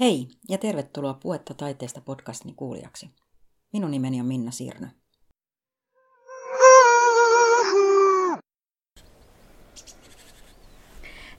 Hei 0.00 0.28
ja 0.48 0.58
tervetuloa 0.58 1.14
Puetta 1.14 1.54
taiteesta 1.54 2.00
podcastini 2.00 2.54
kuulijaksi. 2.56 3.10
Minun 3.72 3.90
nimeni 3.90 4.20
on 4.20 4.26
Minna 4.26 4.50
Sirnö. 4.50 4.86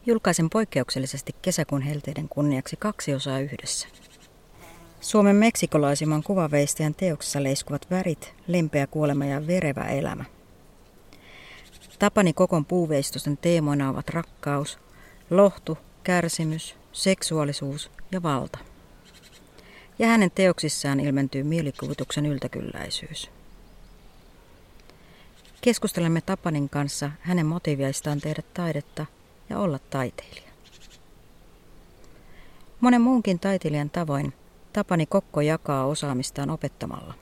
Julkaisen 0.06 0.50
poikkeuksellisesti 0.50 1.36
kesäkuun 1.42 1.82
helteiden 1.82 2.30
kunniaksi 2.30 2.76
kaksi 2.76 3.14
osaa 3.14 3.40
yhdessä. 3.40 3.88
Suomen 5.00 5.36
meksikolaisimman 5.36 6.24
kuvaveistäjän 6.24 6.96
teoksessa 6.96 7.44
leiskuvat 7.44 7.88
värit, 7.92 8.34
lempeä 8.48 8.88
kuolema 8.88 9.26
ja 9.26 9.48
verevä 9.48 9.84
elämä. 9.84 10.26
Tapani 12.00 12.34
Kokon 12.34 12.66
puuveistosten 12.66 13.38
teemoina 13.38 13.90
ovat 13.90 14.10
rakkaus, 14.10 14.80
lohtu, 15.30 15.78
kärsimys, 16.04 16.76
seksuaalisuus 16.92 17.92
ja 18.12 18.24
valta. 18.24 18.60
Ja 20.00 20.08
hänen 20.08 20.32
teoksissaan 20.32 21.00
ilmentyy 21.00 21.44
mielikuvituksen 21.44 22.26
yltäkylläisyys. 22.26 23.30
Keskustelemme 25.62 26.22
Tapanin 26.22 26.70
kanssa 26.70 27.12
hänen 27.20 27.46
motiiviaistaan 27.46 28.22
tehdä 28.22 28.44
taidetta 28.54 29.06
ja 29.50 29.60
olla 29.60 29.80
taiteilija. 29.90 30.52
Monen 32.80 33.02
muunkin 33.02 33.40
taiteilijan 33.40 33.90
tavoin 33.90 34.34
Tapani 34.74 35.06
Kokko 35.06 35.42
jakaa 35.42 35.86
osaamistaan 35.86 36.50
opettamalla. 36.50 37.14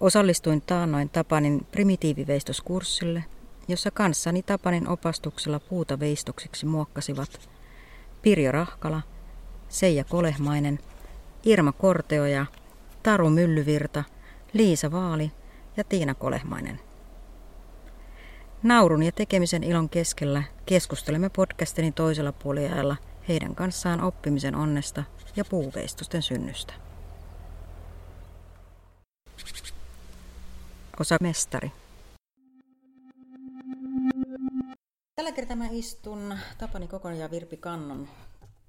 Osallistuin 0.00 0.60
taannoin 0.60 1.08
Tapanin 1.08 1.66
primitiiviveistoskurssille, 1.72 3.24
jossa 3.68 3.90
kanssani 3.90 4.42
Tapanin 4.42 4.88
opastuksella 4.88 5.60
puuta 5.60 6.00
veistoksiksi 6.00 6.66
muokkasivat 6.66 7.50
Pirjo 8.22 8.52
Rahkala, 8.52 9.02
Seija 9.70 10.04
Kolehmainen, 10.04 10.78
Irma 11.44 11.72
Korteoja, 11.72 12.46
Taru 13.02 13.30
Myllyvirta, 13.30 14.04
Liisa 14.52 14.92
Vaali 14.92 15.32
ja 15.76 15.84
Tiina 15.84 16.14
Kolehmainen. 16.14 16.80
Naurun 18.62 19.02
ja 19.02 19.12
tekemisen 19.12 19.64
ilon 19.64 19.88
keskellä 19.88 20.42
keskustelemme 20.66 21.28
podcastini 21.28 21.92
toisella 21.92 22.32
puoliajalla 22.32 22.96
heidän 23.28 23.54
kanssaan 23.54 24.00
oppimisen 24.00 24.54
onnesta 24.54 25.04
ja 25.36 25.44
puuveistosten 25.44 26.22
synnystä. 26.22 26.72
Osa 31.00 31.16
mestari. 31.20 31.72
Tällä 35.16 35.32
kertaa 35.32 35.56
mä 35.56 35.68
istun 35.70 36.38
Tapani 36.58 36.88
Kokon 36.88 37.18
ja 37.18 37.30
Virpi 37.30 37.56
Kannon 37.56 38.08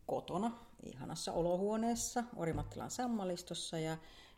kotona, 0.08 0.52
ihanassa 0.84 1.34
olohuoneessa, 1.34 2.24
Orimattilan 2.36 2.92
sammalistossa 2.92 3.80
ja, 3.80 3.98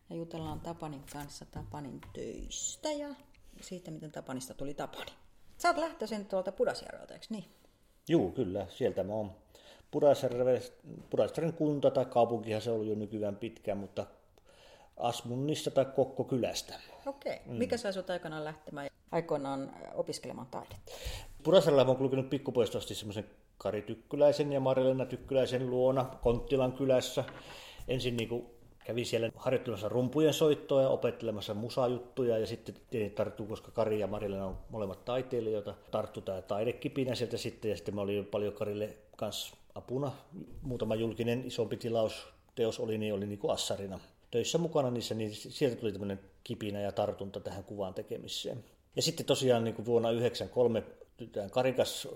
ja 0.09 0.15
jutellaan 0.15 0.59
Tapanin 0.59 1.03
kanssa 1.13 1.45
Tapanin 1.45 2.01
töistä 2.13 2.91
ja 2.91 3.15
siitä, 3.61 3.91
miten 3.91 4.11
Tapanista 4.11 4.53
tuli 4.53 4.73
Tapani. 4.73 5.11
Sä 5.57 5.69
oot 5.69 5.77
lähtöisin 5.77 6.25
tuolta 6.25 6.51
Pudasjärveltä, 6.51 7.13
eikö 7.13 7.25
niin? 7.29 7.45
Joo, 8.07 8.31
kyllä. 8.31 8.67
Sieltä 8.69 9.03
mä 9.03 9.13
oon 9.13 9.31
Pudasjärven 11.09 11.53
kunta 11.57 11.91
tai 11.91 12.05
kaupunkihan 12.05 12.61
se 12.61 12.71
on 12.71 12.87
jo 12.87 12.95
nykyään 12.95 13.35
pitkään, 13.35 13.77
mutta 13.77 14.05
Asmunnista 14.97 15.71
tai 15.71 15.85
Kokko-kylästä. 15.85 16.79
Okei. 17.05 17.33
Okay. 17.33 17.45
Mm. 17.45 17.57
Mikä 17.57 17.77
sai 17.77 17.93
sut 17.93 18.09
aikanaan 18.09 18.43
lähtemään 18.43 18.89
aikoinaan 19.11 19.73
opiskelemaan 19.93 20.47
taidetta? 20.47 20.91
Pudasjärvellä 21.43 21.91
on 21.91 21.97
kulkenut 21.97 22.29
pikkupoistosti 22.29 22.95
semmoisen 22.95 23.25
Kari 23.63 23.81
Tykkyläisen 23.81 24.53
ja 24.53 24.59
Marilena 24.59 25.05
Tykkyläisen 25.05 25.69
luona 25.69 26.05
Konttilan 26.21 26.73
kylässä. 26.73 27.23
Ensin 27.87 28.17
niin 28.17 28.29
kuin 28.29 28.45
kävin 28.85 29.05
siellä 29.05 29.29
harjoittelemassa 29.35 29.89
rumpujen 29.89 30.33
soittoa 30.33 30.81
ja 30.81 30.89
opettelemassa 30.89 31.53
musajuttuja 31.53 32.37
ja 32.37 32.47
sitten 32.47 32.75
tarttuu, 33.15 33.45
koska 33.45 33.71
Kari 33.71 33.99
ja 33.99 34.07
Marilena 34.07 34.45
on 34.45 34.57
molemmat 34.69 35.05
taiteilijoita, 35.05 35.75
tarttu 35.91 36.21
tämä 36.21 36.41
taidekipinä 36.41 37.15
sieltä 37.15 37.37
sitten 37.37 37.71
ja 37.71 37.77
sitten 37.77 37.95
mä 37.95 38.01
olin 38.01 38.25
paljon 38.25 38.53
Karille 38.53 38.97
kanssa 39.15 39.55
apuna. 39.75 40.11
Muutama 40.61 40.95
julkinen 40.95 41.45
isompi 41.45 41.77
tilaus 41.77 42.27
teos 42.55 42.79
oli, 42.79 42.97
niin 42.97 43.13
oli 43.13 43.25
niin 43.25 43.39
kuin 43.39 43.51
assarina 43.51 43.99
töissä 44.31 44.57
mukana 44.57 44.91
niissä, 44.91 45.15
niin 45.15 45.33
sieltä 45.33 45.75
tuli 45.75 45.91
tämmöinen 45.91 46.19
kipinä 46.43 46.81
ja 46.81 46.91
tartunta 46.91 47.39
tähän 47.39 47.63
kuvan 47.63 47.93
tekemiseen. 47.93 48.63
Ja 48.95 49.01
sitten 49.01 49.25
tosiaan 49.25 49.63
niin 49.63 49.75
kuin 49.75 49.85
vuonna 49.85 50.09
1993 50.09 50.83
Karikas 51.51 52.07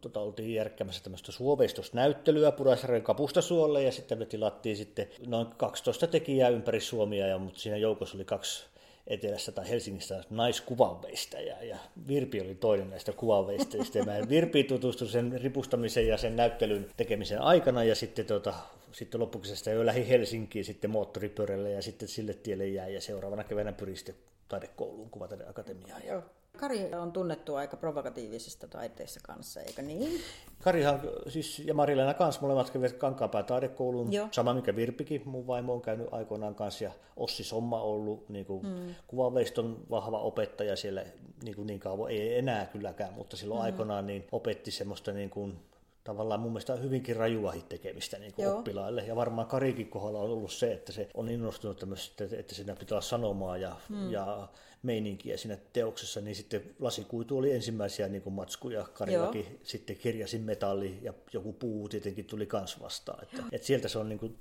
tota, 0.00 0.20
oltiin 0.20 0.54
järkkämässä 0.54 1.02
tämmöistä 1.02 1.32
suoveistosnäyttelyä 1.32 2.52
Pudasjärven 2.52 3.02
kapustasuolle 3.02 3.82
ja 3.82 3.92
sitten 3.92 4.18
me 4.18 4.26
tilattiin 4.26 4.76
sitten 4.76 5.08
noin 5.26 5.46
12 5.56 6.06
tekijää 6.06 6.48
ympäri 6.48 6.80
Suomia, 6.80 7.26
ja, 7.26 7.38
mutta 7.38 7.60
siinä 7.60 7.76
joukossa 7.76 8.16
oli 8.16 8.24
kaksi 8.24 8.66
etelässä 9.06 9.52
tai 9.52 9.68
Helsingistä 9.68 10.24
naiskuvanveistäjä 10.30 11.62
ja 11.62 11.76
Virpi 12.08 12.40
oli 12.40 12.54
toinen 12.54 12.90
näistä 12.90 13.12
kuvanveistäjistä. 13.12 14.04
Mä 14.04 14.28
Virpi 14.28 14.64
tutustui 14.64 15.08
sen 15.08 15.40
ripustamisen 15.42 16.06
ja 16.06 16.18
sen 16.18 16.36
näyttelyn 16.36 16.86
tekemisen 16.96 17.42
aikana 17.42 17.84
ja 17.84 17.94
sitten, 17.94 18.26
tota, 18.26 18.54
sitten 18.92 19.20
loppukesästä 19.20 19.70
jo 19.70 19.86
lähi 19.86 20.08
Helsinkiin 20.08 20.64
sitten 20.64 20.90
moottoripyörällä 20.90 21.68
ja 21.68 21.82
sitten 21.82 22.08
sille 22.08 22.34
tielle 22.34 22.66
jäi 22.66 22.94
ja 22.94 23.00
seuraavana 23.00 23.44
keväänä 23.44 23.72
pyrin 23.72 23.96
sitten 23.96 24.14
taidekouluun 24.48 25.10
kuvataideakatemiaan. 25.10 26.06
Joo. 26.06 26.22
Kari 26.56 26.94
on 26.94 27.12
tunnettu 27.12 27.54
aika 27.54 27.76
provokatiivisesta 27.76 28.68
taiteessa 28.68 29.20
kanssa, 29.22 29.60
eikö 29.60 29.82
niin? 29.82 30.20
Karihan 30.62 31.00
siis, 31.28 31.58
ja 31.58 31.74
Marilena 31.74 32.14
kanssa 32.14 32.40
molemmat 32.40 32.70
kävivät 32.70 32.92
Kankaanpää 32.92 33.42
taidekouluun, 33.42 34.12
Joo. 34.12 34.28
sama 34.30 34.54
mikä 34.54 34.76
Virpikin, 34.76 35.22
mun 35.24 35.46
vaimo 35.46 35.74
on 35.74 35.82
käynyt 35.82 36.08
aikoinaan 36.10 36.54
kanssa, 36.54 36.84
ja 36.84 36.90
Ossi 37.16 37.44
Somma 37.44 37.82
ollut 37.82 38.28
niin 38.28 38.46
kuin 38.46 38.66
mm. 38.66 38.94
kuvaveiston 39.06 39.78
vahva 39.90 40.18
opettaja 40.18 40.76
siellä 40.76 41.04
niin, 41.42 41.56
kuin 41.56 41.66
niin 41.66 41.80
kauan, 41.80 42.10
ei 42.10 42.38
enää 42.38 42.66
kylläkään, 42.66 43.14
mutta 43.14 43.36
silloin 43.36 43.60
mm. 43.60 43.64
aikoinaan 43.64 44.06
niin 44.06 44.26
opetti 44.32 44.70
semmoista 44.70 45.12
niin 45.12 45.30
kuin, 45.30 45.58
tavallaan 46.06 46.40
mun 46.40 46.52
mielestä 46.52 46.76
hyvinkin 46.76 47.16
rajua 47.16 47.54
tekemistä 47.68 48.18
niin 48.18 48.34
kuin 48.34 48.48
oppilaille. 48.48 49.04
Ja 49.06 49.16
varmaan 49.16 49.46
Karikin 49.46 49.88
kohdalla 49.88 50.18
on 50.18 50.30
ollut 50.30 50.52
se, 50.52 50.72
että 50.72 50.92
se 50.92 51.08
on 51.14 51.28
innostunut 51.28 51.78
tämmöistä, 51.78 52.24
että 52.32 52.54
siinä 52.54 52.76
pitää 52.76 52.96
olla 52.96 53.02
sanomaa 53.02 53.56
ja, 53.56 53.76
mm. 53.88 54.10
ja 54.10 54.48
meininkiä 54.82 55.36
siinä 55.36 55.58
teoksessa, 55.72 56.20
niin 56.20 56.36
sitten 56.36 56.62
lasikuitu 56.78 57.38
oli 57.38 57.52
ensimmäisiä 57.52 58.08
niin 58.08 58.22
kuin 58.22 58.34
matskuja. 58.34 58.88
Karillakin 58.92 59.46
Joo. 59.50 59.60
sitten 59.62 59.96
kirjasin 59.96 60.42
metalli 60.42 60.98
ja 61.02 61.14
joku 61.32 61.52
puu 61.52 61.88
tietenkin 61.88 62.24
tuli 62.24 62.46
kans 62.46 62.80
vastaan. 62.80 63.22
Että, 63.22 63.42
että 63.52 63.66
sieltä 63.66 63.88
se 63.88 63.98
on 63.98 64.08
niin 64.08 64.18
kuin 64.18 64.36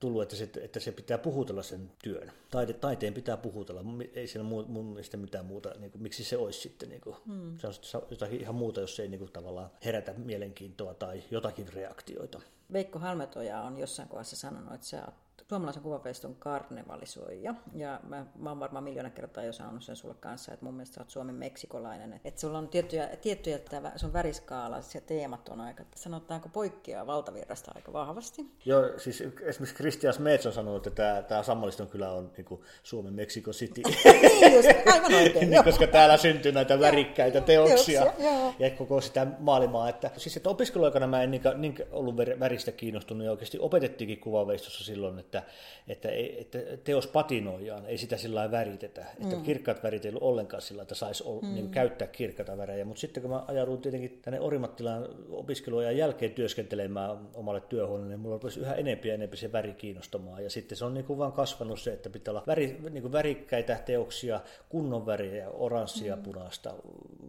tullut, 0.00 0.22
että 0.22 0.36
se, 0.36 0.50
että 0.60 0.80
se 0.80 0.92
pitää 0.92 1.18
puhutella 1.18 1.62
sen 1.62 1.90
työn. 2.02 2.32
Taide, 2.50 2.72
taiteen 2.72 3.14
pitää 3.14 3.36
puhutella. 3.36 3.84
Ei 4.14 4.26
siellä 4.26 4.48
muu, 4.48 4.64
mun 4.68 4.86
mielestä 4.86 5.16
mitään 5.16 5.44
muuta, 5.44 5.74
niin 5.78 5.90
kuin, 5.90 6.02
miksi 6.02 6.24
se 6.24 6.36
olisi 6.36 6.60
sitten. 6.60 6.88
Niin 6.88 7.00
kuin, 7.00 7.16
hmm. 7.26 7.58
Se 7.58 7.96
on 7.96 8.02
jotakin 8.10 8.40
ihan 8.40 8.54
muuta, 8.54 8.80
jos 8.80 8.96
se 8.96 9.02
ei 9.02 9.08
niin 9.08 9.18
kuin, 9.18 9.32
tavallaan 9.32 9.70
herätä 9.84 10.12
mielenkiintoa 10.12 10.94
tai 10.94 11.22
jotakin 11.30 11.72
reaktioita. 11.72 12.40
Veikko 12.72 12.98
Halmetoja 12.98 13.60
on 13.60 13.78
jossain 13.78 14.08
kohdassa 14.08 14.36
sanonut, 14.36 14.74
että 14.74 14.86
sä 14.86 15.04
oot 15.04 15.27
suomalaisen 15.48 15.82
kuvapeiston 15.82 16.34
karnevalisoija. 16.34 17.54
Ja 17.74 18.00
mä, 18.08 18.26
mä 18.38 18.50
oon 18.50 18.60
varmaan 18.60 18.84
miljoona 18.84 19.10
kertaa 19.10 19.44
jo 19.44 19.52
sanonut 19.52 19.82
sen 19.82 19.96
sulle 19.96 20.14
kanssa, 20.20 20.52
että 20.52 20.64
mun 20.64 20.74
mielestä 20.74 20.94
sä 20.94 21.00
oot 21.00 21.10
Suomen 21.10 21.34
meksikolainen. 21.34 22.20
Että 22.24 22.40
sulla 22.40 22.58
on 22.58 22.68
tiettyjä, 22.68 23.08
tiettyjä 23.22 23.56
että 23.56 23.92
sun 23.96 24.12
väriskaala 24.12 24.76
ja 24.94 25.00
teemat 25.00 25.48
on 25.48 25.60
aika, 25.60 25.84
sanotaanko 25.94 26.48
poikkeaa 26.48 27.06
valtavirrasta 27.06 27.72
aika 27.74 27.92
vahvasti. 27.92 28.46
Joo, 28.64 28.82
siis 28.96 29.20
esimerkiksi 29.20 29.74
Christian 29.74 30.14
Smets 30.14 30.46
on 30.46 30.52
sanonut, 30.52 30.86
että 30.86 31.02
tämä, 31.02 31.22
tämä 31.22 31.42
Sammoliston 31.42 31.88
kylä 31.88 32.12
on 32.12 32.32
niin 32.36 32.44
kuin 32.44 32.60
Suomen 32.82 33.14
Mexico 33.14 33.50
City. 33.50 33.82
niin 34.04 34.54
just, 34.54 34.68
aivan 34.92 35.14
oikein. 35.14 35.50
niin, 35.50 35.64
koska 35.64 35.86
täällä 35.86 36.16
syntyy 36.16 36.52
näitä 36.52 36.80
värikkäitä 36.80 37.40
teoksia, 37.40 38.02
teoksia 38.02 38.52
ja 38.58 38.70
koko 38.70 39.00
sitä 39.00 39.26
maailmaa. 39.38 39.88
Että, 39.88 40.10
siis 40.16 40.36
että 40.36 40.50
opiskeluaikana 40.50 41.06
mä 41.06 41.22
en 41.22 41.30
niin, 41.30 41.42
niin 41.56 41.74
ollut 41.90 42.16
väristä 42.16 42.72
kiinnostunut 42.72 43.24
ja 43.24 43.30
oikeasti 43.30 43.58
opetettiinkin 43.60 44.20
kuvaveistossa 44.20 44.84
silloin, 44.84 45.18
että 45.18 45.37
että, 45.88 46.08
että, 46.10 46.58
että 46.58 46.76
teos 46.84 47.06
patinoijaan, 47.06 47.86
ei 47.86 47.98
sitä 47.98 48.16
sillä 48.16 48.38
lailla 48.38 48.52
väritetä. 48.52 49.06
Että 49.22 49.36
mm. 49.36 49.42
kirkkaat 49.42 49.82
värit 49.82 50.04
ei 50.04 50.08
ollut 50.08 50.22
ollenkaan 50.22 50.62
sillä 50.62 50.82
että 50.82 50.94
saisi 50.94 51.24
mm. 51.42 51.54
niin 51.54 51.70
käyttää 51.70 52.08
kirkkaita 52.08 52.56
värejä. 52.56 52.84
Mutta 52.84 53.00
sitten 53.00 53.22
kun 53.22 53.30
mä 53.30 53.44
ajaudun 53.48 53.82
tietenkin 53.82 54.18
tänne 54.22 54.40
Orimattilaan 54.40 55.08
opiskelujen 55.30 55.96
jälkeen 55.96 56.32
työskentelemään 56.32 57.18
omalle 57.34 57.60
työhuoneelle, 57.60 58.08
niin 58.08 58.20
mulla 58.20 58.36
rupesi 58.36 58.60
yhä 58.60 58.74
enempi 58.74 59.08
ja 59.08 59.14
enempi 59.14 59.36
se 59.36 59.52
väri 59.52 59.74
kiinnostamaan. 59.74 60.44
Ja 60.44 60.50
sitten 60.50 60.78
se 60.78 60.84
on 60.84 60.94
niin 60.94 61.04
kuin 61.04 61.18
vaan 61.18 61.32
kasvanut 61.32 61.80
se, 61.80 61.92
että 61.92 62.10
pitää 62.10 62.32
olla 62.32 62.42
väri, 62.46 62.78
niin 62.90 63.02
kuin 63.02 63.12
värikkäitä 63.12 63.80
teoksia, 63.86 64.40
kunnon 64.68 65.06
väriä, 65.06 65.50
oranssia, 65.50 66.16
mm. 66.16 66.22
punaista, 66.22 66.74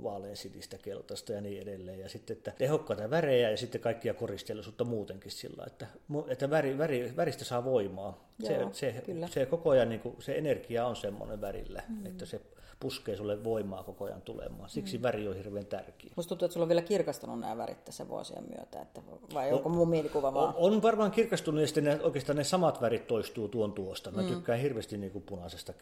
vaaleansinistä, 0.04 0.78
keltaista 0.78 1.34
ja 1.34 1.42
niin 1.42 1.62
edelleen. 1.62 2.00
Ja 2.00 2.10
sitten 2.10 2.38
että 2.38 2.54
tehokkaita 2.58 3.10
värejä 3.10 3.50
ja 3.52 3.58
sitten 3.58 3.82
kaikkia 3.82 4.14
koristeellisuutta 4.14 4.84
muutenkin 4.84 5.32
sillä, 5.32 5.64
että, 5.68 5.88
että 6.28 6.50
väri, 6.50 6.78
väri, 6.78 7.14
väristä 7.18 7.46
saa 7.46 7.64
voimaa. 7.64 7.99
Joo, 8.00 8.16
se, 8.40 8.68
se, 8.72 9.04
se 9.30 9.46
koko 9.46 9.70
ajan 9.70 9.90
niin 9.90 10.02
kuin, 10.02 10.16
se 10.20 10.38
energia 10.38 10.86
on 10.86 10.96
semmoinen 10.96 11.42
värillä, 11.42 11.84
mm. 11.90 12.06
että 12.06 12.26
se 12.26 12.42
puskee 12.80 13.18
sulle 13.18 13.44
voimaa 13.44 13.84
koko 13.84 14.06
ajan 14.06 14.22
tulemaan. 14.22 14.70
Siksi 14.70 14.98
mm. 14.98 15.04
väri 15.04 15.28
on 15.28 15.36
hirveän 15.36 15.66
tärkeä. 15.66 16.12
Musta 16.16 16.30
tuntuu, 16.30 16.46
että 16.46 16.54
sulla 16.54 16.64
on 16.64 16.70
vielä 16.70 16.82
kirkastunut 16.82 17.40
nämä 17.40 17.58
värit 17.58 17.86
tässä 17.86 18.08
vuosien 18.08 18.44
myötä, 18.56 18.82
että 18.82 19.02
vai 19.34 19.52
onko 19.54 19.70
mun 19.70 19.90
mielikuva 19.90 20.34
vaan? 20.34 20.56
On, 20.58 20.74
on 20.74 20.82
varmaan 20.82 21.12
kirkastunut 21.12 21.62
ja 21.62 21.68
sitten 21.68 21.84
ne, 21.84 22.00
oikeastaan 22.04 22.38
ne 22.38 22.44
samat 22.44 22.82
värit 22.82 23.08
toistuu 23.08 23.48
tuon 23.48 23.74
tuosta. 23.74 24.12
Mä 24.12 24.22
mm. 24.22 24.28
tykkään 24.28 24.60
hirveästi 24.60 24.98
niin 24.98 25.12
kuin 25.12 25.24
punaisesta 25.24 25.74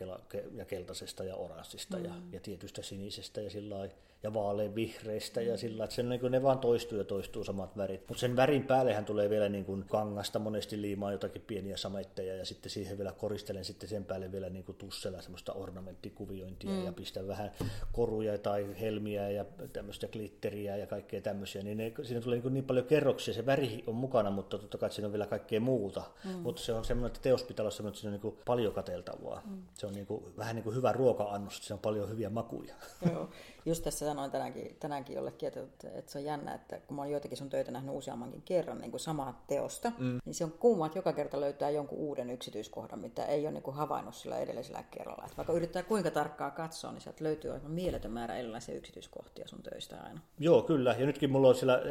ja 0.53 0.65
keltaisesta 0.65 1.23
ja 1.23 1.35
oranssista 1.35 1.97
mm. 1.97 2.05
ja, 2.05 2.11
ja 2.31 2.39
tietystä 2.39 2.81
sinisestä 2.81 3.41
ja 3.41 3.49
sillä 3.49 3.75
lailla 3.75 3.95
ja 4.27 4.33
vaalean 4.33 4.75
vihreistä 4.75 5.41
ja 5.41 5.57
sillä 5.57 5.83
että 5.83 5.95
sen, 5.95 6.09
niin 6.09 6.19
kuin 6.19 6.31
ne 6.31 6.43
vaan 6.43 6.59
toistuu 6.59 6.97
ja 6.97 7.03
toistuu 7.03 7.43
samat 7.43 7.77
värit. 7.77 8.01
Mutta 8.07 8.21
sen 8.21 8.35
värin 8.35 8.63
päällehän 8.63 9.05
tulee 9.05 9.29
vielä 9.29 9.49
niin 9.49 9.65
kuin 9.65 9.85
kangasta 9.89 10.39
monesti 10.39 10.81
liimaa 10.81 11.11
jotakin 11.11 11.41
pieniä 11.47 11.77
sametteja 11.77 12.35
ja 12.35 12.45
sitten 12.45 12.69
siihen 12.69 12.97
vielä 12.97 13.11
koristelen 13.11 13.65
sitten 13.65 13.89
sen 13.89 14.05
päälle 14.05 14.31
vielä 14.31 14.49
niin 14.49 14.65
kuin 14.65 14.77
tussella 14.77 15.21
semmoista 15.21 15.53
ornamenttikuviointia 15.53 16.69
mm. 16.69 16.85
ja 16.85 16.91
pistän 16.91 17.27
vähän 17.27 17.51
koruja 17.91 18.37
tai 18.37 18.67
helmiä 18.79 19.29
ja 19.29 19.45
tämmöistä 19.73 20.07
glitteriä 20.07 20.77
ja 20.77 20.87
kaikkea 20.87 21.21
tämmöisiä, 21.21 21.63
niin 21.63 21.77
ne, 21.77 21.93
siinä 22.03 22.21
tulee 22.21 22.39
niin, 22.39 22.53
niin 22.53 22.65
paljon 22.65 22.85
kerroksia, 22.85 23.33
se 23.33 23.45
väri 23.45 23.83
on 23.87 23.95
mukana, 23.95 24.31
mutta 24.31 24.57
totta 24.57 24.77
kai 24.77 24.91
siinä 24.91 25.05
on 25.05 25.13
vielä 25.13 25.27
kaikkea 25.27 25.59
muuta. 25.59 26.03
Mm. 26.23 26.31
Mutta 26.31 26.61
se 26.61 26.73
on 26.73 26.85
semmoinen, 26.85 27.07
että 27.07 27.21
teos 27.21 27.43
pitää 27.43 27.63
olla 27.63 27.71
semmoinen, 27.71 27.91
että 27.91 28.01
siinä 28.01 28.09
on 28.09 28.13
niin 28.13 28.21
kuin 28.21 28.37
paljon 28.45 28.73
kateltavaa. 28.73 29.41
Mm. 29.45 29.61
Se 29.73 29.87
on 29.87 29.93
niin 29.93 30.05
kuin, 30.05 30.23
vähän 30.37 30.55
niin 30.55 30.63
kuin 30.63 30.75
hyvä 30.75 30.91
ruoka-annos, 30.91 31.57
siinä 31.57 31.75
on 31.75 31.79
paljon 31.79 32.09
hyviä 32.09 32.29
makuja. 32.29 32.75
Joo. 33.11 33.29
Just 33.67 33.83
tässä 33.83 34.05
sanoin 34.05 34.31
tänäänkin, 34.31 34.75
tänäänkin 34.79 35.15
jollekin, 35.15 35.47
että, 35.47 35.61
että 35.93 36.11
se 36.11 36.17
on 36.17 36.25
jännä, 36.25 36.53
että 36.53 36.79
kun 36.79 36.95
mä 36.95 37.01
oon 37.01 37.11
joitakin 37.11 37.37
sun 37.37 37.49
töitä 37.49 37.71
nähnyt 37.71 37.95
useammankin 37.95 38.41
kerran 38.41 38.77
niin 38.77 38.91
kuin 38.91 39.01
samaa 39.01 39.43
teosta, 39.47 39.91
mm. 39.97 40.19
niin 40.25 40.33
se 40.33 40.43
on 40.43 40.51
kumma, 40.51 40.85
että 40.85 40.97
joka 40.97 41.13
kerta 41.13 41.41
löytää 41.41 41.69
jonkun 41.69 41.97
uuden 41.97 42.29
yksityiskohdan, 42.29 42.99
mitä 42.99 43.25
ei 43.25 43.43
ole 43.43 43.51
niin 43.51 43.63
kuin 43.63 43.75
havainnut 43.75 44.15
sillä 44.15 44.37
edellisellä 44.37 44.83
kerralla. 44.91 45.23
Että 45.25 45.37
vaikka 45.37 45.53
yrittää 45.53 45.83
kuinka 45.83 46.11
tarkkaa 46.11 46.51
katsoa, 46.51 46.91
niin 46.91 47.01
sieltä 47.01 47.23
löytyy 47.23 47.51
aivan 47.51 47.71
mieletön 47.71 48.11
määrä 48.11 48.35
erilaisia 48.35 48.75
yksityiskohtia 48.75 49.47
sun 49.47 49.63
töistä 49.63 49.95
aina. 50.03 50.21
Joo, 50.39 50.61
kyllä. 50.61 50.95
Ja 50.99 51.05
nytkin 51.05 51.31
mulla 51.31 51.47
on 51.47 51.55
siellä, 51.55 51.81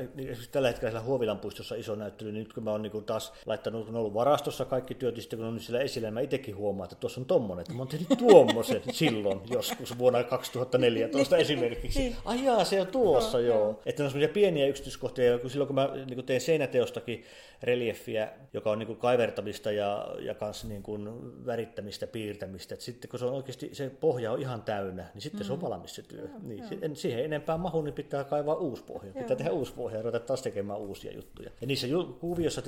tällä 0.52 0.68
hetkellä 0.68 0.90
siellä 0.90 1.06
Huovilan 1.06 1.38
puistossa 1.38 1.74
iso 1.74 1.94
näyttely, 1.94 2.32
niin 2.32 2.44
nyt 2.44 2.52
kun 2.52 2.64
mä 2.64 2.70
oon 2.70 2.82
niin 2.82 3.04
taas 3.04 3.32
laittanut, 3.46 3.88
on 3.88 3.96
ollut 3.96 4.14
varastossa 4.14 4.64
kaikki 4.64 4.94
työt, 4.94 5.16
ja 5.16 5.22
sitten 5.22 5.38
kun 5.38 5.48
on 5.48 5.54
nyt 5.54 5.62
siellä 5.62 5.80
esillä, 5.80 6.06
niin 6.06 6.14
mä 6.14 6.20
itsekin 6.20 6.56
huomaan, 6.56 6.86
että 6.86 6.96
tuossa 6.96 7.20
on 7.20 7.24
tommonen, 7.24 7.60
että 7.60 7.72
mä 7.72 7.78
oon 7.78 7.88
tehnyt 7.88 8.08
tuommoisen 8.18 8.82
silloin 8.92 9.40
joskus 9.50 9.98
vuonna 9.98 10.24
2014 10.24 11.36
esimerkiksi. 11.66 11.98
Niin. 11.98 12.16
Ai 12.24 12.44
jaa, 12.44 12.64
se 12.64 12.80
on 12.80 12.86
tuossa, 12.86 13.40
joo. 13.40 13.58
joo. 13.58 13.82
Että 13.86 14.04
on 14.04 14.10
semmoisia 14.10 14.34
pieniä 14.34 14.66
yksityiskohtia, 14.66 15.38
kun 15.38 15.50
silloin 15.50 15.66
kun 15.66 15.74
mä 15.74 15.90
niin 16.10 16.26
tein 16.26 16.40
seinäteostakin 16.40 17.24
reliefiä, 17.62 18.28
joka 18.52 18.70
on 18.70 18.78
niin 18.78 18.86
kuin 18.86 18.98
kaivertamista 18.98 19.72
ja, 19.72 20.14
ja 20.20 20.34
kanssa 20.34 20.68
niin 20.68 20.82
kuin 20.82 21.08
värittämistä, 21.46 22.06
piirtämistä, 22.06 22.74
että 22.74 22.84
sitten 22.84 23.10
kun 23.10 23.18
se 23.18 23.24
on 23.24 23.32
oikeasti, 23.32 23.70
se 23.72 23.90
pohja 23.90 24.32
on 24.32 24.40
ihan 24.40 24.62
täynnä, 24.62 25.04
niin 25.14 25.22
sitten 25.22 25.40
mm. 25.40 25.46
se 25.46 25.52
on 25.52 25.58
mm. 25.58 25.62
valmis 25.62 25.94
se 25.94 26.02
työ. 26.02 26.20
Joo, 26.20 26.28
niin, 26.42 26.64
joo. 26.82 26.94
siihen 26.94 27.24
enempää 27.24 27.56
mahu, 27.56 27.82
niin 27.82 27.94
pitää 27.94 28.24
kaivaa 28.24 28.54
uusi 28.54 28.84
pohja. 28.84 29.10
Joo. 29.14 29.22
Pitää 29.22 29.36
tehdä 29.36 29.50
uusi 29.50 29.72
pohja 29.72 29.96
ja 29.96 30.02
ruveta 30.02 30.20
taas 30.20 30.42
tekemään 30.42 30.78
uusia 30.78 31.12
juttuja. 31.12 31.50
Ja 31.60 31.66
niissä 31.66 31.86
kuviossa 32.20 32.62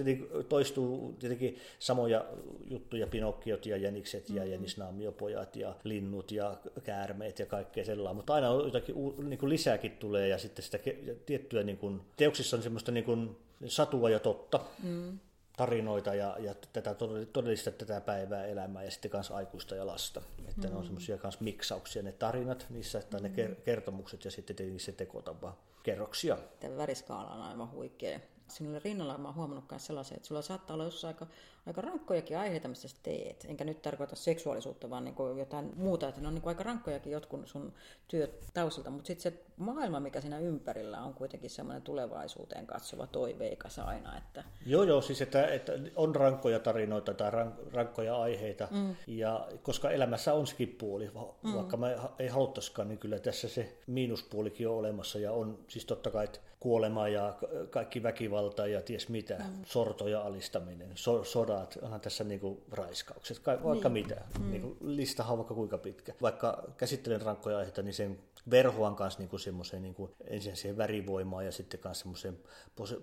toistuu 0.48 1.16
tietenkin 1.18 1.56
samoja 1.78 2.24
juttuja, 2.70 3.06
pinokkiot 3.06 3.66
ja 3.66 3.76
jänikset 3.76 4.30
ja 4.30 4.44
mm. 4.44 4.50
jänisnaamiopojat 4.50 5.56
ja 5.56 5.74
linnut 5.84 6.32
ja 6.32 6.56
käärmeet 6.84 7.38
ja 7.38 7.46
kaikkea 7.46 7.84
sellaista, 7.84 8.14
mutta 8.14 8.34
aina 8.34 8.50
on 8.50 8.64
jotakin 8.64 8.77
niin 9.22 9.38
kuin 9.38 9.50
lisääkin 9.50 9.92
tulee 9.92 10.28
ja 10.28 10.38
sitten 10.38 10.64
sitä 10.64 10.78
tiettyä 11.26 11.62
niin 11.62 11.78
kuin, 11.78 12.00
teoksissa 12.16 12.56
on 12.56 12.62
semmoista 12.62 12.92
niin 12.92 13.04
kuin, 13.04 13.36
satua 13.66 14.10
ja 14.10 14.18
totta, 14.18 14.60
mm. 14.82 15.18
tarinoita 15.56 16.14
ja, 16.14 16.36
ja 16.38 16.54
tätä 16.72 16.94
todellista 17.32 17.70
tätä 17.70 18.00
päivää 18.00 18.46
elämää 18.46 18.84
ja 18.84 18.90
sitten 18.90 19.10
myös 19.14 19.30
aikuista 19.30 19.74
ja 19.74 19.86
lasta. 19.86 20.22
Että 20.48 20.66
mm. 20.66 20.70
ne 20.70 20.76
on 20.76 20.82
mm. 20.82 20.86
semmoisia 20.86 21.18
myös 21.22 21.40
miksauksia, 21.40 22.02
ne 22.02 22.12
tarinat 22.12 22.66
niissä, 22.70 23.02
tai 23.10 23.20
ne 23.20 23.28
mm. 23.28 23.56
kertomukset 23.64 24.24
ja 24.24 24.30
sitten 24.30 24.56
tietenkin 24.56 24.80
se 24.80 24.92
tekotapa 24.92 25.56
kerroksia. 25.82 26.38
Tämä 26.60 26.76
väriskaala 26.76 27.30
on 27.30 27.42
aivan 27.42 27.70
huikea. 27.70 28.20
Sinulle 28.48 28.80
rinnalla 28.84 29.18
mä 29.18 29.28
oon 29.28 29.34
huomannut 29.34 29.70
myös 29.70 29.86
sellaisia, 29.86 30.16
että 30.16 30.28
sulla 30.28 30.42
saattaa 30.42 30.74
olla 30.74 30.84
jossain 30.84 31.14
aika 31.14 31.26
aika 31.68 31.80
rankkojakin 31.80 32.38
aiheita, 32.38 32.68
mistä 32.68 32.88
sä 32.88 32.96
teet. 33.02 33.46
Enkä 33.48 33.64
nyt 33.64 33.82
tarkoita 33.82 34.16
seksuaalisuutta, 34.16 34.90
vaan 34.90 35.04
niin 35.04 35.14
kuin 35.14 35.38
jotain 35.38 35.72
muuta, 35.76 36.08
että 36.08 36.20
ne 36.20 36.28
on 36.28 36.34
niin 36.34 36.42
kuin 36.42 36.50
aika 36.50 36.62
rankkojakin 36.62 37.12
jotkut 37.12 37.46
sun 37.46 37.72
työt 38.08 38.44
taustalta, 38.54 38.90
mutta 38.90 39.06
sitten 39.06 39.32
se 39.32 39.38
maailma, 39.56 40.00
mikä 40.00 40.20
siinä 40.20 40.38
ympärillä 40.38 41.02
on 41.02 41.14
kuitenkin 41.14 41.50
semmoinen 41.50 41.82
tulevaisuuteen 41.82 42.66
katsova 42.66 43.06
toiveikas 43.06 43.78
aina. 43.78 44.18
Että... 44.18 44.44
Joo, 44.66 44.82
joo, 44.82 45.02
siis 45.02 45.22
että, 45.22 45.46
että 45.46 45.72
on 45.96 46.14
rankkoja 46.14 46.58
tarinoita 46.58 47.14
tai 47.14 47.30
rankkoja 47.72 48.16
aiheita, 48.16 48.68
mm. 48.70 48.96
ja 49.06 49.48
koska 49.62 49.90
elämässä 49.90 50.34
on 50.34 50.46
sekin 50.46 50.76
puoli, 50.80 51.10
mm. 51.42 51.54
vaikka 51.54 51.76
me 51.76 51.96
ei 52.18 52.28
haluttaisikaan, 52.28 52.88
niin 52.88 52.98
kyllä 52.98 53.18
tässä 53.18 53.48
se 53.48 53.78
miinuspuolikin 53.86 54.68
on 54.68 54.74
olemassa, 54.74 55.18
ja 55.18 55.32
on 55.32 55.58
siis 55.68 55.84
totta 55.84 56.10
kai 56.10 56.28
kuolema 56.60 57.08
ja 57.08 57.34
kaikki 57.70 58.02
väkivalta 58.02 58.66
ja 58.66 58.82
ties 58.82 59.08
mitä, 59.08 59.34
mm. 59.38 59.64
sorto 59.64 60.08
ja 60.08 60.20
alistaminen, 60.20 60.90
so, 60.94 61.24
soda 61.24 61.57
saat, 61.58 61.78
onhan 61.82 62.00
tässä 62.00 62.24
niinku 62.24 62.62
raiskaukset, 62.70 63.46
vaikka 63.46 63.88
niin. 63.88 64.06
mitä. 64.06 64.24
Mm. 64.38 64.50
Niinku, 64.50 64.76
listahan 64.80 65.32
on 65.32 65.38
vaikka 65.38 65.54
kuinka 65.54 65.78
pitkä. 65.78 66.14
Vaikka 66.22 66.64
käsittelen 66.76 67.22
rankkoja 67.22 67.58
aiheita, 67.58 67.82
niin 67.82 67.94
sen 67.94 68.18
verhoan 68.50 68.96
kanssa 68.96 69.20
niinku 69.20 69.38
semmoiseen 69.38 69.82
niinku, 69.82 70.10
ensin 70.24 70.56
siihen 70.56 70.76
värivoimaan 70.76 71.44
ja 71.44 71.52
sitten 71.52 71.80
kanssa 71.80 72.02
semmoiseen 72.02 72.38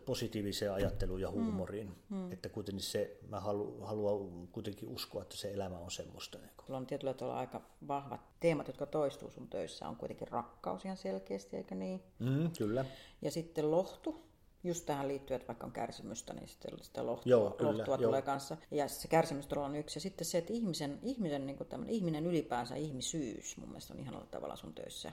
positiiviseen 0.05 0.73
ajatteluun 0.73 1.21
ja 1.21 1.27
mm. 1.27 1.33
huumoriin. 1.33 1.87
Mm. 1.87 2.17
Mm. 2.17 2.31
Että 2.31 2.49
kuitenkin 2.49 2.83
se, 2.83 3.17
mä 3.29 3.39
halu, 3.39 3.79
haluan 3.81 4.47
kuitenkin 4.47 4.89
uskoa, 4.89 5.21
että 5.21 5.37
se 5.37 5.51
elämä 5.53 5.77
on 5.77 5.91
semmoista. 5.91 6.37
Niinku. 6.37 6.63
Sulla 6.65 6.77
on 6.77 6.85
tietyllä 6.85 7.13
tavalla 7.13 7.39
aika 7.39 7.61
vahvat 7.87 8.21
teemat, 8.39 8.67
jotka 8.67 8.85
toistuu 8.85 9.31
sun 9.31 9.47
töissä. 9.47 9.87
On 9.87 9.95
kuitenkin 9.95 10.27
rakkaus 10.27 10.85
ihan 10.85 10.97
selkeästi, 10.97 11.57
eikö 11.57 11.75
niin? 11.75 12.03
Mm, 12.19 12.51
kyllä. 12.57 12.85
Ja 13.21 13.31
sitten 13.31 13.71
lohtu, 13.71 14.23
just 14.65 14.85
tähän 14.85 15.07
liittyen, 15.07 15.35
että 15.35 15.47
vaikka 15.47 15.65
on 15.65 15.71
kärsimystä, 15.73 16.33
niin 16.33 16.47
sitten 16.47 16.71
sitä 16.81 17.05
lohtua, 17.05 17.29
joo, 17.29 17.51
kyllä, 17.51 17.77
lohtua 17.77 17.95
joo. 17.95 18.07
tulee 18.07 18.21
kanssa. 18.21 18.57
Ja 18.71 18.87
se 18.87 19.07
kärsimys 19.07 19.47
on 19.55 19.75
yksi. 19.75 19.97
Ja 19.97 20.01
sitten 20.01 20.25
se, 20.25 20.37
että 20.37 20.53
ihmisen, 20.53 20.99
ihmisen 21.03 21.45
niin 21.47 21.57
kuin 21.57 21.89
ihminen 21.89 22.25
ylipäänsä, 22.25 22.75
ihmisyys, 22.75 23.57
mun 23.57 23.69
mielestä 23.69 23.93
on 23.93 23.99
ihanalla 23.99 24.27
tavalla 24.31 24.55
sun 24.55 24.73
töissä 24.73 25.11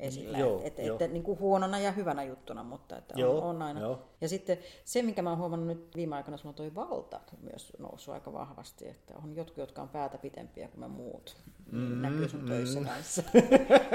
esillä. 0.00 0.38
Joo, 0.38 0.60
että 0.64 0.82
et, 0.82 1.02
et, 1.02 1.12
niin 1.12 1.22
kuin 1.22 1.38
huonona 1.38 1.78
ja 1.78 1.92
hyvänä 1.92 2.24
juttuna, 2.24 2.62
mutta 2.62 2.96
että 2.96 3.14
joo, 3.16 3.38
on, 3.38 3.56
on 3.56 3.62
aina. 3.62 3.80
Joo. 3.80 4.02
Ja 4.20 4.28
sitten 4.28 4.58
se, 4.84 5.02
minkä 5.02 5.22
mä 5.22 5.30
oon 5.30 5.38
huomannut 5.38 5.68
nyt 5.68 5.96
viime 5.96 6.16
aikoina, 6.16 6.38
on 6.44 6.54
toi 6.54 6.74
valta 6.74 7.20
myös 7.42 7.72
noussut 7.78 8.14
aika 8.14 8.32
vahvasti, 8.32 8.88
että 8.88 9.14
on 9.22 9.36
jotkut, 9.36 9.58
jotka 9.58 9.82
on 9.82 9.88
päätä 9.88 10.18
pitempiä 10.18 10.68
kuin 10.68 10.80
me 10.80 10.88
muut. 10.88 11.36
Mm, 11.72 12.02
näkyy 12.02 12.28
sun 12.28 12.46
töissä 12.46 12.80
mm. 12.80 12.86
kanssa. 12.86 13.22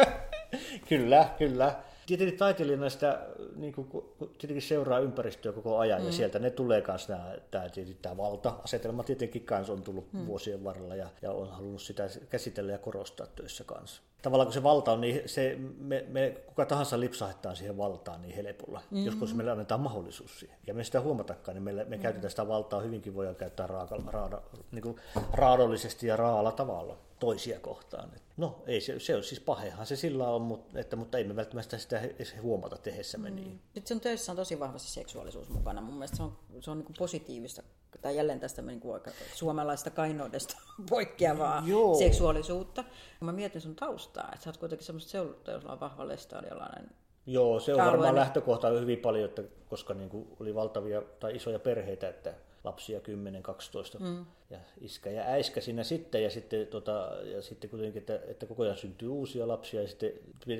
kyllä, 0.89 1.29
kyllä 1.37 1.83
tietenkin 2.05 2.37
taiteilijana 2.37 2.89
sitä 2.89 3.21
niin 3.55 3.73
kuin, 3.73 3.87
tietenkin 4.19 4.61
seuraa 4.61 4.99
ympäristöä 4.99 5.51
koko 5.51 5.77
ajan 5.77 6.01
mm. 6.01 6.05
ja 6.05 6.11
sieltä 6.11 6.39
ne 6.39 6.49
tulee 6.49 6.83
myös 6.87 7.09
nämä, 7.09 7.35
tämä, 7.51 7.65
tämä 8.01 8.17
valta-asetelma 8.17 9.03
tietenkin 9.03 9.45
kanssa 9.45 9.73
on 9.73 9.81
tullut 9.81 10.13
mm. 10.13 10.25
vuosien 10.25 10.63
varrella 10.63 10.95
ja, 10.95 11.09
ja 11.21 11.31
on 11.31 11.49
halunnut 11.49 11.81
sitä 11.81 12.09
käsitellä 12.29 12.71
ja 12.71 12.77
korostaa 12.77 13.27
töissä 13.27 13.63
kanssa. 13.63 14.01
Tavallaan 14.21 14.47
kun 14.47 14.53
se 14.53 14.63
valta 14.63 14.91
on, 14.91 15.01
niin 15.01 15.21
se, 15.25 15.57
me, 15.77 16.05
me 16.07 16.37
kuka 16.45 16.65
tahansa 16.65 16.99
lipsahtaa 16.99 17.55
siihen 17.55 17.77
valtaan 17.77 18.21
niin 18.21 18.35
helpolla, 18.35 18.79
mm-hmm. 18.79 19.05
joskus 19.05 19.33
meille 19.33 19.51
annetaan 19.51 19.81
mahdollisuus 19.81 20.39
siihen. 20.39 20.57
Ja 20.67 20.73
me 20.73 20.83
sitä 20.83 21.01
huomatakaan, 21.01 21.55
niin 21.55 21.63
me, 21.63 21.71
me 21.71 21.83
mm-hmm. 21.83 22.01
käytetään 22.01 22.29
sitä 22.29 22.47
valtaa 22.47 22.81
hyvinkin, 22.81 23.15
voidaan 23.15 23.35
käyttää 23.35 23.67
raaka, 23.67 23.97
raada, 24.07 24.41
niin 24.71 24.81
kuin 24.81 24.95
raadollisesti 25.33 26.07
ja 26.07 26.15
raalla 26.15 26.51
tavalla 26.51 26.97
toisia 27.19 27.59
kohtaan. 27.59 28.11
No 28.37 28.63
ei 28.67 28.81
se, 28.81 28.99
se 28.99 29.15
on 29.15 29.23
siis 29.23 29.39
pahehan 29.41 29.85
se 29.85 29.95
sillä 29.95 30.27
on, 30.27 30.41
mutta, 30.41 30.79
että, 30.79 30.95
mutta 30.95 31.17
ei 31.17 31.23
me 31.23 31.35
välttämättä 31.35 31.77
sitä 31.77 31.99
edes 31.99 32.35
huomata 32.41 32.77
tehessämme 32.77 33.29
mm. 33.29 33.35
niin. 33.35 33.61
Sitten 33.73 33.87
sun 33.87 34.01
töissä 34.01 34.31
on 34.31 34.35
tosi 34.35 34.59
vahvasti 34.59 34.89
seksuaalisuus 34.89 35.49
mukana. 35.49 35.81
Mun 35.81 35.93
mielestä 35.93 36.17
se 36.17 36.23
on, 36.23 36.37
se 36.59 36.71
on 36.71 36.79
niin 36.79 36.93
positiivista, 36.97 37.63
tai 38.01 38.15
jälleen 38.15 38.39
tästä 38.39 38.61
niin 38.61 38.79
kuin 38.79 38.93
aika 38.93 39.11
suomalaista 39.33 39.89
kainoudesta 39.89 40.57
poikkeavaa 40.89 41.63
Joo. 41.65 41.95
seksuaalisuutta. 41.95 42.83
Mä 43.19 43.31
mietin 43.31 43.61
sun 43.61 43.75
taustaa, 43.75 44.29
että 44.33 44.43
sä 44.43 44.49
oot 44.49 44.57
kuitenkin 44.57 44.85
semmoista 44.85 45.11
seurutta, 45.11 45.51
jolla 45.51 45.71
on 45.71 45.79
vahva 45.79 46.07
lestadiolainen 46.07 46.89
Joo, 47.27 47.59
se 47.59 47.73
on 47.73 47.85
varmaan 47.85 48.15
lähtökohta 48.15 48.69
hyvin 48.69 48.99
paljon, 48.99 49.29
että 49.29 49.43
koska 49.69 49.93
niin 49.93 50.09
kuin 50.09 50.27
oli 50.39 50.55
valtavia 50.55 51.01
tai 51.19 51.35
isoja 51.35 51.59
perheitä, 51.59 52.09
että 52.09 52.33
lapsia 52.65 52.99
10-12 52.99 53.01
mm. 53.99 54.25
ja 54.49 54.59
iskä 54.81 55.09
ja 55.09 55.23
äiskä 55.23 55.61
siinä 55.61 55.83
sitten 55.83 56.23
ja 56.23 56.29
sitten, 56.29 56.67
tota, 56.67 57.11
ja 57.23 57.41
sitten 57.41 57.69
kuitenkin, 57.69 57.99
että, 57.99 58.19
että 58.27 58.45
koko 58.45 58.63
ajan 58.63 58.77
syntyy 58.77 59.09
uusia 59.09 59.47
lapsia 59.47 59.81
ja 59.81 59.87
sitten 59.87 60.11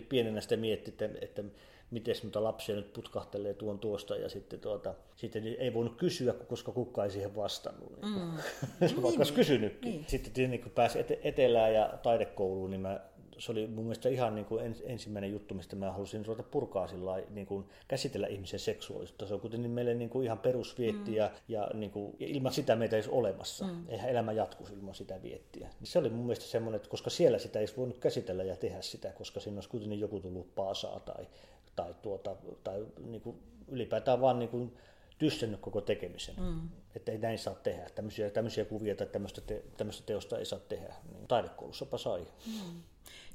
pienenä 0.10 0.42
sitten 0.42 0.60
mietti, 0.60 0.92
että, 0.92 1.10
että 1.22 1.44
miten 1.92 2.16
noita 2.24 2.44
lapsia 2.44 2.76
nyt 2.76 2.94
putkahtelee 2.94 3.54
tuon 3.54 3.80
tuosta 3.80 4.16
ja 4.16 4.30
sitten, 4.30 4.60
tuota, 4.60 4.94
sitten 5.16 5.56
ei 5.58 5.74
voinut 5.74 5.98
kysyä, 5.98 6.34
koska 6.34 6.72
kukaan 6.72 7.06
ei 7.06 7.12
siihen 7.12 7.36
vastannut. 7.36 8.02
Niin 8.02 8.14
mm. 8.14 8.32
Vaikka 8.82 9.02
niin, 9.02 9.18
olisi 9.18 9.34
kysynytkin. 9.34 9.92
Niin. 9.92 10.06
Sitten 10.08 10.50
niin, 10.52 10.62
kun 10.62 10.72
pääsi 10.72 11.00
etelään 11.24 11.74
ja 11.74 11.94
taidekouluun, 12.04 12.72
niin 12.72 12.82
mä 12.82 13.00
se 13.38 13.52
oli 13.52 13.68
mun 13.68 13.86
mielestä 13.86 14.10
ihan 14.10 14.36
niin 14.36 14.46
kuin 14.46 14.76
ensimmäinen 14.84 15.32
juttu, 15.32 15.54
mistä 15.54 15.76
mä 15.76 15.92
halusin 15.92 16.26
ruveta 16.26 16.44
purkaa 16.44 16.88
sillä 16.88 17.24
niin 17.30 17.48
kuin 17.48 17.66
käsitellä 17.88 18.28
ihmisen 18.28 18.60
seksuaalisuutta. 18.60 19.28
Se 19.28 19.34
on 19.34 19.40
kuitenkin 19.40 19.72
meille 19.72 19.94
niin 19.94 20.10
kuin 20.10 20.26
ihan 20.26 20.38
perusvietti 20.38 21.12
mm. 21.12 21.18
ja, 21.18 21.32
ja, 21.48 21.70
niin 21.74 21.92
kuin, 21.92 22.16
ja 22.20 22.28
ilman 22.28 22.54
sitä 22.54 22.76
meitä 22.76 22.96
ei 22.96 22.98
olisi 22.98 23.10
olemassa. 23.12 23.66
Mm. 23.66 23.86
Eihän 23.90 24.10
elämä 24.10 24.32
jatkuisi 24.32 24.74
ilman 24.74 24.96
sitä 24.96 25.22
viettiä. 25.22 25.70
Niin 25.80 25.88
se 25.88 26.00
oli 26.00 26.10
mun 26.10 26.26
mielestä 26.26 26.46
semmoinen, 26.46 26.76
että 26.76 26.90
koska 26.90 27.10
siellä 27.10 27.40
sitä 27.40 27.60
ei 27.60 27.68
voinut 27.78 27.98
käsitellä 27.98 28.44
ja 28.44 28.56
tehdä 28.56 28.82
sitä, 28.82 29.12
koska 29.12 29.40
siinä 29.40 29.58
olisi 29.58 29.70
kuitenkin 29.70 30.00
joku 30.00 30.20
tullut 30.20 30.56
paasaa 30.56 31.00
tai, 31.00 31.28
tai, 31.76 31.94
tuota, 32.02 32.36
tai 32.64 32.86
niin 33.06 33.22
kuin 33.22 33.38
ylipäätään 33.68 34.22
vaan 34.22 34.40
niin 34.40 34.50
kuin 34.50 34.78
tyssennyt 35.18 35.60
koko 35.60 35.82
tekemisen. 35.82 36.36
Mm. 36.38 36.70
Että 36.96 37.12
ei 37.12 37.18
näin 37.18 37.40
saa 37.40 37.56
tehdä. 37.56 37.90
Tämmöisiä, 37.96 38.30
tämmöisiä 38.30 38.66
kuvia 38.66 38.96
tai 38.96 39.08
tämmöistä, 39.08 39.42
te, 39.42 39.64
tämmöistä 39.78 40.04
teosta 40.06 40.40
ei 40.40 40.46
saa 40.46 40.60
tehdä. 40.60 40.96
Niin 41.14 41.28
taidekoulussapas 41.28 42.04
sai. 42.04 42.28
Mm 42.48 42.82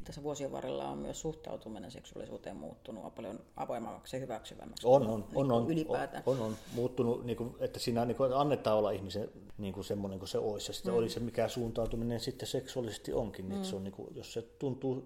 tässä 0.04 0.22
vuosien 0.22 0.52
varrella 0.52 0.88
on 0.88 0.98
myös 0.98 1.20
suhtautuminen 1.20 1.90
seksuaalisuuteen 1.90 2.56
muuttunut 2.56 3.14
paljon 3.14 3.40
avoimemmaksi 3.56 4.16
ja 4.16 4.20
hyväksyvämmäksi. 4.20 4.86
On, 4.86 5.06
on, 5.06 5.20
niin 5.20 5.36
on, 5.36 5.52
on, 5.52 5.70
ylipäätään. 5.70 6.22
on, 6.26 6.40
on, 6.40 6.56
muuttunut, 6.74 7.24
niin 7.24 7.36
kuin, 7.36 7.54
että 7.60 7.78
siinä 7.78 8.04
niin 8.04 8.16
kuin, 8.16 8.32
annetaan 8.32 8.78
olla 8.78 8.90
ihmisen 8.90 9.28
niin 9.58 9.74
kuin 9.74 9.84
semmoinen 9.84 10.18
kuin 10.18 10.28
se 10.28 10.38
olisi. 10.38 10.70
Ja 10.70 10.74
sitten 10.74 10.92
mm. 10.92 10.98
oli 10.98 11.08
se, 11.08 11.20
mikä 11.20 11.48
suuntautuminen 11.48 12.20
sitten 12.20 12.48
seksuaalisesti 12.48 13.12
onkin. 13.12 13.48
Niin 13.48 13.60
mm. 13.60 13.64
se 13.64 13.76
on, 13.76 13.84
niin 13.84 13.92
kuin, 13.92 14.16
jos 14.16 14.32
se 14.32 14.42
tuntuu 14.42 15.04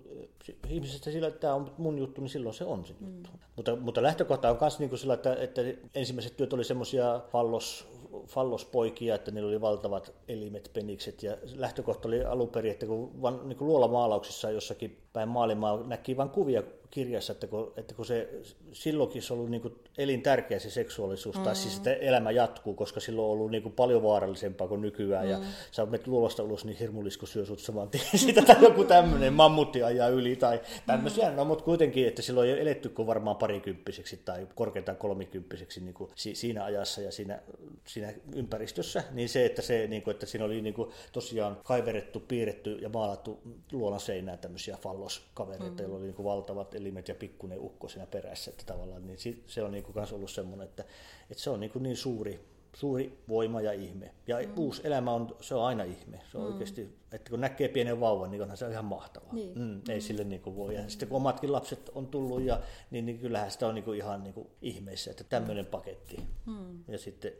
ihmisestä 0.68 1.10
sillä, 1.10 1.28
että 1.28 1.40
tämä 1.40 1.54
on 1.54 1.72
mun 1.78 1.98
juttu, 1.98 2.20
niin 2.20 2.30
silloin 2.30 2.54
se 2.54 2.64
on 2.64 2.84
se 2.84 2.94
mm. 3.00 3.06
juttu. 3.06 3.30
Mutta, 3.56 3.76
mutta 3.76 4.02
lähtökohta 4.02 4.50
on 4.50 4.58
myös 4.60 4.78
niin 4.78 4.98
sillä, 4.98 5.14
että, 5.14 5.34
että 5.34 5.60
ensimmäiset 5.94 6.36
työt 6.36 6.52
oli 6.52 6.64
semmoisia 6.64 7.20
fallos 7.32 7.86
fallospoikia, 8.26 9.14
että 9.14 9.30
niillä 9.30 9.49
oli 9.49 9.61
valtavat 9.61 10.12
elimet, 10.28 10.71
penikset. 10.73 11.23
Ja 11.23 11.37
lähtökohta 11.56 12.09
oli 12.09 12.25
alun 12.25 12.49
perin, 12.49 12.73
että 12.73 12.87
kun, 12.87 13.23
van, 13.23 13.49
niin 13.49 13.56
kuin 13.56 13.68
luolamaalauksissa 13.68 14.50
jossakin 14.50 14.99
päin 15.12 15.28
maailmaa 15.28 15.83
näki 15.87 16.16
vain 16.16 16.30
kuvia 16.30 16.62
kirjassa, 16.94 17.32
että 17.32 17.46
kun, 17.46 17.72
että 17.76 17.94
kun 17.94 18.06
se 18.06 18.28
silloinkin 18.72 19.22
se 19.22 19.32
on 19.32 19.38
ollut 19.38 19.50
niin 19.50 19.76
elintärkeä 19.98 20.58
se 20.58 20.70
seksuaalisuus, 20.70 21.34
mm-hmm. 21.34 21.44
tai 21.44 21.56
siis 21.56 21.76
että 21.76 21.92
elämä 21.92 22.30
jatkuu, 22.30 22.74
koska 22.74 23.00
silloin 23.00 23.26
on 23.26 23.32
ollut 23.32 23.50
niin 23.50 23.62
kuin 23.62 23.72
paljon 23.72 24.02
vaarallisempaa 24.02 24.68
kuin 24.68 24.80
nykyään, 24.80 25.28
mm-hmm. 25.28 25.44
ja 25.44 25.48
sä 25.70 25.86
menet 25.86 26.06
luolasta 26.06 26.42
ulos, 26.42 26.64
niin 26.64 26.78
hirmulisko 26.78 27.26
syö 27.26 27.46
sut 27.46 27.58
saman 27.58 27.88
tien 27.88 28.04
sitä, 28.26 28.42
tai 28.42 28.62
joku 28.62 28.84
tämmöinen 28.84 29.32
mammutti 29.32 29.82
ajaa 29.82 30.08
yli, 30.08 30.36
tai 30.36 30.60
tämmöisiä, 30.86 31.24
mm-hmm. 31.24 31.36
no 31.36 31.44
mutta 31.44 31.64
kuitenkin, 31.64 32.08
että 32.08 32.22
silloin 32.22 32.50
ei 32.50 32.60
eletty 32.60 32.88
kuin 32.88 33.06
varmaan 33.06 33.36
parikymppiseksi, 33.36 34.20
tai 34.24 34.46
korkeintaan 34.54 34.98
kolmikymppiseksi 34.98 35.80
niin 35.80 35.94
kuin 35.94 36.10
siinä 36.14 36.64
ajassa 36.64 37.00
ja 37.00 37.12
siinä, 37.12 37.42
siinä 37.84 38.12
ympäristössä, 38.34 39.04
niin 39.10 39.28
se, 39.28 39.44
että, 39.46 39.62
se, 39.62 39.86
niin 39.86 40.02
kuin, 40.02 40.12
että 40.12 40.26
siinä 40.26 40.44
oli 40.44 40.62
niin 40.62 40.74
kuin, 40.74 40.90
tosiaan 41.12 41.56
kaiverettu, 41.64 42.20
piirretty 42.20 42.74
ja 42.74 42.88
maalattu 42.88 43.40
luolan 43.72 44.00
seinään 44.00 44.38
tämmöisiä 44.38 44.76
falloskavereita, 44.76 45.64
mm-hmm. 45.64 45.78
joilla 45.78 45.96
oli 45.96 46.04
niin 46.04 46.14
kuin 46.14 46.26
valtavat 46.26 46.74
elimet 46.84 47.08
ja 47.08 47.14
pikkuinen 47.14 47.60
ukko 47.60 47.88
siinä 47.88 48.06
perässä, 48.06 48.50
että 48.50 48.64
tavallaan 48.66 49.06
niin 49.06 49.18
se 49.46 49.62
on 49.62 49.72
niin 49.72 49.84
kuin 49.84 49.96
ollut 50.12 50.30
semmoinen, 50.30 50.68
että, 50.68 50.84
että 51.30 51.42
se 51.42 51.50
on 51.50 51.60
niin, 51.60 51.70
kuin 51.70 51.82
niin 51.82 51.96
suuri, 51.96 52.40
suuri 52.74 53.18
voima 53.28 53.60
ja 53.60 53.72
ihme. 53.72 54.14
Ja 54.26 54.36
mm. 54.38 54.52
uusi 54.58 54.80
elämä 54.84 55.12
on, 55.12 55.36
se 55.40 55.54
on 55.54 55.64
aina 55.64 55.84
ihme. 55.84 56.20
Se 56.32 56.38
on 56.38 56.44
mm. 56.44 56.52
oikeasti, 56.52 56.96
että 57.12 57.30
kun 57.30 57.40
näkee 57.40 57.68
pienen 57.68 58.00
vauvan, 58.00 58.30
niin 58.30 58.42
onhan 58.42 58.56
se 58.56 58.70
ihan 58.70 58.84
mahtavaa. 58.84 59.34
Niin. 59.34 59.58
Mm, 59.58 59.80
ei 59.88 59.98
mm. 59.98 60.02
sille 60.02 60.24
niin 60.24 60.40
kuin 60.40 60.56
voi. 60.56 60.74
Ja 60.74 60.88
sitten 60.88 61.08
kun 61.08 61.16
omatkin 61.16 61.52
lapset 61.52 61.90
on 61.94 62.06
tullut, 62.06 62.42
ja, 62.42 62.60
niin, 62.90 63.06
niin 63.06 63.18
kyllähän 63.18 63.50
sitä 63.50 63.66
on 63.66 63.74
niin 63.74 63.84
kuin 63.84 63.98
ihan 63.98 64.24
niin 64.24 64.34
kuin 64.34 64.48
ihmeessä, 64.62 65.10
että 65.10 65.24
tämmöinen 65.24 65.66
paketti. 65.66 66.16
Mm. 66.46 66.84
Ja 66.88 66.98
sitten 66.98 67.32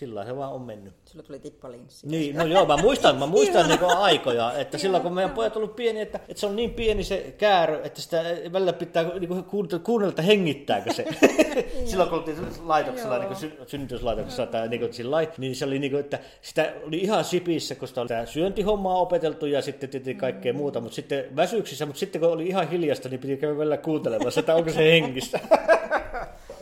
sillä 0.00 0.24
se 0.24 0.36
vaan 0.36 0.52
on 0.52 0.62
mennyt. 0.62 0.94
Sulla 1.04 1.22
tuli 1.22 1.38
tippalinssi. 1.38 2.06
Niin, 2.06 2.36
no 2.36 2.44
joo, 2.44 2.66
mä 2.66 2.76
muistan, 2.76 3.16
mä 3.16 3.26
muistan 3.26 3.68
niin 3.68 3.84
aikoja, 3.84 4.52
että 4.52 4.78
silloin 4.78 5.02
kun 5.02 5.12
meidän 5.12 5.30
pojat 5.30 5.56
ollut 5.56 5.76
pieni, 5.76 6.00
että, 6.00 6.20
että 6.28 6.40
se 6.40 6.46
on 6.46 6.56
niin 6.56 6.70
pieni 6.70 7.04
se 7.04 7.34
käärö, 7.38 7.80
että 7.84 8.00
sitä 8.00 8.22
välillä 8.52 8.72
pitää 8.72 9.02
niin 9.02 9.44
kuunnella, 9.84 10.10
että 10.10 10.22
hengittääkö 10.22 10.92
se. 10.92 11.04
silloin 11.90 12.10
kun 12.10 12.18
oltiin 12.18 12.38
laitoksella, 12.62 13.18
niin 13.18 13.28
kuin 13.28 13.68
synnytyslaitoksessa 13.68 14.46
tai 14.46 14.68
niin 14.68 14.80
kuin 14.80 14.92
sillä 14.92 15.16
niin 15.38 15.56
se 15.56 15.64
oli 15.64 15.78
niin 15.78 15.90
kuin, 15.90 16.00
että 16.00 16.18
sitä 16.42 16.72
oli 16.86 16.98
ihan 16.98 17.24
sipissä, 17.24 17.74
kun 17.74 17.88
sitä 17.88 18.00
oli 18.00 18.08
tämä 18.08 18.26
syöntihommaa 18.26 18.94
opeteltu 18.94 19.46
ja 19.46 19.62
sitten 19.62 19.90
tietysti 19.90 20.14
kaikkea 20.14 20.52
muuta, 20.52 20.80
mutta 20.80 20.94
sitten 20.94 21.36
väsyksissä, 21.36 21.86
mutta 21.86 22.00
sitten 22.00 22.20
kun 22.20 22.30
oli 22.30 22.46
ihan 22.46 22.70
hiljasta, 22.70 23.08
niin 23.08 23.20
piti 23.20 23.36
käydä 23.36 23.58
välillä 23.58 23.76
kuuntelemassa, 23.76 24.40
että 24.40 24.54
onko 24.54 24.70
se 24.70 24.92
hengissä. 24.92 25.40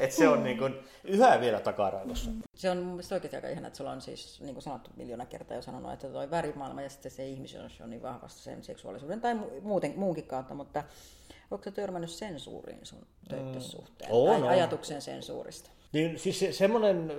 että 0.09 0.19
se 0.19 0.29
on 0.29 0.45
niin 0.45 0.59
kuin, 0.59 0.75
yhä 1.05 1.41
vielä 1.41 1.61
takaraivossa. 1.61 2.31
Se 2.55 2.71
on 2.71 2.79
mun 2.79 2.87
mielestä 2.87 3.15
oikeasti 3.15 3.37
aika 3.37 3.49
ihana, 3.49 3.67
että 3.67 3.77
sulla 3.77 3.91
on 3.91 4.01
siis, 4.01 4.41
niin 4.41 4.55
kuin 4.55 4.63
sanottu 4.63 4.91
miljoona 4.97 5.27
kertaa 5.27 5.57
jo 5.57 5.63
sanonut, 5.63 5.93
että 5.93 6.09
toi 6.09 6.31
värimaailma 6.31 6.83
ja 6.83 6.91
sitten 6.91 7.11
se 7.11 7.29
ihmisyys 7.29 7.81
on 7.81 7.91
niin 7.91 8.03
vahvasti 8.03 8.41
sen 8.43 8.63
seksuaalisuuden 8.63 9.21
tai 9.21 9.35
muuten, 9.63 9.93
muunkin 9.97 10.25
kautta, 10.25 10.55
mutta 10.55 10.85
onko 11.51 11.65
se 11.65 11.71
törmännyt 11.71 12.11
sensuuriin 12.11 12.87
sun 12.87 13.07
töiden 13.29 13.55
mm. 13.55 13.61
suhteen? 13.61 14.13
On, 14.13 14.29
tai 14.29 14.43
on. 14.43 14.49
ajatuksen 14.49 15.03
sensuurista? 15.03 15.71
Niin 15.93 16.19
siis 16.19 16.39
se, 16.39 16.53
semmoinen, 16.53 17.13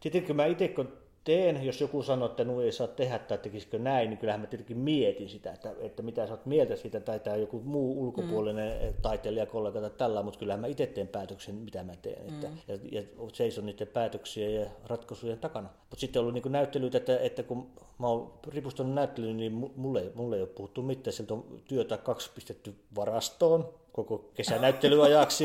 tietenkin 0.00 0.36
mä 0.36 0.46
itse 0.46 0.68
kun 0.68 0.92
teen, 1.30 1.64
jos 1.64 1.80
joku 1.80 2.02
sanoo, 2.02 2.28
että 2.28 2.44
nu 2.44 2.60
ei 2.60 2.72
saa 2.72 2.86
tehdä 2.86 3.18
tai 3.18 3.38
tekisikö 3.38 3.78
näin, 3.78 4.10
niin 4.10 4.18
kyllähän 4.18 4.40
mä 4.40 4.46
tietenkin 4.46 4.78
mietin 4.78 5.28
sitä, 5.28 5.52
että, 5.52 5.72
että 5.80 6.02
mitä 6.02 6.26
sä 6.26 6.32
oot 6.32 6.46
mieltä 6.46 6.76
siitä, 6.76 7.00
tai 7.00 7.20
tämä 7.20 7.36
joku 7.36 7.60
muu 7.64 8.02
ulkopuolinen 8.02 8.82
mm. 8.82 8.94
taiteilijakollega 9.02 9.80
tai 9.80 9.90
tällä, 9.90 10.22
mutta 10.22 10.38
kyllähän 10.38 10.60
mä 10.60 10.66
itse 10.66 10.86
teen 10.86 11.08
päätöksen, 11.08 11.54
mitä 11.54 11.82
mä 11.82 11.96
teen, 11.96 12.26
että, 12.28 12.48
mm. 12.48 12.56
ja, 12.68 12.78
ja 12.92 13.02
seison 13.32 13.66
niiden 13.66 13.88
päätöksiä 13.88 14.50
ja 14.50 14.66
ratkaisujen 14.86 15.38
takana. 15.38 15.68
Mutta 15.90 16.00
sitten 16.00 16.20
on 16.20 16.28
ollut 16.28 16.44
niin 16.44 16.52
näyttelyitä, 16.52 16.98
että, 16.98 17.18
että 17.18 17.42
kun 17.42 17.70
mä 17.98 18.08
oon 18.08 18.32
ripustanut 18.48 18.94
näyttelyyn, 18.94 19.36
niin 19.36 19.52
mulle, 19.76 20.12
mulle 20.14 20.36
ei 20.36 20.42
ole 20.42 20.48
puhuttu 20.48 20.82
mitään, 20.82 21.12
sieltä 21.12 21.34
on 21.34 21.44
työtä 21.64 21.96
kaksi 21.96 22.30
pistetty 22.34 22.74
varastoon, 22.94 23.79
koko 23.92 24.30
kesänäyttelyajaksi. 24.34 25.44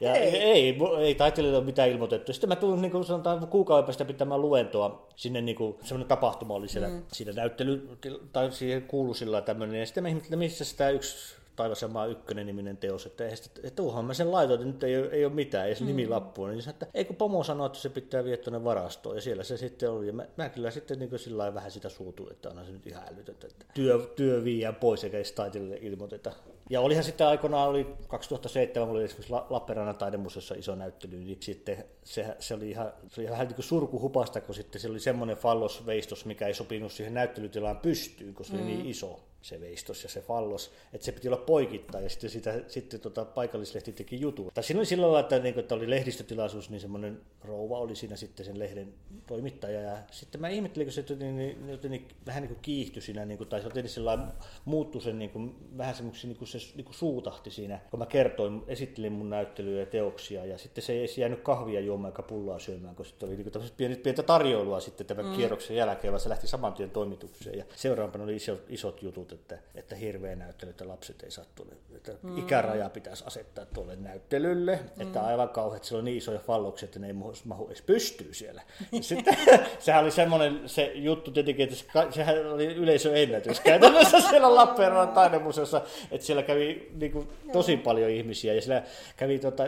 Ja 0.00 0.14
ei, 0.14 0.36
ei, 0.36 0.78
ei 0.98 1.14
taiteilijoille 1.14 1.58
ole 1.58 1.66
mitään 1.66 1.88
ilmoitettu. 1.88 2.32
Sitten 2.32 2.48
mä 2.48 2.56
tulin 2.56 2.82
niin 2.82 2.92
kuin 2.92 3.04
sanotaan 3.04 3.48
kuukauden 3.48 3.84
päästä 3.84 4.04
pitämään 4.04 4.40
luentoa. 4.40 5.08
Sinne 5.16 5.40
niin 5.40 5.56
kuin, 5.56 5.76
semmoinen 5.82 6.08
tapahtuma 6.08 6.54
oli 6.54 6.68
siellä, 6.68 6.88
mm. 6.88 7.02
siinä 7.12 7.32
näyttely, 7.32 7.98
tai 8.32 8.52
siihen 8.52 8.82
kuului 8.82 9.14
sillä 9.14 9.40
tämmöinen. 9.40 9.80
Ja 9.80 9.86
sitten 9.86 10.02
mä 10.02 10.08
ihmettelin, 10.08 10.38
missä 10.38 10.64
sitä 10.64 10.90
yksi 10.90 11.42
Taivas 11.56 11.82
ja 11.82 11.88
maa 11.88 12.06
ykkönen 12.06 12.46
niminen 12.46 12.76
teos, 12.76 13.06
että, 13.06 13.28
että, 13.28 13.50
että 13.56 13.76
tuohon 13.76 14.04
mä 14.04 14.14
sen 14.14 14.32
laitoin, 14.32 14.60
että 14.60 14.72
nyt 14.72 14.82
ei, 14.82 14.94
ei 14.94 15.24
ole 15.24 15.34
mitään, 15.34 15.68
ei 15.68 15.74
se 15.74 15.80
mm. 15.80 15.86
nimilappu. 15.86 16.46
Niin 16.46 16.68
että 16.68 16.86
eikö 16.94 17.12
pomo 17.12 17.44
sanoa, 17.44 17.66
että 17.66 17.78
se 17.78 17.88
pitää 17.88 18.24
viedä 18.24 18.36
tuonne 18.36 18.64
varastoon, 18.64 19.16
ja 19.16 19.22
siellä 19.22 19.44
se 19.44 19.56
sitten 19.56 19.90
oli. 19.90 20.06
Ja 20.06 20.12
mä, 20.12 20.26
mä 20.36 20.48
kyllä 20.48 20.70
sitten 20.70 20.98
niin 20.98 21.18
sillä 21.18 21.54
vähän 21.54 21.70
sitä 21.70 21.88
suutu, 21.88 22.28
että 22.30 22.48
onhan 22.48 22.66
se 22.66 22.72
nyt 22.72 22.86
ihan 22.86 23.02
älytöntä, 23.08 23.46
että 23.46 23.66
työ, 23.74 24.12
työ 24.16 24.44
viiään 24.44 24.74
pois 24.74 25.04
eikä 25.04 25.16
edes 25.16 25.32
taiteilijalle 25.32 25.86
ilmoiteta. 25.86 26.32
Ja 26.70 26.80
olihan 26.80 27.04
sitten 27.04 27.26
aikoinaan, 27.26 27.68
oli 27.68 27.86
2007, 28.08 28.88
mulla 28.88 28.98
oli 28.98 29.04
esimerkiksi 29.04 29.32
Lappeenrannan 29.50 29.96
taidemuseossa 29.96 30.54
iso 30.54 30.74
näyttely, 30.74 31.16
niin 31.16 31.36
sitten 31.40 31.84
se, 32.04 32.36
se 32.38 32.54
oli 32.54 32.70
ihan, 32.70 32.92
se 33.08 33.20
oli 33.20 33.28
ihan 33.28 33.46
niin 33.46 33.54
kuin 33.54 33.64
surkuhupasta, 33.64 34.40
kun 34.40 34.54
sitten 34.54 34.80
se 34.80 34.88
oli 34.88 35.00
semmoinen 35.00 35.36
fallosveistos, 35.36 36.24
mikä 36.24 36.46
ei 36.46 36.54
sopinut 36.54 36.92
siihen 36.92 37.14
näyttelytilaan 37.14 37.76
pystyyn, 37.76 38.34
koska 38.34 38.56
se 38.56 38.62
mm. 38.62 38.68
oli 38.68 38.74
niin 38.74 38.86
iso 38.86 39.20
se 39.42 39.60
veistos 39.60 40.02
ja 40.02 40.08
se 40.08 40.20
fallos, 40.20 40.72
että 40.92 41.04
se 41.04 41.12
piti 41.12 41.28
olla 41.28 41.36
poikittain 41.36 42.04
ja 42.04 42.10
sitten, 42.10 42.30
sitä, 42.30 42.60
sitten 42.68 43.00
tota, 43.00 43.24
paikallislehti 43.24 43.92
teki 43.92 44.20
jutun. 44.20 44.50
Tai 44.54 44.64
siinä 44.64 44.80
oli 44.80 44.86
sillä 44.86 45.02
lailla, 45.02 45.20
että, 45.20 45.38
niin, 45.38 45.58
että 45.58 45.74
oli 45.74 45.90
lehdistötilaisuus, 45.90 46.70
niin 46.70 46.80
semmoinen 46.80 47.20
rouva 47.44 47.78
oli 47.78 47.96
siinä 47.96 48.16
sitten 48.16 48.46
sen 48.46 48.58
lehden 48.58 48.94
toimittaja 49.26 49.80
ja 49.80 49.98
sitten 50.10 50.40
mä 50.40 50.48
ihmettelin, 50.48 50.86
kun 50.86 50.92
se 50.92 51.04
niin, 51.18 51.36
niin, 51.36 51.66
niin, 51.66 51.78
niin, 51.90 52.08
vähän 52.26 52.42
niin 52.42 52.48
kuin 52.48 52.62
kiihtyi 52.62 53.02
siinä, 53.02 53.24
niin 53.24 53.38
kuin, 53.38 53.48
tai 53.48 53.60
se 53.60 53.66
jotenkin 53.66 53.90
sellainen 53.90 54.28
muuttui 54.64 55.02
sen 55.02 55.18
niin 55.18 55.30
kuin, 55.30 55.56
vähän 55.78 55.94
semmoiksi 55.94 56.26
niin 56.26 56.36
kuin 56.36 56.48
se 56.48 56.58
niin 56.74 56.84
kuin 56.84 56.94
suutahti 56.94 57.50
siinä, 57.50 57.80
kun 57.90 57.98
mä 57.98 58.06
kertoin, 58.06 58.62
esittelin 58.66 59.12
mun 59.12 59.30
näyttelyä 59.30 59.80
ja 59.80 59.86
teoksia 59.86 60.44
ja 60.44 60.58
sitten 60.58 60.84
se 60.84 60.92
ei 60.92 61.06
jäänyt 61.16 61.40
kahvia 61.40 61.80
juomaan 61.80 62.12
eikä 62.12 62.22
pullaa 62.22 62.58
syömään, 62.58 62.96
kun 62.96 63.06
sitten 63.06 63.28
oli 63.28 63.36
niin 63.36 63.52
kuin 63.52 63.64
pientä, 63.76 64.02
pientä 64.02 64.22
tarjoilua 64.22 64.80
sitten 64.80 65.06
tämän 65.06 65.26
mm. 65.26 65.36
kierroksen 65.36 65.76
jälkeen, 65.76 66.12
vaan 66.12 66.20
se 66.20 66.28
lähti 66.28 66.46
saman 66.46 66.72
tien 66.72 66.90
toimitukseen 66.90 67.58
ja 67.58 67.64
seuraavana 67.74 68.24
oli 68.24 68.36
isot, 68.36 68.62
isot 68.68 69.02
jutut 69.02 69.31
että, 69.34 69.58
että 69.74 69.94
hirveä 69.96 70.36
näyttely, 70.36 70.70
että 70.70 70.88
lapset 70.88 71.22
ei 71.22 71.30
saa 71.30 71.44
tulla, 71.54 71.72
että 71.96 72.12
mm. 72.22 72.38
ikäraja 72.38 72.88
pitäisi 72.90 73.24
asettaa 73.26 73.66
tuolle 73.66 73.96
näyttelylle, 73.96 74.80
mm. 74.96 75.02
että 75.02 75.22
aivan 75.22 75.48
kauheat, 75.48 75.84
sillä 75.84 75.98
on 75.98 76.04
niin 76.04 76.16
isoja 76.16 76.38
falloksia, 76.38 76.86
että 76.86 76.98
ne 76.98 77.06
ei 77.06 77.12
mahu 77.44 77.66
edes 77.66 77.82
pystyy 77.82 78.34
siellä. 78.34 78.62
Sitten, 79.00 79.36
sehän 79.78 80.02
oli 80.02 80.10
semmoinen 80.10 80.68
se 80.68 80.92
juttu 80.94 81.30
tietenkin, 81.30 81.64
että 81.64 81.76
se, 81.76 81.86
sehän 82.10 82.46
oli 82.46 82.66
yleisöennätys 82.66 83.60
käytännössä 83.60 84.20
siellä 84.30 84.54
Lappeenrannan 84.54 85.14
taidemuseossa, 85.14 85.82
että 86.10 86.26
siellä 86.26 86.42
kävi 86.42 86.90
niin 86.94 87.12
kuin, 87.12 87.28
tosi 87.52 87.76
paljon 87.76 88.10
ihmisiä 88.10 88.54
ja 88.54 88.62
siellä 88.62 88.82
kävi 89.16 89.38
tota, 89.38 89.66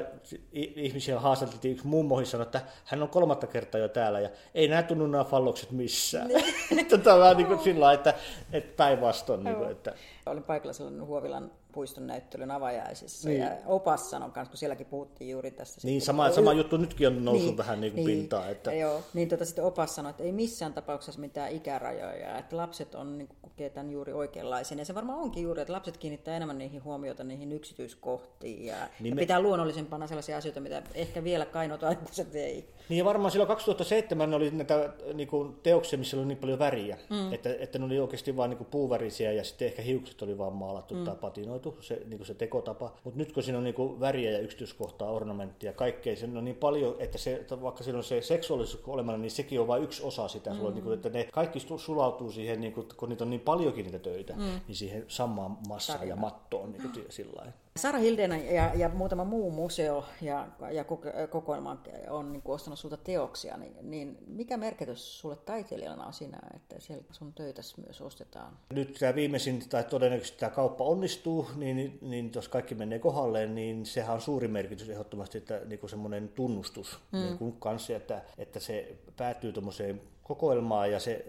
ihmisiä 0.52 1.20
haastateltiin, 1.20 1.72
yksi 1.72 1.86
mummoihin 1.86 2.26
sanoi, 2.26 2.46
että 2.46 2.60
hän 2.84 3.02
on 3.02 3.08
kolmatta 3.08 3.46
kertaa 3.46 3.80
jo 3.80 3.88
täällä 3.88 4.20
ja 4.20 4.30
ei 4.54 4.68
näe 4.68 4.82
tunnu 4.82 5.06
nämä 5.06 5.24
fallokset 5.24 5.70
missään. 5.70 6.28
Niin. 6.28 6.86
On 7.14 7.20
vähän 7.20 7.36
niin 7.36 7.46
kuin 7.46 7.58
sillä 7.58 7.92
että, 7.92 8.14
että 8.52 8.76
päinvastoin. 8.76 9.44
Niin 9.44 9.53
kuin, 9.56 9.70
että... 9.70 9.94
Olin 10.26 10.42
paikalla 10.42 10.72
silloin 10.72 11.06
Huovilan 11.06 11.50
puiston 11.74 12.06
näyttelyn 12.06 12.50
avajaisissa. 12.50 13.28
Niin. 13.28 13.40
Ja 13.40 13.50
opas 13.66 14.10
sanon 14.10 14.32
kanssa, 14.32 14.50
kun 14.50 14.58
sielläkin 14.58 14.86
puhuttiin 14.86 15.30
juuri 15.30 15.50
tästä. 15.50 15.80
Niin, 15.84 16.02
sama, 16.02 16.30
sama 16.30 16.52
juttu 16.52 16.76
nytkin 16.76 17.06
on 17.06 17.24
noussut 17.24 17.46
niin, 17.46 17.56
vähän 17.56 17.80
niin 17.80 17.92
kuin 17.92 18.06
niin, 18.06 18.18
pintaan. 18.18 18.50
Että... 18.50 18.72
Joo, 18.72 19.02
niin 19.14 19.28
tota 19.28 19.44
sitten 19.44 19.64
opas 19.64 19.94
sanoi, 19.94 20.10
että 20.10 20.22
ei 20.22 20.32
missään 20.32 20.74
tapauksessa 20.74 21.20
mitään 21.20 21.52
ikärajoja, 21.52 22.38
että 22.38 22.56
lapset 22.56 22.94
on 22.94 23.18
niin 23.18 23.28
kokee 23.42 23.70
tämän 23.70 23.90
juuri 23.90 24.12
oikeanlaisen. 24.12 24.78
Ja 24.78 24.84
se 24.84 24.94
varmaan 24.94 25.18
onkin 25.18 25.42
juuri, 25.42 25.62
että 25.62 25.72
lapset 25.72 25.96
kiinnittää 25.96 26.36
enemmän 26.36 26.58
niihin 26.58 26.84
huomiota 26.84 27.24
niihin 27.24 27.52
yksityiskohtiin 27.52 28.66
ja, 28.66 28.76
niin 29.00 29.10
ja 29.10 29.14
me... 29.14 29.20
pitää 29.20 29.40
luonnollisempana 29.40 30.06
sellaisia 30.06 30.36
asioita, 30.36 30.60
mitä 30.60 30.82
ehkä 30.94 31.24
vielä 31.24 31.46
kainot 31.46 31.82
aikuiset 31.84 32.34
ei. 32.34 32.68
Niin 32.88 32.98
ja 32.98 33.04
varmaan 33.04 33.30
silloin 33.30 33.48
2007 33.48 34.34
oli 34.34 34.50
näitä 34.50 34.92
niin 35.14 35.28
kuin, 35.28 35.56
teoksia, 35.62 35.98
missä 35.98 36.16
oli 36.16 36.26
niin 36.26 36.38
paljon 36.38 36.58
väriä, 36.58 36.98
mm. 37.10 37.32
että, 37.32 37.54
että 37.58 37.78
ne 37.78 37.84
oli 37.84 37.98
oikeasti 37.98 38.36
vain 38.36 38.50
niin 38.50 38.64
puuvärisiä 38.64 39.32
ja 39.32 39.44
sitten 39.44 39.66
ehkä 39.66 39.82
hiukset 39.82 40.22
oli 40.22 40.38
vaan 40.38 40.52
maalattu 40.52 40.94
mm. 40.94 41.04
tai 41.04 41.16
patinoitu, 41.20 41.63
se, 41.80 41.94
niin 41.94 42.18
kuin 42.18 42.26
se 42.26 42.34
tekotapa. 42.34 42.92
Mutta 43.04 43.18
nyt 43.18 43.32
kun 43.32 43.42
siinä 43.42 43.58
on 43.58 43.64
niin 43.64 43.74
kuin 43.74 44.00
väriä 44.00 44.30
ja 44.30 44.38
yksityiskohtaa, 44.38 45.10
ornamenttia, 45.10 45.72
kaikkea, 45.72 46.16
se 46.16 46.28
on 46.36 46.44
niin 46.44 46.56
paljon, 46.56 46.96
että 46.98 47.18
se, 47.18 47.34
että 47.34 47.62
vaikka 47.62 47.84
siinä 47.84 47.98
on 47.98 48.04
se 48.04 48.20
seksuaalisuus 48.20 48.84
olemassa, 48.86 49.18
niin 49.18 49.30
sekin 49.30 49.60
on 49.60 49.66
vain 49.66 49.82
yksi 49.82 50.02
osa 50.02 50.28
sitä. 50.28 50.50
Mm. 50.50 50.56
Sulla, 50.56 50.70
niin 50.70 50.84
kuin, 50.84 50.94
että 50.94 51.08
ne 51.08 51.28
kaikki 51.32 51.60
sulautuu 51.76 52.32
siihen, 52.32 52.60
niin 52.60 52.72
kuin, 52.72 52.88
kun 52.96 53.08
niitä 53.08 53.24
on 53.24 53.30
niin 53.30 53.40
paljonkin 53.40 53.84
niitä 53.84 53.98
töitä, 53.98 54.32
mm. 54.32 54.60
niin 54.68 54.76
siihen 54.76 55.04
samaan 55.08 55.56
massaan 55.68 56.08
ja 56.08 56.16
mattoon 56.16 56.72
niin 56.72 56.82
kuin, 56.82 57.06
sillä 57.08 57.32
lailla. 57.36 57.63
Sara 57.78 57.98
Hilden 57.98 58.54
ja, 58.54 58.70
ja 58.74 58.88
muutama 58.88 59.24
muu 59.24 59.50
museo 59.50 60.04
ja, 60.20 60.48
ja 60.72 60.84
kokoelma 61.30 61.76
on 62.10 62.32
niin 62.32 62.42
kuin 62.42 62.54
ostanut 62.54 62.78
sulta 62.78 62.96
teoksia, 62.96 63.56
niin, 63.56 63.76
niin 63.82 64.18
mikä 64.26 64.56
merkitys 64.56 65.20
sulle 65.20 65.36
taiteilijana 65.36 66.06
on 66.06 66.12
siinä, 66.12 66.38
että 66.54 66.76
siellä 66.78 67.04
sun 67.10 67.32
töitä 67.32 67.62
myös 67.86 68.00
ostetaan? 68.00 68.58
Nyt 68.70 68.96
tämä 69.00 69.14
viimeisin, 69.14 69.68
tai 69.68 69.84
todennäköisesti 69.84 70.38
tämä 70.38 70.50
kauppa 70.50 70.84
onnistuu, 70.84 71.46
niin, 71.56 71.76
niin, 71.76 71.98
niin 72.02 72.32
jos 72.34 72.48
kaikki 72.48 72.74
menee 72.74 72.98
kohdalleen, 72.98 73.54
niin 73.54 73.86
sehän 73.86 74.14
on 74.14 74.20
suuri 74.20 74.48
merkitys 74.48 74.88
ehdottomasti, 74.88 75.38
että 75.38 75.60
niin 75.64 75.78
kuin 75.78 75.90
semmoinen 75.90 76.28
tunnustus 76.28 76.98
mm. 77.12 77.18
niin 77.18 77.38
kuin 77.38 77.52
kanssa, 77.52 77.96
että, 77.96 78.22
että 78.38 78.60
se 78.60 78.96
päätyy 79.16 79.52
tuommoiseen 79.52 80.00
kokoelmaan 80.22 80.92
ja 80.92 81.00
se 81.00 81.24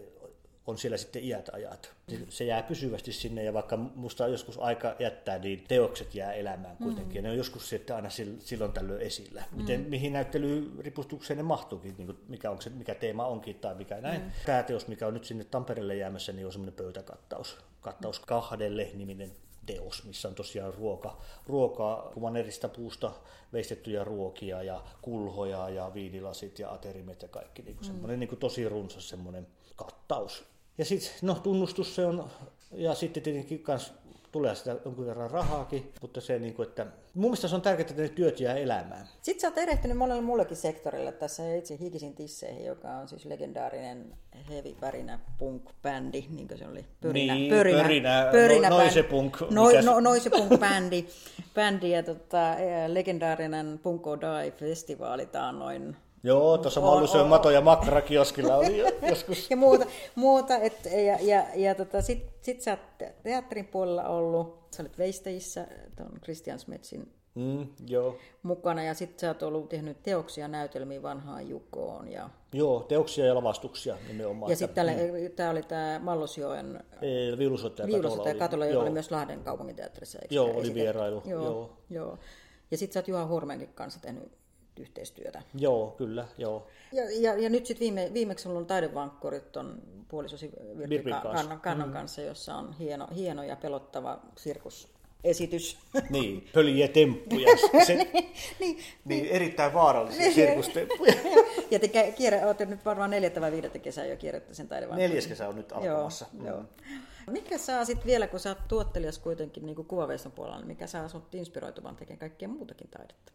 on 0.67 0.77
siellä 0.77 0.97
sitten 0.97 1.23
iät 1.23 1.49
ajat. 1.53 1.93
Se 2.29 2.43
jää 2.43 2.63
pysyvästi 2.63 3.13
sinne 3.13 3.43
ja 3.43 3.53
vaikka 3.53 3.77
musta 3.77 4.27
joskus 4.27 4.57
aika 4.57 4.95
jättää, 4.99 5.39
niin 5.39 5.63
teokset 5.67 6.15
jää 6.15 6.33
elämään 6.33 6.77
kuitenkin. 6.77 7.21
Mm. 7.21 7.23
ne 7.23 7.29
on 7.29 7.37
joskus 7.37 7.69
sitten 7.69 7.95
aina 7.95 8.09
silloin 8.39 8.71
tällöin 8.71 9.01
esillä. 9.01 9.43
Miten, 9.51 9.81
mm. 9.81 9.89
Mihin 9.89 10.13
näyttelyripustukseen 10.13 11.37
ne 11.37 11.43
mahtuukin, 11.43 11.95
niin 11.97 12.05
kuin 12.05 12.17
mikä, 12.27 12.51
on 12.51 12.61
se, 12.61 12.69
mikä 12.69 12.95
teema 12.95 13.25
onkin 13.25 13.55
tai 13.55 13.75
mikä 13.75 14.01
näin. 14.01 14.21
Mm. 14.21 14.31
Tämä 14.45 14.63
teos, 14.63 14.87
mikä 14.87 15.07
on 15.07 15.13
nyt 15.13 15.25
sinne 15.25 15.43
Tampereelle 15.43 15.95
jäämässä, 15.95 16.31
niin 16.31 16.45
on 16.45 16.51
semmoinen 16.51 16.75
pöytäkattaus. 16.75 17.57
Kattaus 17.81 18.19
kahdelle 18.19 18.91
niminen 18.93 19.31
teos, 19.65 20.03
missä 20.03 20.27
on 20.27 20.35
tosiaan 20.35 20.73
ruoka, 20.73 21.21
ruokaa, 21.47 22.11
kuvanerista 22.13 22.69
puusta 22.69 23.11
veistettyjä 23.53 24.03
ruokia 24.03 24.63
ja 24.63 24.83
kulhoja 25.01 25.69
ja 25.69 25.91
viinilasit 25.93 26.59
ja 26.59 26.71
aterimet 26.71 27.21
ja 27.21 27.27
kaikki. 27.27 27.61
Niin 27.61 27.75
kuin 27.75 27.87
mm. 27.87 27.91
semmoinen 27.93 28.19
niin 28.19 28.27
kuin 28.27 28.39
tosi 28.39 28.69
runsas 28.69 29.09
semmoinen 29.09 29.47
kattaus. 29.75 30.54
Ja 30.77 30.85
sitten, 30.85 31.11
no 31.21 31.35
tunnustus 31.35 31.95
se 31.95 32.05
on, 32.05 32.29
ja 32.71 32.95
sitten 32.95 33.23
tietenkin 33.23 33.63
kans 33.63 33.93
tulee 34.35 34.55
sitä 34.55 34.75
jonkun 34.85 35.05
verran 35.05 35.31
rahaakin, 35.31 35.91
mutta 36.01 36.21
se, 36.21 36.39
niin 36.39 36.53
kuin, 36.53 36.67
että 36.67 36.85
mun 37.13 37.23
mielestä 37.23 37.47
se 37.47 37.55
on 37.55 37.61
tärkeää, 37.61 37.87
että 37.89 38.01
ne 38.01 38.09
työt 38.09 38.39
jää 38.39 38.55
elämään. 38.55 39.07
Sitten 39.21 39.41
sä 39.41 39.47
oot 39.47 39.57
erehtynyt 39.57 39.97
monelle 39.97 40.21
mullekin 40.21 40.57
sektorille 40.57 41.11
tässä 41.11 41.55
itse 41.55 41.77
Hikisin 41.79 42.15
tisseihin, 42.15 42.65
joka 42.65 42.89
on 42.89 43.07
siis 43.07 43.25
legendaarinen 43.25 44.13
heavy 44.49 44.75
pärinä 44.79 45.19
punk-bändi, 45.39 46.25
niin 46.29 46.47
kuin 46.47 46.57
se 46.57 46.67
oli. 46.67 46.85
Pörinä, 47.01 47.35
niin, 47.35 47.49
pörinä, 47.49 47.81
pörinä, 47.81 48.27
pörinä 48.31 48.69
no, 48.69 48.77
noise 48.77 49.03
punk. 49.03 49.37
No, 49.49 49.63
no, 49.83 49.99
noise 49.99 50.29
punk-bändi. 50.29 51.05
bändi, 51.55 51.91
ja 51.91 52.03
tota, 52.03 52.55
legendaarinen 52.87 53.79
Punko 53.83 54.17
Die-festivaali 54.21 55.27
noin 55.51 55.95
Joo, 56.25 56.57
tuossa 56.57 56.81
Mallusöön 56.81 57.27
Mato 57.27 57.49
ja 57.49 57.61
Makra-kioskilla 57.61 58.55
oli 58.55 58.83
joskus. 59.09 59.49
ja 59.49 59.57
muuta, 59.57 59.85
muuta 60.15 60.57
et, 60.57 60.85
ja, 60.85 61.17
ja, 61.21 61.45
ja 61.55 61.75
tota, 61.75 62.01
sitten 62.01 62.33
sit 62.41 62.61
sä 62.61 62.71
oot 62.71 63.13
teatterin 63.23 63.67
puolella 63.67 64.03
ollut, 64.03 64.67
sä 64.71 64.83
olet 64.83 64.97
Veistäjissä, 64.97 65.67
tuon 65.95 66.11
Christian 66.23 66.59
Smetsin 66.59 67.11
mm, 67.35 67.67
joo. 67.87 68.17
mukana, 68.43 68.83
ja 68.83 68.93
sitten 68.93 69.19
sä 69.19 69.27
oot 69.27 69.43
ollut 69.43 69.69
tehnyt 69.69 70.03
teoksia 70.03 70.47
näytelmiä 70.47 71.01
vanhaan 71.01 71.49
Jukoon. 71.49 72.11
Ja... 72.11 72.29
Joo, 72.53 72.79
teoksia 72.79 73.25
ja 73.25 73.35
lavastuksia 73.35 73.97
nimenomaan. 74.07 74.49
Ja 74.49 74.55
sitten 74.55 74.85
mm. 74.85 75.31
tämä 75.35 75.49
oli 75.49 75.63
tämä 75.63 75.99
Mallusjoen 76.03 76.83
Viulusoittaja 77.37 77.87
Katola, 78.01 78.33
Katola 78.39 78.65
joka 78.65 78.81
oli 78.81 78.89
myös 78.89 79.11
Lahden 79.11 79.43
kaupunginteatterissa. 79.43 80.19
Joo, 80.29 80.57
oli 80.57 80.73
vierailu. 80.73 81.23
Joo, 81.25 81.43
joo. 81.43 81.77
joo. 81.89 82.17
Ja 82.71 82.77
sitten 82.77 82.93
sä 82.93 82.99
oot 82.99 83.07
Juha 83.07 83.27
Hurmenkin 83.27 83.69
kanssa 83.73 83.99
tehnyt 84.01 84.44
yhteistyötä. 84.79 85.41
Joo, 85.53 85.95
kyllä, 85.97 86.27
joo. 86.37 86.67
Ja, 86.91 87.03
ja, 87.19 87.41
ja 87.41 87.49
nyt 87.49 87.65
sitten 87.65 87.85
viime, 87.85 88.11
viimeksi 88.13 88.49
on 88.49 88.65
taidevankkorit 88.65 89.57
on 89.57 89.81
puolisosi 90.07 90.51
Virpi 90.89 91.11
Kannon, 91.11 91.59
Kannon 91.59 91.87
mm. 91.87 91.93
kanssa, 91.93 92.21
jossa 92.21 92.55
on 92.55 92.73
hieno, 92.73 93.07
hieno 93.15 93.43
ja 93.43 93.55
pelottava 93.55 94.19
sirkus 94.37 94.95
esitys. 95.25 95.77
Niin, 96.09 96.49
pöljiä 96.53 96.87
temppuja. 96.87 97.57
Se, 97.85 97.95
niin, 98.13 98.33
niin, 98.59 98.77
niin, 99.05 99.25
erittäin 99.25 99.73
vaarallisia 99.73 100.21
niin, 100.21 100.33
sirkustemppuja. 100.33 101.13
ja 101.71 101.79
te 101.79 101.87
kierrä, 102.17 102.45
olette 102.45 102.65
nyt 102.65 102.85
varmaan 102.85 103.09
neljättä 103.09 103.41
vai 103.41 103.51
viidettä 103.51 103.79
kesää 103.79 104.05
jo 104.05 104.17
kierrätte 104.17 104.53
sen 104.53 104.67
taidevankkorin. 104.67 105.09
Neljäs 105.09 105.27
kesä 105.27 105.47
on 105.47 105.55
nyt 105.55 105.71
alkamassa. 105.71 106.25
Joo, 106.33 106.41
mm. 106.41 106.47
joo. 106.47 106.63
Mikä 107.31 107.57
saa 107.57 107.85
sitten 107.85 108.07
vielä, 108.07 108.27
kun 108.27 108.39
sä 108.39 108.49
oot 108.49 108.67
tuottelijas 108.67 109.19
kuitenkin 109.19 109.65
niin 109.65 109.75
kuvaveiston 109.75 110.31
puolella, 110.31 110.57
niin 110.57 110.67
mikä 110.67 110.87
saa 110.87 111.07
sinut 111.07 111.35
inspiroitumaan 111.35 111.95
tekemään 111.95 112.19
kaikkea 112.19 112.47
muutakin 112.47 112.87
taidetta? 112.87 113.31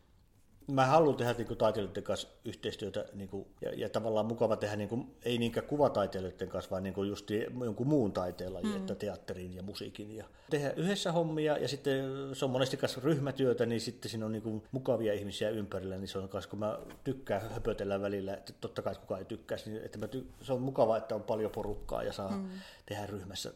Mä 0.67 0.87
haluan 0.87 1.17
tehdä 1.17 1.33
niin 1.33 1.47
kuin, 1.47 1.59
taiteilijoiden 1.59 2.03
kanssa 2.03 2.29
yhteistyötä 2.45 3.05
niin 3.13 3.29
kuin, 3.29 3.47
ja, 3.61 3.71
ja, 3.75 3.89
tavallaan 3.89 4.27
mukava 4.27 4.57
tehdä, 4.57 4.77
niin 4.77 4.89
kuin, 4.89 5.17
ei 5.25 5.39
niinkään 5.39 5.67
kuvataiteilijoiden 5.67 6.49
kanssa, 6.49 6.71
vaan 6.71 6.83
niin 6.83 6.95
kuin 6.95 7.09
just 7.09 7.31
jonkun 7.65 7.87
muun 7.87 8.13
taiteella, 8.13 8.61
mm. 8.63 8.77
että 8.77 8.95
teatterin 8.95 9.55
ja 9.55 9.63
musiikin. 9.63 10.17
Ja 10.17 10.25
tehdä 10.51 10.73
yhdessä 10.77 11.13
hommia 11.13 11.59
ja 11.59 11.69
sitten 11.69 12.05
se 12.33 12.45
on 12.45 12.51
monesti 12.51 12.77
kanssa 12.77 13.01
ryhmätyötä, 13.05 13.67
niin 13.67 13.81
sitten 13.81 14.11
siinä 14.11 14.27
on 14.27 14.33
niin 14.33 14.43
kuin, 14.43 14.63
mukavia 14.73 15.13
ihmisiä 15.13 15.51
ympärillä, 15.51 15.99
niin 15.99 16.09
se 16.09 16.19
on 16.19 16.29
kanssa, 16.29 16.51
kun 16.51 16.59
mä 16.59 16.79
tykkään 17.05 17.51
höpötellä 17.51 18.01
välillä, 18.01 18.35
että 18.35 18.53
totta 18.61 18.83
kai 18.83 18.95
kukaan 18.95 19.19
ei 19.19 19.25
tykkäisi, 19.25 19.71
niin 19.71 19.85
että 19.85 19.99
mä 19.99 20.07
ty- 20.07 20.27
se 20.43 20.53
on 20.53 20.63
mukava, 20.63 20.97
että 20.97 21.15
on 21.15 21.23
paljon 21.23 21.51
porukkaa 21.51 22.03
ja 22.03 22.13
saa 22.13 22.31
mm. 22.31 22.49
tehdä 22.87 23.07
ryhmässä 23.07 23.53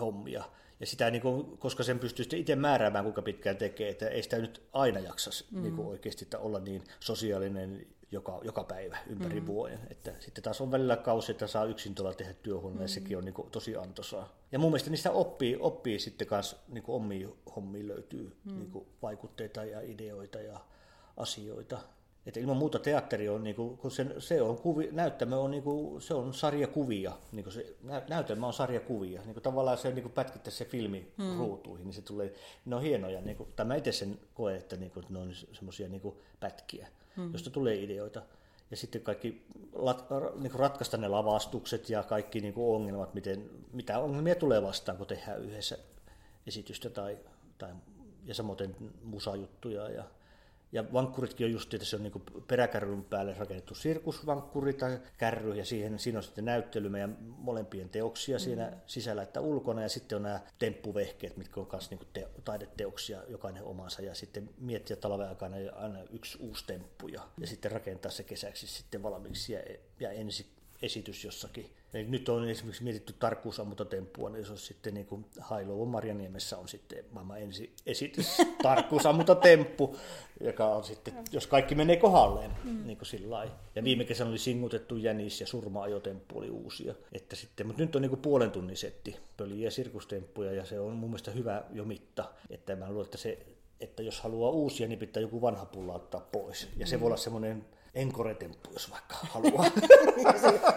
hommia. 0.00 0.44
Ja 0.82 0.86
sitä, 0.86 1.10
niin 1.10 1.22
kuin, 1.22 1.58
koska 1.58 1.82
sen 1.82 1.98
pystyy 1.98 2.24
sitten 2.24 2.38
itse 2.38 2.56
määräämään, 2.56 3.04
kuinka 3.04 3.22
pitkään 3.22 3.56
tekee, 3.56 3.88
että 3.88 4.08
ei 4.08 4.22
sitä 4.22 4.38
nyt 4.38 4.62
aina 4.72 5.00
jaksa 5.00 5.30
mm. 5.50 5.62
niin 5.62 5.76
kuin 5.76 5.88
oikeasti 5.88 6.24
että 6.24 6.38
olla 6.38 6.60
niin 6.60 6.84
sosiaalinen 7.00 7.86
joka, 8.10 8.40
joka 8.42 8.64
päivä 8.64 8.98
ympäri 9.06 9.40
mm. 9.40 9.46
vuoden. 9.46 9.78
Että 9.90 10.12
sitten 10.18 10.44
taas 10.44 10.60
on 10.60 10.70
välillä 10.70 10.96
kausi, 10.96 11.32
että 11.32 11.46
saa 11.46 11.64
yksin 11.64 11.94
tuolla 11.94 12.14
tehdä 12.14 12.32
työhuoneen, 12.32 12.80
mm. 12.80 12.88
sekin 12.88 13.18
on 13.18 13.24
niin 13.24 13.34
kuin, 13.34 13.50
tosi 13.50 13.76
antoisaa. 13.76 14.28
Ja 14.52 14.58
mun 14.58 14.70
mielestä 14.70 14.90
niistä 14.90 15.10
oppii, 15.10 15.56
oppii 15.60 15.98
sitten 15.98 16.26
kanssa, 16.26 16.56
niin 16.68 16.84
omiin 16.86 17.34
hommiin 17.56 17.88
löytyy 17.88 18.36
mm. 18.44 18.58
niin 18.58 18.70
kuin, 18.70 18.86
vaikutteita 19.02 19.64
ja 19.64 19.80
ideoita 19.80 20.40
ja 20.40 20.60
asioita. 21.16 21.78
Että 22.26 22.40
ilman 22.40 22.56
muuta 22.56 22.78
teatteri 22.78 23.28
on, 23.28 23.44
niin 23.44 23.56
kuin, 23.56 23.78
kun 23.78 23.90
se, 23.90 24.06
se 24.18 24.42
on 24.42 24.58
kuvi, 24.58 24.88
näyttämö 24.92 25.36
on, 25.36 25.50
niin 25.50 25.62
kuin, 25.62 26.02
se 26.02 26.14
on 26.14 26.34
sarjakuvia, 26.34 27.12
niin 27.32 27.44
kuin 27.44 27.52
se, 27.52 27.76
näytelmä 28.08 28.46
on 28.46 28.52
sarjakuvia. 28.52 29.20
Niin 29.20 29.34
kuin 29.34 29.42
tavallaan 29.42 29.78
se 29.78 29.90
niin 29.90 30.10
pätkittäisi 30.10 30.58
se 30.58 30.64
filmi 30.64 31.12
hmm. 31.18 31.38
ruutuihin, 31.38 31.86
niin 31.86 31.94
se 31.94 32.02
tulee, 32.02 32.34
ne 32.64 32.76
on 32.76 32.82
hienoja, 32.82 33.20
niin 33.20 33.36
kuin, 33.36 33.48
tai 33.56 33.66
mä 33.66 33.74
itse 33.74 33.92
sen 33.92 34.20
koen, 34.34 34.56
että 34.56 34.76
niin 34.76 34.90
kuin, 34.90 35.06
ne 35.10 35.18
on 35.18 35.34
semmoisia 35.52 35.88
niin 35.88 36.14
pätkiä, 36.40 36.88
hmm. 37.16 37.32
josta 37.32 37.50
tulee 37.50 37.82
ideoita. 37.82 38.22
Ja 38.70 38.76
sitten 38.76 39.02
kaikki 39.02 39.46
lat, 39.72 40.06
niin 40.40 40.50
kuin 40.50 40.60
ratkaista 40.60 40.96
ne 40.96 41.08
lavastukset 41.08 41.90
ja 41.90 42.02
kaikki 42.02 42.40
niin 42.40 42.54
kuin 42.54 42.74
ongelmat, 42.76 43.14
miten, 43.14 43.50
mitä 43.72 43.98
ongelmia 43.98 44.34
tulee 44.34 44.62
vastaan, 44.62 44.98
kun 44.98 45.06
tehdään 45.06 45.42
yhdessä 45.42 45.78
esitystä 46.46 46.90
tai, 46.90 47.18
tai 47.58 47.72
ja 48.24 48.34
samoin 48.34 48.76
musajuttuja 49.04 49.90
ja 49.90 50.04
ja 50.72 50.92
vankkuritkin 50.92 51.44
on 51.44 51.52
just, 51.52 51.74
että 51.74 51.86
se 51.86 51.96
on 51.96 52.02
niin 52.02 52.22
peräkärryn 52.46 53.04
päälle 53.04 53.34
rakennettu 53.34 53.74
sirkusvankkuri 53.74 54.72
tai 54.72 55.00
kärry, 55.18 55.54
ja 55.54 55.64
siihen, 55.64 55.98
siinä 55.98 56.18
on 56.18 56.22
sitten 56.22 56.44
näyttely 56.44 56.88
meidän 56.88 57.16
molempien 57.20 57.88
teoksia 57.88 58.36
mm. 58.36 58.40
siinä 58.40 58.72
sisällä 58.86 59.22
että 59.22 59.40
ulkona, 59.40 59.82
ja 59.82 59.88
sitten 59.88 60.16
on 60.16 60.22
nämä 60.22 60.40
temppuvehkeet, 60.58 61.36
mitkä 61.36 61.60
on 61.60 61.68
myös 61.72 61.90
niin 61.90 62.00
te, 62.12 62.28
taideteoksia, 62.44 63.22
jokainen 63.28 63.64
omansa, 63.64 64.02
ja 64.02 64.14
sitten 64.14 64.50
miettiä 64.58 64.96
talven 64.96 65.28
aikana 65.28 65.56
aina 65.74 65.98
yksi 66.10 66.38
uusi 66.40 66.66
temppu, 66.66 67.08
ja, 67.08 67.28
ja 67.40 67.46
sitten 67.46 67.72
rakentaa 67.72 68.10
se 68.10 68.22
kesäksi 68.22 68.66
sitten 68.66 69.02
valmiiksi, 69.02 69.52
ja, 69.52 69.60
ja 70.00 70.10
ensi 70.10 70.61
esitys 70.82 71.24
jossakin. 71.24 71.70
Eli 71.94 72.04
nyt 72.04 72.28
on 72.28 72.48
esimerkiksi 72.48 72.84
mietitty 72.84 73.14
tarkkuusammuntatemppua, 73.18 74.30
niin 74.30 74.38
jos 74.38 74.50
olisi 74.50 74.66
sitten 74.66 74.94
niin 74.94 75.06
kuin 75.06 75.26
Hailuovon 75.40 75.88
Marjaniemessä 75.88 76.58
on 76.58 76.68
sitten 76.68 77.04
maailman 77.10 77.40
ensi 77.40 77.72
esitys 77.86 78.36
tarkkuusammuntatemppu, 78.62 79.96
joka 80.40 80.66
on 80.66 80.84
sitten, 80.84 81.14
jos 81.32 81.46
kaikki 81.46 81.74
menee 81.74 81.96
kohdalleen, 81.96 82.50
mm. 82.64 82.86
niin 82.86 82.96
kuin 82.96 83.06
sillä 83.06 83.48
Ja 83.74 83.84
viime 83.84 84.04
kesänä 84.04 84.30
oli 84.30 84.38
singutettu 84.38 84.96
jänis 84.96 85.40
ja 85.40 85.46
surma-ajotemppu 85.46 86.38
oli 86.38 86.50
uusia. 86.50 86.94
Että 87.12 87.36
sitten, 87.36 87.66
mutta 87.66 87.82
nyt 87.82 87.96
on 87.96 88.02
niin 88.02 88.10
kuin 88.10 88.22
puolen 88.22 88.50
tunnin 88.50 88.76
setti 88.76 89.16
pöliä 89.36 89.64
ja 89.64 89.70
sirkustemppuja 89.70 90.52
ja 90.52 90.64
se 90.64 90.80
on 90.80 90.92
mun 90.92 91.10
mielestä 91.10 91.30
hyvä 91.30 91.64
jo 91.72 91.84
mitta. 91.84 92.24
Että 92.50 92.76
mä 92.76 92.90
luulen, 92.90 93.04
että, 93.04 93.18
se, 93.18 93.38
että 93.80 94.02
jos 94.02 94.20
haluaa 94.20 94.50
uusia, 94.50 94.88
niin 94.88 94.98
pitää 94.98 95.20
joku 95.20 95.40
vanha 95.40 95.66
pulla 95.66 95.94
ottaa 95.94 96.28
pois. 96.32 96.68
Ja 96.76 96.86
se 96.86 96.96
mm. 96.96 97.00
voi 97.00 97.06
olla 97.06 97.16
semmoinen 97.16 97.64
enkoretemppu, 97.94 98.70
jos 98.72 98.90
vaikka 98.90 99.14
haluaa. 99.32 99.64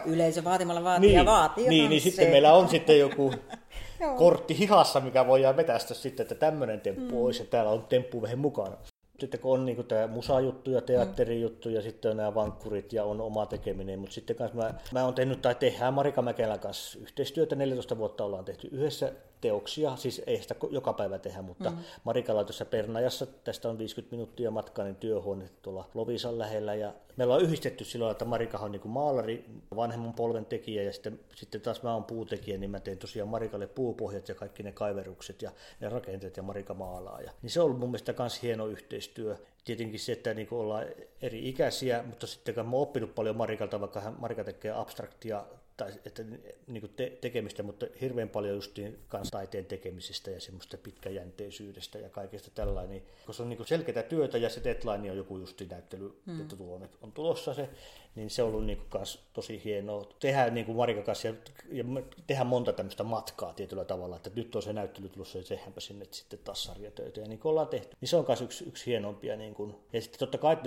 Yleisö 0.05 0.43
vaatimalla 0.43 0.83
vaatii 0.83 1.07
niin, 1.07 1.17
ja 1.17 1.25
vaatii. 1.25 1.69
Niin, 1.69 1.89
niin 1.89 2.01
sitten 2.01 2.29
meillä 2.29 2.53
on 2.53 2.69
sitten 2.69 2.99
joku 2.99 3.33
kortti 4.17 4.57
hihassa, 4.57 4.99
mikä 4.99 5.27
voidaan 5.27 5.57
vetästä 5.57 5.93
sitten, 5.93 6.23
että 6.23 6.35
tämmöinen 6.35 6.81
temppu 6.81 7.15
mm. 7.15 7.23
olisi, 7.23 7.43
ja 7.43 7.47
täällä 7.49 7.71
on 7.71 7.83
temppu 7.83 8.21
vähän 8.21 8.39
mukana. 8.39 8.77
Sitten 9.19 9.39
kun 9.39 9.53
on 9.53 9.65
niin 9.65 9.85
tämä 9.85 10.07
musajuttu 10.07 10.71
ja 10.71 10.81
teatterijuttu 10.81 11.69
ja 11.69 11.81
sitten 11.81 12.11
on 12.11 12.17
nämä 12.17 12.35
vankkurit 12.35 12.93
ja 12.93 13.03
on 13.03 13.21
oma 13.21 13.45
tekeminen, 13.45 13.99
mutta 13.99 14.13
sitten 14.13 14.35
kanssa 14.35 14.57
mä, 14.57 14.73
mä 14.91 15.03
oon 15.03 15.13
tehnyt 15.13 15.41
tai 15.41 15.55
tehdään 15.55 15.93
Marika 15.93 16.21
Mäkelän 16.21 16.59
kanssa 16.59 16.99
yhteistyötä, 16.99 17.55
14 17.55 17.97
vuotta 17.97 18.23
ollaan 18.23 18.45
tehty 18.45 18.67
yhdessä 18.71 19.11
teoksia, 19.41 19.95
siis 19.95 20.21
ei 20.27 20.41
sitä 20.41 20.55
joka 20.69 20.93
päivä 20.93 21.19
tehdä, 21.19 21.41
mutta 21.41 21.69
mm. 21.69 21.77
Marikalla 22.03 22.43
tuossa 22.43 22.65
Pernajassa, 22.65 23.25
tästä 23.25 23.69
on 23.69 23.77
50 23.77 24.15
minuuttia 24.15 24.51
matkaa, 24.51 24.85
niin 24.85 24.95
työhuone 24.95 25.49
tuolla 25.61 25.89
Lovisan 25.93 26.39
lähellä 26.39 26.75
ja 26.75 26.93
me 27.17 27.23
ollaan 27.23 27.41
yhdistetty 27.41 27.83
silloin, 27.83 28.11
että 28.11 28.25
Marikahan 28.25 28.65
on 28.65 28.71
niin 28.71 28.81
maalari, 28.87 29.45
vanhemman 29.75 30.13
polven 30.13 30.45
tekijä 30.45 30.83
ja 30.83 30.93
sitten, 30.93 31.19
sitten 31.35 31.61
taas 31.61 31.83
mä 31.83 31.93
oon 31.93 32.03
puutekijä, 32.03 32.57
niin 32.57 32.71
mä 32.71 32.79
teen 32.79 32.97
tosiaan 32.97 33.29
Marikalle 33.29 33.67
puupohjat 33.67 34.29
ja 34.29 34.35
kaikki 34.35 34.63
ne 34.63 34.71
kaiverukset 34.71 35.41
ja 35.41 35.51
ne 35.79 35.89
rakenteet 35.89 36.37
ja 36.37 36.43
Marika 36.43 36.73
maalaa. 36.73 37.21
Ja, 37.21 37.31
niin 37.41 37.49
se 37.49 37.59
on 37.59 37.65
ollut 37.65 37.79
mun 37.79 37.89
mielestä 37.89 38.13
myös 38.19 38.41
hieno 38.41 38.67
yhteistyö. 38.67 39.37
Tietenkin 39.65 39.99
se, 39.99 40.11
että 40.11 40.33
niin 40.33 40.47
ollaan 40.51 40.85
eri 41.21 41.49
ikäisiä, 41.49 42.03
mutta 42.03 42.27
sitten 42.27 42.55
mä 42.55 42.61
oon 42.61 42.81
oppinut 42.81 43.15
paljon 43.15 43.35
Marikalta, 43.35 43.81
vaikka 43.81 44.13
Marika 44.17 44.43
tekee 44.43 44.71
abstraktia 44.71 45.45
tai 45.77 45.93
että, 46.05 46.23
niin 46.67 46.81
kuin 46.81 46.93
te, 46.95 47.17
tekemistä, 47.21 47.63
mutta 47.63 47.85
hirveän 48.01 48.29
paljon 48.29 48.55
just 48.55 48.77
kanssa 49.07 49.31
taiteen 49.31 49.65
tekemisestä 49.65 50.31
ja 50.31 50.41
semmoista 50.41 50.77
pitkäjänteisyydestä 50.77 51.99
ja 51.99 52.09
kaikesta 52.09 52.51
tällainen. 52.55 52.91
Niin, 52.91 53.03
koska 53.25 53.33
se 53.33 53.43
on 53.43 53.49
niin 53.49 53.67
selkeää 53.67 54.03
työtä 54.03 54.37
ja 54.37 54.49
se 54.49 54.63
deadline 54.63 55.11
on 55.11 55.17
joku 55.17 55.37
just 55.37 55.61
näyttely, 55.69 56.21
mm. 56.25 56.41
että 56.41 56.55
on 57.01 57.11
tulossa 57.11 57.53
se, 57.53 57.69
niin 58.15 58.29
se 58.29 58.43
on 58.43 58.49
ollut 58.49 58.65
niin 58.65 58.77
kuin 58.77 59.03
tosi 59.33 59.61
hienoa. 59.63 60.05
Tehdään 60.19 60.53
niin 60.53 60.65
kuin 60.65 60.75
Marika 60.75 61.01
kanssa 61.01 61.27
ja, 61.27 61.33
ja 61.71 61.83
tehdään 62.27 62.47
monta 62.47 62.73
tämmöistä 62.73 63.03
matkaa 63.03 63.53
tietyllä 63.53 63.85
tavalla, 63.85 64.15
että 64.15 64.29
nyt 64.35 64.55
on 64.55 64.61
se 64.61 64.73
näyttely 64.73 65.09
tulossa 65.09 65.37
ja 65.37 65.43
tehdäänpä 65.43 65.79
sinne 65.79 66.05
sitten 66.11 66.39
taas 66.43 66.63
sarjatöitä 66.63 67.21
ja 67.21 67.27
niin 67.27 67.39
kuin 67.39 67.49
ollaan 67.49 67.67
tehty. 67.67 67.95
Niin 68.01 68.09
se 68.09 68.17
on 68.17 68.25
myös 68.27 68.41
yksi, 68.41 68.67
yksi 68.67 68.85
hienompia. 68.85 69.35
Niin 69.35 69.53
kuin. 69.53 69.75
Ja 69.93 70.01
sitten 70.01 70.19
totta 70.19 70.37
kai 70.37 70.57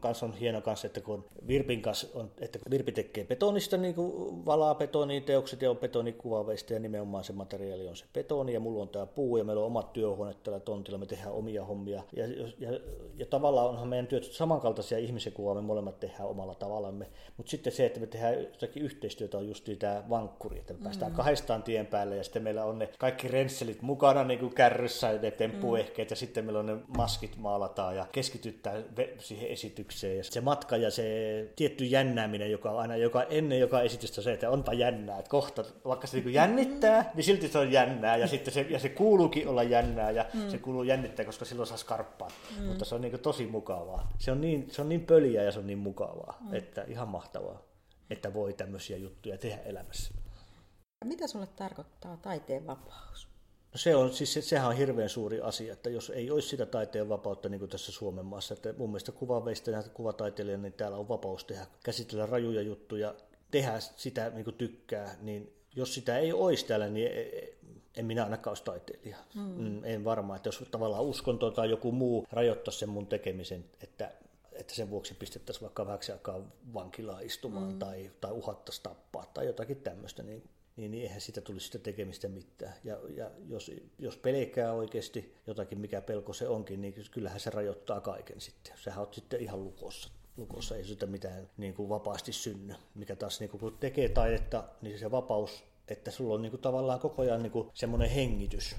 kanssa 0.00 0.26
on 0.26 0.32
hieno 0.32 0.60
kanssa, 0.60 0.86
että 0.86 1.00
kun 1.00 1.24
Virpin 1.46 1.82
kanssa 1.82 2.06
on, 2.14 2.30
että 2.40 2.58
Virpi 2.70 2.92
tekee 2.92 3.24
betonista 3.24 3.76
niin 3.76 3.94
kuin 3.94 4.46
valaa 4.46 4.74
betoniin 4.74 5.22
teokset 5.22 5.62
ja 5.62 5.70
on 5.70 5.76
betonikuvaveista 5.76 6.72
ja 6.72 6.78
nimenomaan 6.78 7.24
se 7.24 7.32
materiaali 7.32 7.88
on 7.88 7.96
se 7.96 8.04
betoni 8.14 8.52
ja 8.52 8.60
mulla 8.60 8.82
on 8.82 8.88
tämä 8.88 9.06
puu 9.06 9.36
ja 9.36 9.44
meillä 9.44 9.60
on 9.60 9.66
omat 9.66 9.92
työhuoneet 9.92 10.42
tällä 10.42 10.60
tontilla, 10.60 10.98
me 10.98 11.06
tehdään 11.06 11.32
omia 11.32 11.64
hommia 11.64 12.02
ja, 12.16 12.26
ja, 12.58 12.70
ja 13.16 13.26
tavallaan 13.26 13.68
onhan 13.68 13.88
meidän 13.88 14.06
työt 14.06 14.24
samankaltaisia 14.24 14.98
ihmisen 14.98 15.32
kuvaa, 15.32 15.54
me 15.54 15.60
molemmat 15.60 16.00
tehdään 16.00 16.28
omalla 16.28 16.54
tavalla 16.54 16.85
alamme. 16.86 17.06
Mutta 17.36 17.50
sitten 17.50 17.72
se, 17.72 17.86
että 17.86 18.00
me 18.00 18.06
tehdään 18.06 18.34
jotakin 18.34 18.82
yhteistyötä, 18.82 19.38
on 19.38 19.48
just 19.48 19.68
tämä 19.78 20.02
vankkuri, 20.10 20.58
että 20.58 20.72
me 20.72 20.78
päästään 20.82 21.12
mm. 21.12 21.16
kahdestaan 21.16 21.62
tien 21.62 21.86
päälle 21.86 22.16
ja 22.16 22.24
sitten 22.24 22.42
meillä 22.42 22.64
on 22.64 22.78
ne 22.78 22.88
kaikki 22.98 23.28
rensselit 23.28 23.82
mukana 23.82 24.24
niin 24.24 24.40
kuin 24.40 24.54
kärryssä 24.54 25.12
ja 25.12 25.20
ne 25.20 25.30
temppuehkeet 25.30 26.08
mm. 26.08 26.12
ja 26.12 26.16
sitten 26.16 26.44
meillä 26.44 26.60
on 26.60 26.66
ne 26.66 26.76
maskit 26.96 27.36
maalataan 27.36 27.96
ja 27.96 28.06
keskitytään 28.12 28.84
siihen 29.18 29.48
esitykseen. 29.48 30.16
Ja 30.16 30.24
se 30.24 30.40
matka 30.40 30.76
ja 30.76 30.90
se 30.90 31.04
tietty 31.56 31.84
jännääminen, 31.84 32.50
joka 32.50 32.70
on 32.70 32.78
aina 32.78 32.96
joka, 32.96 33.22
ennen 33.22 33.60
joka 33.60 33.80
esitystä 33.80 34.22
se, 34.22 34.32
että 34.32 34.50
onpa 34.50 34.72
jännää, 34.72 35.18
että 35.18 35.30
kohta, 35.30 35.64
vaikka 35.84 36.06
se 36.06 36.16
niin 36.16 36.34
jännittää, 36.34 37.10
niin 37.14 37.24
silti 37.24 37.48
se 37.48 37.58
on 37.58 37.72
jännää 37.72 38.16
ja 38.16 38.26
sitten 38.26 38.54
se, 38.54 38.66
ja 38.70 38.78
se 38.78 38.88
kuuluukin 38.88 39.48
olla 39.48 39.62
jännää 39.62 40.10
ja 40.10 40.24
mm. 40.34 40.50
se 40.50 40.58
kuuluu 40.58 40.82
jännittää, 40.82 41.24
koska 41.24 41.44
silloin 41.44 41.66
saa 41.66 41.76
skarppaa. 41.76 42.28
Mm. 42.60 42.64
Mutta 42.64 42.84
se 42.84 42.94
on 42.94 43.00
niin 43.00 43.20
tosi 43.20 43.46
mukavaa. 43.46 44.08
Se 44.18 44.32
on 44.32 44.40
niin, 44.40 44.66
se 44.70 44.82
on 44.82 44.88
niin 44.88 45.06
pöliä 45.06 45.42
ja 45.42 45.52
se 45.52 45.58
on 45.58 45.66
niin 45.66 45.78
mukavaa, 45.78 46.38
mm. 46.40 46.56
Että 46.80 46.92
ihan 46.92 47.08
mahtavaa, 47.08 47.62
että 48.10 48.34
voi 48.34 48.52
tämmöisiä 48.52 48.96
juttuja 48.96 49.38
tehdä 49.38 49.62
elämässä. 49.62 50.14
Mitä 51.04 51.26
sulle 51.26 51.46
tarkoittaa 51.46 52.16
taiteen 52.16 52.66
vapaus? 52.66 53.28
No 53.72 53.78
se 53.78 53.96
on, 53.96 54.12
siis 54.12 54.48
sehän 54.48 54.68
on 54.68 54.76
hirveän 54.76 55.08
suuri 55.08 55.40
asia, 55.40 55.72
että 55.72 55.90
jos 55.90 56.10
ei 56.10 56.30
olisi 56.30 56.48
sitä 56.48 56.66
taiteen 56.66 57.08
vapautta 57.08 57.48
niin 57.48 57.58
kuin 57.58 57.70
tässä 57.70 57.92
Suomen 57.92 58.26
maassa, 58.26 58.54
että 58.54 58.74
mun 58.78 58.90
mielestä 58.90 59.12
kuvaveistä 59.12 59.70
ja 59.70 59.82
kuvataiteilijana, 59.82 60.62
niin 60.62 60.72
täällä 60.72 60.96
on 60.96 61.08
vapaus 61.08 61.44
tehdä, 61.44 61.66
käsitellä 61.84 62.26
rajuja 62.26 62.62
juttuja, 62.62 63.14
tehdä 63.50 63.80
sitä 63.80 64.30
niin 64.30 64.44
kuin 64.44 64.56
tykkää, 64.56 65.16
niin 65.20 65.52
jos 65.76 65.94
sitä 65.94 66.18
ei 66.18 66.32
olisi 66.32 66.66
täällä, 66.66 66.88
niin 66.88 67.06
e, 67.06 67.20
e, 67.20 67.54
en 67.96 68.06
minä 68.06 68.24
ainakaan 68.24 68.50
olisi 68.50 68.64
taiteilija. 68.64 69.16
Mm. 69.34 69.42
mm 69.42 69.84
en 69.84 70.04
varmaan, 70.04 70.36
että 70.36 70.48
jos 70.48 70.64
tavallaan 70.70 71.04
uskonto 71.04 71.50
tai 71.50 71.70
joku 71.70 71.92
muu 71.92 72.26
rajoittaisi 72.30 72.78
sen 72.78 72.88
mun 72.88 73.06
tekemisen, 73.06 73.64
että 73.80 74.12
että 74.58 74.74
sen 74.74 74.90
vuoksi 74.90 75.14
pistettäisiin 75.14 75.62
vaikka 75.62 75.86
vähäksi 75.86 76.12
aikaa 76.12 76.40
vankilaa 76.74 77.20
istumaan 77.20 77.72
mm. 77.72 77.78
tai, 77.78 78.10
tai 78.20 78.32
uhattaisiin 78.32 78.82
tappaa 78.82 79.26
tai 79.34 79.46
jotakin 79.46 79.76
tämmöistä, 79.76 80.22
niin, 80.22 80.42
niin, 80.76 80.90
niin 80.90 81.02
eihän 81.02 81.20
sitä 81.20 81.40
tulisi 81.40 81.66
sitä 81.66 81.78
tekemistä 81.78 82.28
mitään. 82.28 82.74
Ja, 82.84 82.98
ja 83.16 83.30
jos, 83.48 83.70
jos 83.98 84.16
pelkää 84.16 84.72
oikeasti 84.72 85.34
jotakin, 85.46 85.80
mikä 85.80 86.00
pelko 86.00 86.32
se 86.32 86.48
onkin, 86.48 86.80
niin 86.80 86.94
kyllähän 87.10 87.40
se 87.40 87.50
rajoittaa 87.50 88.00
kaiken 88.00 88.40
sitten. 88.40 88.72
Sehän 88.76 89.06
on 89.06 89.14
sitten 89.14 89.40
ihan 89.40 89.64
lukossa. 89.64 90.10
Lukossa 90.36 90.76
ei 90.76 90.84
sitä 90.84 91.06
mitään 91.06 91.50
niin 91.56 91.74
kuin 91.74 91.88
vapaasti 91.88 92.32
synny. 92.32 92.74
Mikä 92.94 93.16
taas 93.16 93.40
niin 93.40 93.50
kuin, 93.50 93.60
kun 93.60 93.76
tekee 93.80 94.08
taidetta, 94.08 94.64
niin 94.82 94.98
se 94.98 95.10
vapaus, 95.10 95.64
että 95.88 96.10
sulla 96.10 96.34
on 96.34 96.42
niin 96.42 96.50
kuin, 96.50 96.60
tavallaan 96.60 97.00
koko 97.00 97.22
ajan 97.22 97.42
niin 97.42 97.52
kuin, 97.52 97.70
semmoinen 97.74 98.10
hengitys 98.10 98.76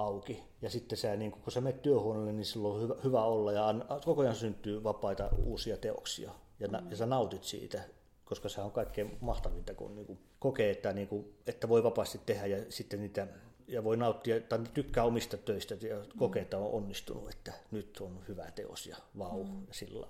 auki. 0.00 0.42
Ja 0.62 0.70
sitten 0.70 0.98
sä, 0.98 1.16
niin 1.16 1.32
kun 1.32 1.52
sä 1.52 1.60
menet 1.60 1.82
työhuoneelle, 1.82 2.32
niin 2.32 2.44
silloin 2.44 2.74
on 2.74 2.82
hyvä, 2.82 2.94
hyvä 3.04 3.22
olla 3.22 3.52
ja 3.52 3.74
koko 4.04 4.22
ajan 4.22 4.34
syntyy 4.34 4.84
vapaita 4.84 5.30
uusia 5.44 5.76
teoksia. 5.76 6.30
Ja, 6.60 6.68
mm. 6.68 6.90
ja 6.90 6.96
sä 6.96 7.06
nautit 7.06 7.44
siitä, 7.44 7.82
koska 8.24 8.48
se 8.48 8.60
on 8.60 8.70
kaikkein 8.70 9.18
mahtavinta, 9.20 9.74
kun 9.74 9.96
niin 9.96 10.06
kuin 10.06 10.18
kokee, 10.38 10.70
että, 10.70 10.92
niin 10.92 11.08
kuin, 11.08 11.34
että 11.46 11.68
voi 11.68 11.82
vapaasti 11.82 12.20
tehdä 12.26 12.46
ja 12.46 12.64
sitten 12.68 13.00
niitä 13.00 13.26
ja 13.68 13.84
voi 13.84 13.96
nauttia 13.96 14.40
tai 14.40 14.58
tykkää 14.74 15.04
omista 15.04 15.36
töistä 15.36 15.74
ja 15.74 15.96
kokee, 16.18 16.42
että 16.42 16.58
on 16.58 16.70
onnistunut, 16.70 17.30
että 17.30 17.52
nyt 17.70 17.98
on 18.00 18.20
hyvä 18.28 18.50
teos 18.50 18.86
ja 18.86 18.96
vau 19.18 19.44
mm. 19.44 19.66
ja 19.68 19.74
sillä 19.74 20.06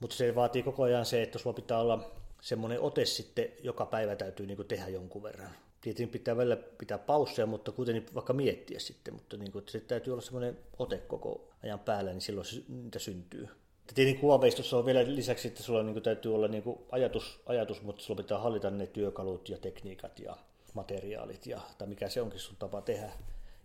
Mutta 0.00 0.16
se 0.16 0.34
vaatii 0.34 0.62
koko 0.62 0.82
ajan 0.82 1.06
se, 1.06 1.22
että 1.22 1.38
sulla 1.38 1.54
pitää 1.54 1.78
olla 1.78 2.10
semmoinen 2.40 2.80
ote 2.80 3.04
sitten, 3.04 3.48
joka 3.62 3.86
päivä 3.86 4.16
täytyy 4.16 4.46
niin 4.46 4.66
tehdä 4.68 4.88
jonkun 4.88 5.22
verran 5.22 5.50
tietenkin 5.80 6.12
pitää 6.12 6.36
välillä 6.36 6.56
pitää 6.56 6.98
pausseja, 6.98 7.46
mutta 7.46 7.72
kuitenkin 7.72 8.14
vaikka 8.14 8.32
miettiä 8.32 8.78
sitten, 8.78 9.14
mutta 9.14 9.36
niin 9.36 9.52
kuin, 9.52 9.60
että 9.60 9.72
se 9.72 9.80
täytyy 9.80 10.12
olla 10.12 10.22
semmoinen 10.22 10.58
ote 10.78 10.98
koko 10.98 11.48
ajan 11.62 11.80
päällä, 11.80 12.10
niin 12.10 12.20
silloin 12.20 12.46
se, 12.46 12.62
niitä 12.68 12.98
syntyy. 12.98 13.42
Ja 13.86 13.94
tietenkin 13.94 14.20
kuvaveistossa 14.20 14.78
on 14.78 14.86
vielä 14.86 15.04
lisäksi, 15.06 15.48
että 15.48 15.62
sulla 15.62 15.82
niin 15.82 15.92
kuin, 15.92 16.02
täytyy 16.02 16.34
olla 16.34 16.48
niin 16.48 16.62
kuin 16.62 16.78
ajatus, 16.90 17.40
ajatus, 17.46 17.82
mutta 17.82 18.02
sulla 18.02 18.22
pitää 18.22 18.38
hallita 18.38 18.70
ne 18.70 18.86
työkalut 18.86 19.48
ja 19.48 19.58
tekniikat 19.58 20.18
ja 20.18 20.36
materiaalit, 20.74 21.46
ja, 21.46 21.60
tai 21.78 21.88
mikä 21.88 22.08
se 22.08 22.22
onkin 22.22 22.40
sun 22.40 22.56
tapa 22.58 22.80
tehdä. 22.80 23.12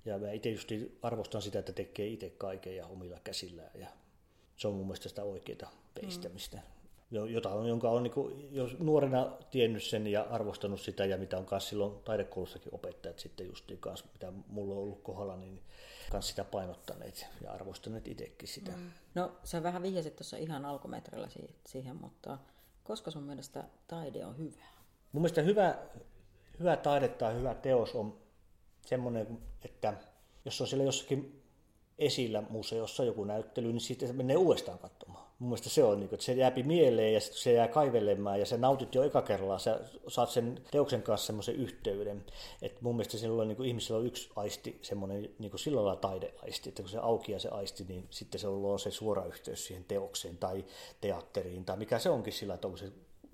Ja 0.06 0.18
mä 0.18 0.32
itse 0.32 0.50
just 0.50 0.70
arvostan 1.02 1.42
sitä, 1.42 1.60
että 1.60 1.74
tekee 1.74 2.08
itse 2.08 2.30
kaiken 2.30 2.76
ja 2.76 2.88
omilla 2.88 3.20
käsillään, 3.24 3.72
ja 3.80 3.88
se 4.58 4.68
on 4.68 4.74
mun 4.74 4.86
mielestä 4.86 5.10
sitä 5.10 5.24
oikeaa 5.24 5.72
peistämistä. 6.02 6.58
Mm 6.58 6.85
jota 7.12 7.50
on, 7.50 7.68
jonka 7.68 7.90
on 7.90 8.04
niin 8.04 8.52
jos 8.52 8.80
nuorena 8.80 9.32
tiennyt 9.52 9.84
sen 9.84 10.08
ja 10.08 10.22
arvostanut 10.22 10.82
sitä 10.82 11.06
ja 11.06 11.18
mitä 11.18 11.38
on 11.38 11.46
myös 11.52 11.70
silloin 11.70 12.04
taidekoulussakin 12.04 12.76
opettajat 12.76 13.20
sitten 13.20 13.48
justiin 13.48 13.80
kanssa, 13.80 14.06
mitä 14.14 14.34
mulla 14.48 14.74
on 14.74 14.82
ollut 14.82 15.04
kohdalla, 15.04 15.36
niin 15.36 15.62
kanssa 16.12 16.30
sitä 16.30 16.44
painottaneet 16.44 17.28
ja 17.42 17.52
arvostaneet 17.52 18.08
itsekin 18.08 18.48
sitä. 18.48 18.72
Mm. 18.72 18.92
No 19.16 19.32
sä 19.44 19.64
vähän 19.64 19.82
vihjasit 19.82 20.16
tuossa 20.16 20.38
ihan 20.38 20.66
alkumetrellä 20.66 21.28
siihen, 21.66 21.96
mutta 21.96 22.38
koska 22.84 23.12
sun 23.12 23.24
mielestä 23.24 23.64
taide 23.88 24.26
on 24.26 24.38
hyvä? 24.38 24.66
Mun 25.12 25.22
mielestä 25.22 25.42
hyvä, 25.42 25.76
hyvä 26.60 26.78
taide 26.78 27.08
tai 27.08 27.36
hyvä 27.36 27.56
teos 27.56 27.96
on 27.96 28.18
semmoinen, 28.86 29.38
että 29.66 29.94
jos 30.46 30.62
on 30.62 30.68
siellä 30.68 30.86
jossakin 30.86 31.42
esillä 32.00 32.44
museossa 32.50 33.04
joku 33.04 33.24
näyttely, 33.24 33.68
niin 33.68 33.82
sitten 33.82 34.16
menee 34.16 34.38
uudestaan 34.38 34.80
katsomaan 34.80 35.25
mun 35.40 35.50
mielestä 35.50 35.70
se 35.70 35.84
on, 35.84 36.00
niin 36.00 36.10
että 36.14 36.26
se 36.26 36.34
jääpi 36.34 36.64
mieleen 36.64 37.14
ja 37.14 37.22
se 37.22 37.54
jää 37.54 37.68
kaivelemaan 37.68 38.40
ja 38.40 38.46
sä 38.46 38.58
nautit 38.58 38.96
jo 38.96 39.04
eka 39.04 39.22
kerralla, 39.22 39.60
sä 39.60 39.80
saat 40.08 40.30
sen 40.30 40.62
teoksen 40.72 41.02
kanssa 41.02 41.26
semmoisen 41.26 41.56
yhteyden. 41.56 42.26
Että 42.62 42.80
mun 42.82 42.96
mielestä 42.96 43.18
silloin 43.18 43.48
niin 43.48 43.56
kuin 43.56 43.68
ihmisellä 43.68 44.00
on 44.00 44.06
yksi 44.06 44.30
aisti, 44.36 44.80
semmoinen 44.82 45.30
niin 45.40 45.52
kuin 45.52 45.60
sillä 45.60 45.84
lailla 45.84 46.02
taideaisti, 46.02 46.70
että 46.70 46.82
kun 46.82 46.90
se 46.90 46.98
auki 46.98 47.32
ja 47.32 47.40
se 47.40 47.50
aisti, 47.50 47.86
niin 47.88 48.08
sitten 48.10 48.40
se 48.40 48.48
on 48.48 48.80
se 48.80 48.92
suora 48.92 49.26
yhteys 49.26 49.66
siihen 49.66 49.86
teokseen 49.86 50.38
tai 50.38 50.66
teatteriin 51.02 51.66
tai 51.66 51.78
mikä 51.78 52.00
se 52.00 52.10
onkin 52.10 52.34
sillä, 52.34 52.54
että 52.54 52.68
onko 52.68 52.78
se 52.78 52.92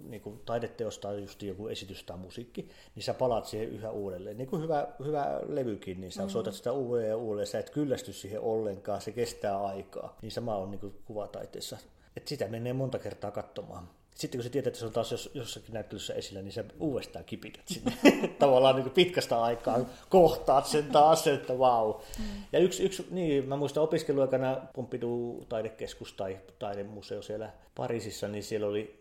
niin 0.09 0.21
kuin 0.21 0.39
taideteosta 0.45 1.07
tai 1.07 1.21
just 1.21 1.43
joku 1.43 1.67
esitys 1.67 2.03
tai 2.03 2.17
musiikki, 2.17 2.69
niin 2.95 3.03
sä 3.03 3.13
palaat 3.13 3.45
siihen 3.45 3.69
yhä 3.69 3.91
uudelleen. 3.91 4.37
Niin 4.37 4.47
kuin 4.47 4.61
hyvä, 4.61 4.87
hyvä 5.05 5.39
levykin, 5.47 6.01
niin 6.01 6.11
sä 6.11 6.23
mm. 6.23 6.29
soitat 6.29 6.53
sitä 6.53 6.71
uudelleen 6.71 7.09
ja 7.09 7.17
uudelleen, 7.17 7.47
sä 7.47 7.59
et 7.59 7.69
kyllästy 7.69 8.13
siihen 8.13 8.41
ollenkaan, 8.41 9.01
se 9.01 9.11
kestää 9.11 9.63
aikaa. 9.65 10.17
Niin 10.21 10.31
sama 10.31 10.55
on 10.55 10.71
niin 10.71 10.79
kuin 10.79 10.93
kuvataiteessa. 11.05 11.77
Et 12.17 12.27
sitä 12.27 12.47
menee 12.47 12.73
monta 12.73 12.99
kertaa 12.99 13.31
katsomaan 13.31 13.89
sitten 14.21 14.39
kun 14.39 14.43
sä 14.43 14.49
tiedät, 14.49 14.67
että 14.67 14.79
se 14.79 14.85
on 14.85 14.91
taas 14.91 15.11
jos, 15.11 15.31
jossakin 15.33 15.73
näyttelyssä 15.73 16.13
esillä, 16.13 16.41
niin 16.41 16.51
sä 16.51 16.63
uudestaan 16.79 17.25
kipität 17.25 17.67
sinne. 17.67 17.93
Tavallaan 18.39 18.75
niin 18.75 18.89
pitkästä 18.89 19.41
aikaa 19.41 19.79
kohtaat 20.09 20.65
sen 20.65 20.85
taas, 20.85 21.27
että 21.27 21.59
vau. 21.59 21.93
Mm. 21.93 22.25
Ja 22.51 22.59
yksi, 22.59 22.83
yksi, 22.83 23.07
niin 23.11 23.49
mä 23.49 23.55
muistan 23.55 23.83
opiskeluaikana 23.83 24.57
Pompidou 24.75 25.45
taidekeskus 25.49 26.13
tai 26.13 26.39
taidemuseo 26.59 27.21
siellä 27.21 27.49
Pariisissa, 27.75 28.27
niin 28.27 28.43
siellä 28.43 28.67
oli 28.67 29.00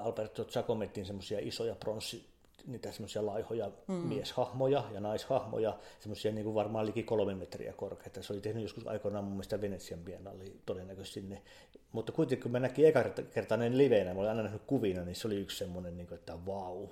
Alberto 0.00 0.44
Giacomettin 0.44 1.06
semmoisia 1.06 1.38
isoja 1.42 1.74
pronssi 1.74 2.26
niitä 2.66 2.92
semmoisia 2.92 3.26
laihoja 3.26 3.70
mm. 3.88 3.94
mieshahmoja 3.94 4.84
ja 4.92 5.00
naishahmoja, 5.00 5.78
semmoisia 6.00 6.32
niin 6.32 6.44
kuin 6.44 6.54
varmaan 6.54 6.86
liki 6.86 7.02
kolme 7.02 7.34
metriä 7.34 7.72
korkeita. 7.72 8.22
Se 8.22 8.32
oli 8.32 8.40
tehnyt 8.40 8.62
joskus 8.62 8.86
aikoinaan 8.86 9.24
mun 9.24 9.32
mielestä 9.32 9.60
Venetsian 9.60 10.00
biennalli 10.00 10.60
todennäköisesti 10.66 11.20
sinne. 11.20 11.42
Mutta 11.92 12.12
kuitenkin 12.12 12.42
kun 12.42 12.52
mä 12.52 12.60
näkin 12.60 12.86
eka 12.86 13.04
kertainen 13.34 13.78
liveenä, 13.78 14.14
mä 14.14 14.20
olin 14.20 14.30
aina 14.30 14.42
nähnyt 14.42 14.62
kuvina, 14.66 15.04
niin 15.04 15.16
se 15.16 15.28
oli 15.28 15.36
yksi 15.36 15.58
semmoinen, 15.58 15.96
niin 15.96 16.06
kuin, 16.06 16.18
että 16.18 16.46
vau, 16.46 16.78
wow 16.78 16.88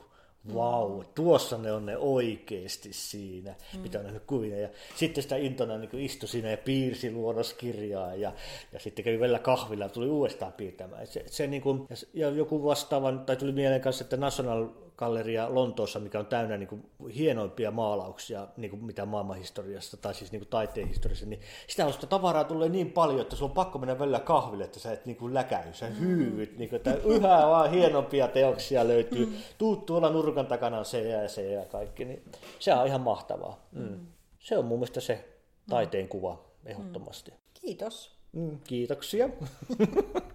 vau, 0.54 0.90
wow, 0.90 1.04
tuossa 1.14 1.58
ne 1.58 1.72
on 1.72 1.86
ne 1.86 1.96
oikeasti 1.96 2.92
siinä, 2.92 3.54
mm. 3.74 3.80
mitä 3.80 3.98
on 3.98 4.04
nähnyt 4.04 4.22
kuvina. 4.26 4.56
Ja 4.56 4.68
sitten 4.96 5.22
sitä 5.22 5.36
intona 5.36 5.78
niin 5.78 5.98
istui 5.98 6.28
siinä 6.28 6.50
ja 6.50 6.56
piirsi 6.56 7.12
luonnoskirjaa 7.12 8.14
ja, 8.14 8.32
ja 8.72 8.80
sitten 8.80 9.04
kävi 9.04 9.20
välillä 9.20 9.38
kahvilla 9.38 9.84
ja 9.84 9.88
tuli 9.88 10.08
uudestaan 10.08 10.52
piirtämään. 10.52 11.06
Se, 11.06 11.24
se 11.26 11.46
niin 11.46 11.62
kuin, 11.62 11.88
ja 12.14 12.30
joku 12.30 12.64
vastaava, 12.64 13.12
tai 13.12 13.36
tuli 13.36 13.52
mieleen 13.52 13.80
kanssa, 13.80 14.04
että 14.04 14.16
National 14.16 14.66
Galleria 15.02 15.54
Lontoossa, 15.54 16.00
mikä 16.00 16.18
on 16.18 16.26
täynnä 16.26 16.56
niin 16.56 16.68
kuin 16.68 16.86
hienoimpia 17.14 17.70
maalauksia, 17.70 18.48
niin 18.56 18.70
kuin 18.70 18.84
mitä 18.84 19.06
maailmanhistoriasta 19.06 19.96
tai 19.96 20.14
siis 20.14 20.32
niin 20.32 20.40
kuin 20.40 20.48
taiteen 20.48 20.88
historiassa, 20.88 21.26
niin 21.26 21.40
sitä 21.66 21.86
on 21.86 21.92
sitä 21.92 22.06
tavaraa 22.06 22.44
tulee 22.44 22.68
niin 22.68 22.92
paljon, 22.92 23.20
että 23.20 23.36
sulla 23.36 23.50
on 23.50 23.54
pakko 23.54 23.78
mennä 23.78 23.98
välillä 23.98 24.20
kahville, 24.20 24.64
että 24.64 24.80
sä 24.80 24.92
et 24.92 25.06
niin 25.06 25.16
kuin 25.16 25.34
läkäy, 25.34 25.74
sä 25.74 25.86
hyyvyt, 25.86 26.58
niin 26.58 26.70
kuin, 26.70 26.76
että 26.76 26.94
yhä 26.94 27.46
vaan 27.46 27.70
hienompia 27.70 28.28
teoksia 28.28 28.88
löytyy. 28.88 29.26
Mm. 29.26 29.32
Tuut 29.58 29.86
tuolla 29.86 30.10
nurkan 30.10 30.46
takana 30.46 30.84
se 30.84 31.08
ja 31.08 31.28
se 31.28 31.52
ja 31.52 31.64
kaikki, 31.64 32.04
niin 32.04 32.22
se 32.58 32.74
on 32.74 32.86
ihan 32.86 33.00
mahtavaa. 33.00 33.66
Mm. 33.72 34.06
Se 34.38 34.58
on 34.58 34.64
mun 34.64 34.78
mielestä 34.78 35.00
se 35.00 35.28
taiteen 35.68 36.08
kuva 36.08 36.44
ehdottomasti. 36.64 37.32
Kiitos. 37.54 38.12
Mm, 38.32 38.58
kiitoksia. 38.64 39.28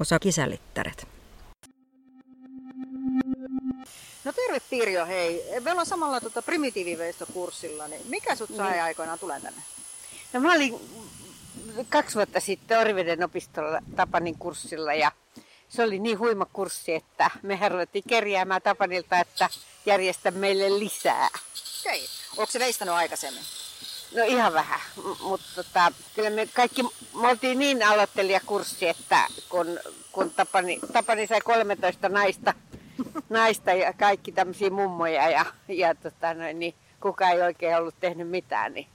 osa 0.00 0.18
kisällittäret. 0.18 1.08
No 4.24 4.32
terve 4.32 4.60
Pirjo, 4.70 5.06
hei. 5.06 5.44
Me 5.60 5.70
ollaan 5.70 5.86
samalla 5.86 6.20
tuota 6.20 6.42
primitiiviveistokurssilla, 6.42 7.88
niin 7.88 8.02
mikä 8.04 8.36
sut 8.36 8.56
sai 8.56 8.70
niin. 8.70 8.82
aikoinaan 8.82 9.18
tulen 9.18 9.42
tänne? 9.42 9.62
No 10.32 10.40
mä 10.40 10.52
olin 10.52 10.80
kaksi 11.88 12.14
vuotta 12.14 12.40
sitten 12.40 12.78
Oriveden 12.78 13.24
opistolla 13.24 13.80
Tapanin 13.96 14.38
kurssilla 14.38 14.94
ja 14.94 15.12
se 15.68 15.82
oli 15.82 15.98
niin 15.98 16.18
huima 16.18 16.46
kurssi, 16.52 16.94
että 16.94 17.30
me 17.42 17.68
ruvettiin 17.68 18.04
kerjäämään 18.08 18.62
Tapanilta, 18.62 19.20
että 19.20 19.48
järjestä 19.86 20.30
meille 20.30 20.78
lisää. 20.78 21.28
Okei. 21.80 22.08
Onko 22.36 22.52
se 22.52 22.58
veistänyt 22.58 22.94
aikaisemmin? 22.94 23.42
No 24.14 24.24
ihan 24.24 24.52
vähän, 24.52 24.80
mutta 25.22 25.46
tota, 25.54 25.92
kyllä 26.14 26.30
me 26.30 26.48
kaikki, 26.54 26.82
me 26.82 27.28
oltiin 27.28 27.58
niin 27.58 27.82
aloittelijakurssi, 27.82 28.88
että 28.88 29.26
kun, 29.48 29.78
kun 30.12 30.30
Tapani, 30.30 30.80
Tapani 30.92 31.26
sai 31.26 31.40
13 31.40 32.08
naista, 32.08 32.54
naista 33.28 33.72
ja 33.72 33.92
kaikki 33.92 34.32
tämmöisiä 34.32 34.70
mummoja 34.70 35.30
ja, 35.30 35.46
ja 35.68 35.94
tota, 35.94 36.34
noin, 36.34 36.58
niin 36.58 36.74
kukaan 37.00 37.32
ei 37.32 37.42
oikein 37.42 37.76
ollut 37.76 37.94
tehnyt 38.00 38.28
mitään, 38.28 38.74
niin 38.74 38.86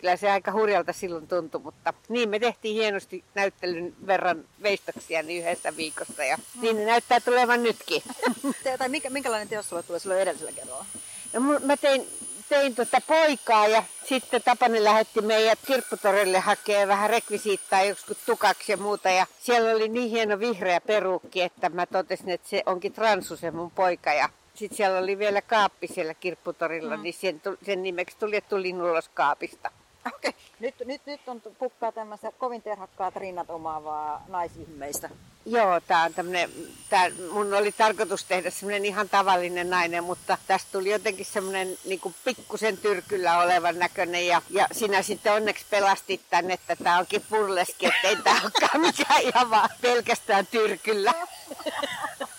kyllä 0.00 0.16
se 0.16 0.30
aika 0.30 0.52
hurjalta 0.52 0.92
silloin 0.92 1.28
tuntui, 1.28 1.60
mutta 1.60 1.94
niin 2.08 2.28
me 2.28 2.38
tehtiin 2.38 2.74
hienosti 2.74 3.24
näyttelyn 3.34 3.94
verran 4.06 4.44
veistoksia 4.62 5.22
niin 5.22 5.44
yhdessä 5.44 5.76
viikossa 5.76 6.24
ja 6.24 6.36
mm. 6.36 6.62
niin 6.62 6.76
ne 6.76 6.84
näyttää 6.84 7.20
tulevan 7.20 7.62
nytkin. 7.62 8.02
tai 8.78 8.88
minkä, 8.88 9.10
minkälainen 9.10 9.48
teos 9.48 9.68
sulle 9.68 9.82
tulee 9.82 10.00
silloin 10.00 10.20
edellisellä 10.20 10.52
kerralla? 10.52 10.86
No, 11.32 11.40
mä 11.40 11.76
tein 11.76 12.06
tein 12.48 12.74
tuota 12.74 13.00
poikaa 13.06 13.66
ja 13.66 13.82
sitten 14.04 14.42
Tapani 14.42 14.84
lähetti 14.84 15.20
meidät 15.20 15.58
kirpputorille 15.66 16.38
hakee 16.38 16.88
vähän 16.88 17.10
rekvisiittaa 17.10 17.82
joskus 17.82 18.16
tukaksi 18.26 18.72
ja 18.72 18.78
muuta. 18.78 19.10
Ja 19.10 19.26
siellä 19.40 19.70
oli 19.70 19.88
niin 19.88 20.10
hieno 20.10 20.38
vihreä 20.38 20.80
perukki, 20.80 21.42
että 21.42 21.68
mä 21.68 21.86
totesin, 21.86 22.30
että 22.30 22.48
se 22.48 22.62
onkin 22.66 22.92
Transu 22.92 23.36
se 23.36 23.50
mun 23.50 23.70
poika. 23.70 24.12
Ja 24.12 24.28
sitten 24.54 24.76
siellä 24.76 24.98
oli 24.98 25.18
vielä 25.18 25.42
kaappi 25.42 25.88
siellä 25.88 26.14
kirpputorilla, 26.14 26.96
mm. 26.96 27.02
niin 27.02 27.14
sen, 27.14 27.40
sen 27.62 27.82
nimeksi 27.82 28.16
tuli, 28.18 28.36
että 28.36 28.50
tulin 28.50 28.82
ulos 28.82 29.08
kaapista. 29.08 29.70
Okei, 30.14 30.28
okay. 30.28 30.40
nyt, 30.60 30.74
nyt, 30.84 31.06
nyt 31.06 31.28
on 31.28 31.42
pukkaa 31.58 31.92
tämmöistä 31.92 32.32
kovin 32.38 32.62
terhakkaat 32.62 33.16
rinnat 33.16 33.50
omaavaa 33.50 34.24
naisihmeistä. 34.28 35.10
Joo, 35.46 35.80
tää 35.80 36.02
on 36.02 36.14
tämmönen, 36.14 36.50
tää, 36.90 37.10
mun 37.32 37.54
oli 37.54 37.72
tarkoitus 37.72 38.24
tehdä 38.24 38.50
semmoinen 38.50 38.84
ihan 38.84 39.08
tavallinen 39.08 39.70
nainen, 39.70 40.04
mutta 40.04 40.38
tästä 40.46 40.68
tuli 40.72 40.90
jotenkin 40.90 41.26
semmoinen 41.26 41.78
niin 41.84 42.00
pikkusen 42.24 42.78
tyrkyllä 42.78 43.38
olevan 43.38 43.78
näköinen 43.78 44.26
ja, 44.26 44.42
ja 44.50 44.68
sinä 44.72 45.02
sitten 45.02 45.32
onneksi 45.32 45.66
pelastit 45.70 46.20
tänne, 46.30 46.54
että 46.54 46.76
tää 46.76 46.98
onkin 46.98 47.22
purleski, 47.30 47.86
ettei 47.86 48.16
tää 48.16 48.40
olekaan 48.42 48.80
mikään 48.80 49.22
ihan 49.22 49.50
vaan 49.50 49.70
pelkästään 49.80 50.46
tyrkyllä. 50.46 51.14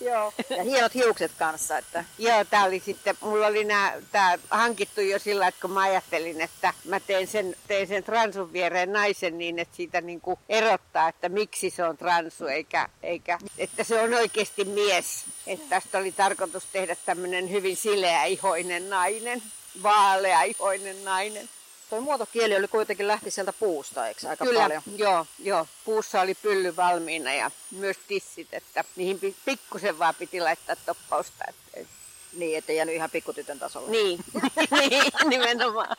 Joo, 0.00 0.32
ja 0.50 0.62
hienot 0.62 0.94
hiukset 0.94 1.32
kanssa. 1.38 1.78
Että. 1.78 2.04
Joo, 2.18 2.44
tää 2.44 2.64
oli 2.64 2.80
sitten, 2.80 3.16
mulla 3.20 3.46
oli 3.46 3.64
nää, 3.64 3.98
tää 4.12 4.38
hankittu 4.50 5.00
jo 5.00 5.18
sillä, 5.18 5.48
että 5.48 5.60
kun 5.60 5.70
mä 5.70 5.80
ajattelin, 5.80 6.40
että 6.40 6.74
mä 6.84 7.00
teen 7.00 7.26
sen, 7.26 7.56
teen 7.68 7.86
sen 7.86 8.04
transun 8.04 8.52
viereen 8.52 8.92
naisen 8.92 9.38
niin, 9.38 9.58
että 9.58 9.76
siitä 9.76 10.00
niinku 10.00 10.38
erottaa, 10.48 11.08
että 11.08 11.28
miksi 11.28 11.70
se 11.70 11.84
on 11.84 11.96
transu, 11.96 12.46
eikä, 12.46 12.88
eikä 13.02 13.38
että 13.58 13.84
se 13.84 14.00
on 14.00 14.14
oikeasti 14.14 14.64
mies. 14.64 15.24
Että 15.46 15.68
tästä 15.68 15.98
oli 15.98 16.12
tarkoitus 16.12 16.64
tehdä 16.72 16.96
tämmönen 17.06 17.50
hyvin 17.50 17.76
sileä 17.76 18.24
ihoinen 18.24 18.90
nainen, 18.90 19.42
vaalea 19.82 20.42
ihoinen 20.42 21.04
nainen 21.04 21.48
tuo 21.92 22.00
muotokieli 22.00 22.56
oli 22.56 22.68
kuitenkin 22.68 23.08
lähti 23.08 23.30
sieltä 23.30 23.52
puusta, 23.52 24.08
eikö 24.08 24.28
aika 24.28 24.44
Kyllä, 24.44 24.60
paljon? 24.62 24.82
joo, 24.96 25.26
joo. 25.38 25.66
Puussa 25.84 26.20
oli 26.20 26.34
pylly 26.34 26.76
valmiina 26.76 27.34
ja 27.34 27.50
myös 27.70 27.96
tissit, 28.08 28.48
että 28.52 28.84
niihin 28.96 29.34
pikkusen 29.44 29.98
vaan 29.98 30.14
piti 30.14 30.40
laittaa 30.40 30.76
toppausta. 30.86 31.44
Että... 31.48 31.92
Niin, 32.32 32.58
ettei 32.58 32.76
jäänyt 32.76 32.94
ihan 32.94 33.10
pikkutytön 33.10 33.58
tasolla. 33.58 33.90
Niin, 33.90 34.24
niin 34.90 35.12
nimenomaan. 35.28 35.96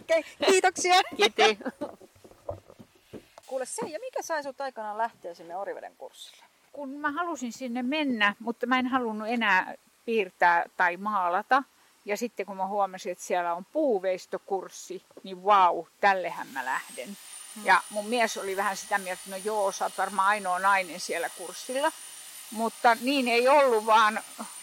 Okei, 0.00 0.18
okay, 0.18 0.50
kiitoksia. 0.50 0.94
Kiitos. 1.16 1.56
Kuule 3.46 3.66
se, 3.66 3.86
ja 3.86 3.98
mikä 4.00 4.22
sai 4.22 4.42
sut 4.42 4.60
aikanaan 4.60 4.98
lähteä 4.98 5.34
sinne 5.34 5.56
Oriveden 5.56 5.96
kurssille? 5.98 6.44
Kun 6.72 6.88
mä 6.88 7.12
halusin 7.12 7.52
sinne 7.52 7.82
mennä, 7.82 8.34
mutta 8.38 8.66
mä 8.66 8.78
en 8.78 8.86
halunnut 8.86 9.28
enää 9.28 9.74
piirtää 10.04 10.64
tai 10.76 10.96
maalata, 10.96 11.62
ja 12.08 12.16
sitten 12.16 12.46
kun 12.46 12.56
mä 12.56 12.66
huomasin, 12.66 13.12
että 13.12 13.24
siellä 13.24 13.54
on 13.54 13.64
puuveistokurssi, 13.64 15.02
niin 15.22 15.44
vau, 15.44 15.86
tällehän 16.00 16.48
mä 16.48 16.64
lähden. 16.64 17.16
Hmm. 17.54 17.66
Ja 17.66 17.82
mun 17.90 18.06
mies 18.06 18.36
oli 18.36 18.56
vähän 18.56 18.76
sitä 18.76 18.98
mieltä, 18.98 19.20
että 19.24 19.30
no 19.30 19.42
joo, 19.44 19.72
sä 19.72 19.84
oot 19.84 19.98
varmaan 19.98 20.28
ainoa 20.28 20.58
nainen 20.58 21.00
siellä 21.00 21.28
kurssilla. 21.28 21.92
Mutta 22.50 22.96
niin 23.00 23.28
ei 23.28 23.48
ollut, 23.48 23.86
vaan 23.86 24.20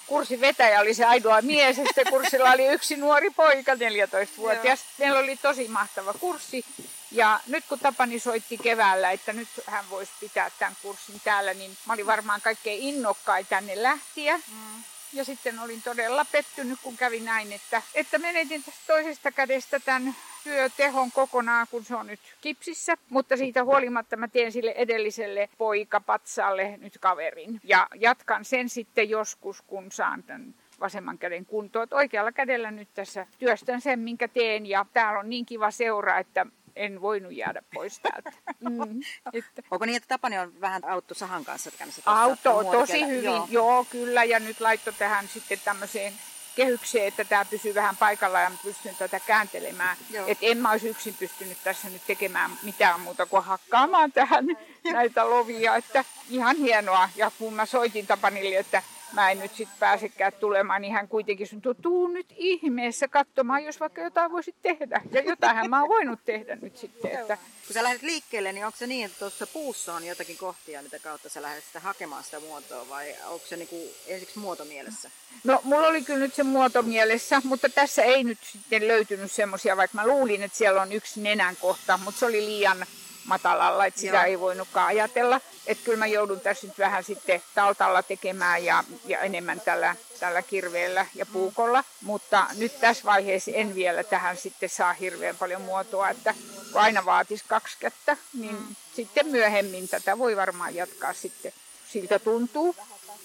kurssin 0.08 0.42
vetäjä 0.42 0.80
oli 0.80 0.94
se 0.94 1.06
ainoa 1.06 1.42
mies, 1.42 1.78
ja 1.78 1.84
sitten 1.86 2.08
kurssilla 2.10 2.52
oli 2.52 2.68
yksi 2.68 2.96
nuori 2.96 3.30
poika, 3.30 3.74
14-vuotias. 3.74 4.80
Meillä 4.98 5.20
oli 5.20 5.38
tosi 5.38 5.68
mahtava 5.68 6.14
kurssi. 6.14 6.66
Ja 7.12 7.40
nyt 7.48 7.66
kun 7.70 7.80
Tapani 7.80 8.20
soitti 8.20 8.58
keväällä, 8.58 9.12
että 9.12 9.34
nyt 9.34 9.48
hän 9.66 9.90
voisi 9.90 10.12
pitää 10.20 10.52
tämän 10.60 10.78
kurssin 10.82 11.22
täällä, 11.24 11.54
niin 11.54 11.78
mä 11.86 11.94
olin 11.94 12.08
varmaan 12.08 12.42
kaikkein 12.42 12.82
innokkain 12.82 13.46
tänne 13.46 13.84
lähtiä. 13.84 14.38
Mm. 14.38 14.84
Ja 15.14 15.26
sitten 15.26 15.60
olin 15.60 15.82
todella 15.82 16.26
pettynyt, 16.32 16.80
kun 16.84 16.98
kävi 16.98 17.20
näin, 17.20 17.54
että, 17.54 17.82
että 17.96 18.18
menetin 18.18 18.64
toisesta 18.88 19.32
kädestä 19.32 19.80
tämän 19.80 20.16
työtehon 20.44 21.12
kokonaan, 21.12 21.68
kun 21.72 21.86
se 21.86 21.96
on 21.96 22.08
nyt 22.08 22.20
kipsissä. 22.42 22.98
Mutta 23.10 23.38
siitä 23.38 23.64
huolimatta 23.64 24.18
mä 24.18 24.28
teen 24.28 24.52
sille 24.52 24.72
edelliselle 24.72 25.50
poikapatsalle 25.58 26.78
nyt 26.78 26.98
kaverin. 27.02 27.60
Ja 27.64 27.88
jatkan 27.96 28.46
sen 28.46 28.70
sitten 28.70 29.10
joskus, 29.10 29.62
kun 29.62 29.92
saan 29.92 30.24
tämän 30.24 30.56
vasemman 30.80 31.18
käden 31.18 31.46
kuntoon. 31.46 31.88
Oikealla 31.92 32.32
kädellä 32.32 32.72
nyt 32.72 32.90
tässä 32.94 33.28
työstän 33.40 33.82
sen, 33.82 34.00
minkä 34.00 34.28
teen. 34.28 34.66
Ja 34.66 34.86
täällä 34.94 35.20
on 35.20 35.30
niin 35.30 35.46
kiva 35.46 35.72
seura, 35.72 36.20
että 36.20 36.46
en 36.76 37.02
voinut 37.02 37.34
jäädä 37.36 37.62
pois 37.74 38.00
täältä. 38.00 38.32
Mm, 38.60 39.02
että. 39.34 39.62
Onko 39.72 39.86
niin, 39.86 39.96
että 39.96 40.08
Tapani 40.08 40.40
on 40.40 40.62
vähän 40.62 40.86
auttu 40.86 41.14
Sahan 41.14 41.46
kanssa 41.46 41.72
Auto 42.06 42.64
tosi 42.64 43.08
hyvin, 43.08 43.24
joo. 43.24 43.48
joo 43.50 43.86
kyllä, 43.90 44.24
ja 44.24 44.40
nyt 44.40 44.62
laitto 44.62 44.92
tähän 44.92 45.28
sitten 45.28 45.60
tämmöiseen 45.66 46.14
kehykseen, 46.56 47.08
että 47.08 47.26
tämä 47.26 47.46
pysyy 47.46 47.76
vähän 47.76 47.98
paikallaan 47.98 48.44
ja 48.44 48.50
mä 48.50 48.58
pystyn 48.64 48.96
tätä 48.96 49.20
kääntelemään. 49.20 49.98
Että 50.28 50.46
en 50.46 50.58
mä 50.58 50.72
olisi 50.72 50.90
yksin 50.90 51.14
pystynyt 51.20 51.58
tässä 51.64 51.90
nyt 51.90 52.02
tekemään 52.08 52.52
mitään 52.64 53.00
muuta 53.00 53.26
kuin 53.26 53.44
hakkaamaan 53.44 54.12
tähän 54.12 54.46
näitä 54.84 55.30
lovia. 55.30 55.76
Että 55.76 56.06
ihan 56.30 56.56
hienoa. 56.56 57.10
Ja 57.16 57.32
kun 57.40 57.54
mä 57.54 57.66
soitin 57.66 58.08
Tapanille, 58.08 58.58
että 58.58 58.84
mä 59.14 59.32
en 59.32 59.40
nyt 59.40 59.56
sitten 59.56 59.78
pääsekään 59.80 60.34
tulemaan, 60.34 60.82
niin 60.82 60.94
hän 60.94 61.08
kuitenkin 61.08 61.48
sanoi, 61.48 61.76
tuu 61.82 62.08
nyt 62.08 62.26
ihmeessä 62.36 63.08
katsomaan, 63.08 63.64
jos 63.64 63.80
vaikka 63.80 64.02
jotain 64.02 64.32
voisit 64.32 64.56
tehdä. 64.62 65.02
Ja 65.12 65.22
jotain 65.22 65.70
mä 65.70 65.80
oon 65.80 65.90
voinut 65.90 66.20
tehdä 66.26 66.56
nyt 66.56 66.78
sitten. 66.78 67.12
Että 67.12 67.38
Kun 67.68 67.74
sä 67.74 67.84
lähdet 67.84 68.02
liikkeelle, 68.02 68.52
niin 68.52 68.66
onko 68.66 68.78
se 68.78 68.88
niin, 68.88 69.06
että 69.06 69.20
tuossa 69.20 69.48
puussa 69.48 69.94
on 69.94 70.06
jotakin 70.06 70.38
kohtia, 70.38 70.82
mitä 70.82 71.00
kautta 71.00 71.30
sä 71.30 71.42
lähdet 71.42 71.64
sitä 71.64 71.80
hakemaan 71.80 72.24
sitä 72.24 72.40
muotoa, 72.40 72.90
vai 72.90 73.16
onko 73.26 73.46
se 73.46 73.58
niinku 73.58 73.94
ensiksi 74.08 74.40
muotomielessä? 74.40 75.12
No, 75.44 75.62
mulla 75.64 75.88
oli 75.88 76.02
kyllä 76.02 76.20
nyt 76.20 76.34
se 76.34 76.44
muoto 76.44 76.82
mielessä, 76.82 77.42
mutta 77.44 77.70
tässä 77.70 78.04
ei 78.04 78.24
nyt 78.24 78.40
sitten 78.44 78.88
löytynyt 78.88 79.32
semmoisia, 79.32 79.78
vaikka 79.78 79.96
mä 79.96 80.08
luulin, 80.08 80.44
että 80.44 80.58
siellä 80.58 80.82
on 80.82 80.92
yksi 80.92 81.22
nenän 81.22 81.56
kohta, 81.56 82.00
mutta 82.04 82.20
se 82.20 82.26
oli 82.26 82.46
liian 82.46 82.86
matalalla, 83.26 83.86
että 83.86 84.00
sitä 84.00 84.18
Joo. 84.18 84.26
ei 84.26 84.40
voinutkaan 84.40 84.88
ajatella. 84.88 85.42
Että 85.68 85.86
kyllä 85.86 85.98
mä 85.98 86.08
joudun 86.08 86.40
tässä 86.40 86.68
nyt 86.68 86.80
vähän 86.80 87.04
sitten 87.04 87.44
taltalla 87.56 88.04
tekemään 88.04 88.66
ja, 88.66 88.84
ja 89.06 89.20
enemmän 89.20 89.62
tällä, 89.62 89.96
tällä 90.20 90.42
kirveellä 90.42 91.06
ja 91.16 91.26
puukolla. 91.26 91.84
Mutta 92.02 92.48
nyt 92.58 92.80
tässä 92.80 93.06
vaiheessa 93.06 93.52
en 93.54 93.76
vielä 93.76 94.04
tähän 94.04 94.38
sitten 94.38 94.70
saa 94.70 94.94
hirveän 94.94 95.38
paljon 95.38 95.62
muotoa, 95.62 96.10
että 96.10 96.36
kun 96.72 96.82
aina 96.82 97.06
vaatisi 97.06 97.46
kaksi 97.48 97.78
kättä, 97.80 98.18
niin 98.34 98.58
sitten 98.96 99.28
myöhemmin 99.28 99.90
tätä 99.90 100.18
voi 100.18 100.36
varmaan 100.36 100.76
jatkaa 100.76 101.14
sitten. 101.14 101.54
Siltä 101.88 102.20
tuntuu. 102.20 102.76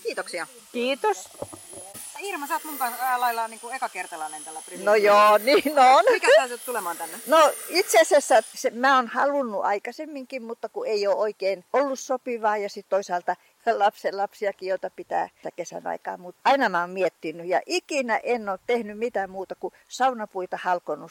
Kiitoksia. 0.03 0.47
Kiitos. 0.73 1.29
Irma, 2.21 2.47
sä 2.47 2.55
oot 2.55 2.65
mun 2.65 2.79
kanssa 2.79 3.21
lailla 3.21 3.49
niin 3.49 3.61
kuin 3.61 3.75
ekakkertalainen 3.75 4.45
tällä 4.45 4.61
No 4.83 4.95
joo, 4.95 5.39
niin 5.39 5.79
on. 5.79 6.05
Mikä 6.13 6.49
sä 6.49 6.59
tulemaan 6.59 6.97
tänne? 6.97 7.19
No 7.27 7.53
itse 7.69 8.01
asiassa 8.01 8.35
se, 8.55 8.71
mä 8.71 8.97
oon 8.97 9.09
halunnut 9.09 9.65
aikaisemminkin, 9.65 10.43
mutta 10.43 10.69
kun 10.69 10.87
ei 10.87 11.07
ole 11.07 11.17
oikein 11.17 11.65
ollut 11.73 12.01
sopivaa 12.01 12.57
ja 12.57 12.69
sitten 12.69 12.91
toisaalta 12.91 13.37
lapsen 13.67 14.17
lapsiakin, 14.17 14.69
joita 14.69 14.91
pitää 14.91 15.29
kesän 15.57 15.87
aikaa. 15.87 16.17
Mutta 16.17 16.41
aina 16.45 16.69
mä 16.69 16.81
oon 16.81 16.91
miettinyt 16.91 17.47
ja 17.47 17.61
ikinä 17.67 18.21
en 18.23 18.49
ole 18.49 18.59
tehnyt 18.67 18.99
mitään 18.99 19.31
muuta 19.31 19.55
kuin 19.55 19.75
saunapuita 19.89 20.59
halkonut 20.63 21.11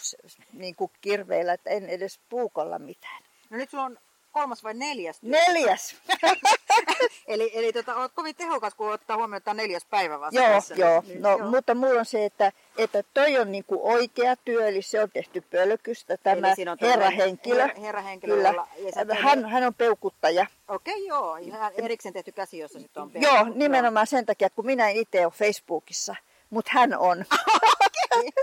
niin 0.53 0.75
kuin 0.75 0.91
kirveillä, 1.01 1.53
että 1.53 1.69
en 1.69 1.89
edes 1.89 2.19
puukolla 2.29 2.79
mitään. 2.79 3.23
No 3.49 3.57
nyt 3.57 3.69
sulla 3.69 3.83
on 3.83 3.97
kolmas 4.39 4.63
vai 4.63 4.73
neljäs 4.73 5.19
työ. 5.19 5.29
Neljäs. 5.29 5.95
Eli, 7.27 7.51
eli 7.53 7.73
tota, 7.73 7.95
oot 7.95 8.11
kovin 8.15 8.35
tehokas, 8.35 8.73
kun 8.75 8.91
ottaa 8.93 9.17
huomioon, 9.17 9.37
että 9.37 9.51
on 9.51 9.57
neljäs 9.57 9.85
päivä 9.85 10.19
vasta 10.19 10.39
Joo, 10.39 10.49
tässä. 10.49 10.75
joo. 10.75 11.03
Niin, 11.07 11.21
No, 11.21 11.37
mutta 11.37 11.75
mulla 11.75 11.99
on 11.99 12.05
se, 12.05 12.25
että, 12.25 12.51
että 12.77 13.03
toi 13.13 13.37
on 13.39 13.51
niinku 13.51 13.79
oikea 13.83 14.35
työ, 14.35 14.67
eli 14.67 14.81
se 14.81 15.03
on 15.03 15.09
tehty 15.13 15.41
pölkystä, 15.41 16.17
tämä 16.17 16.47
Eli 16.47 16.55
siinä 16.55 16.71
on 16.71 16.77
herrahenkilö. 16.81 17.65
her- 17.67 17.79
herrahenkilö, 17.79 18.35
Kyllä. 18.35 18.49
jolla- 18.49 18.67
ja 19.09 19.15
Hän, 19.15 19.45
hän 19.45 19.63
on 19.63 19.73
peukuttaja. 19.73 20.45
Okei, 20.67 21.05
joo. 21.05 21.35
Ihan 21.35 21.71
erikseen 21.75 22.13
tehty 22.13 22.31
käsi, 22.31 22.57
jossa 22.57 22.79
sitten 22.79 23.03
on 23.03 23.11
Joo, 23.15 23.45
nimenomaan 23.55 24.07
sen 24.07 24.25
takia, 24.25 24.49
kun 24.49 24.65
minä 24.65 24.89
itse 24.89 25.25
ole 25.25 25.33
Facebookissa, 25.35 26.15
mutta 26.49 26.71
hän 26.73 26.97
on. 26.97 27.25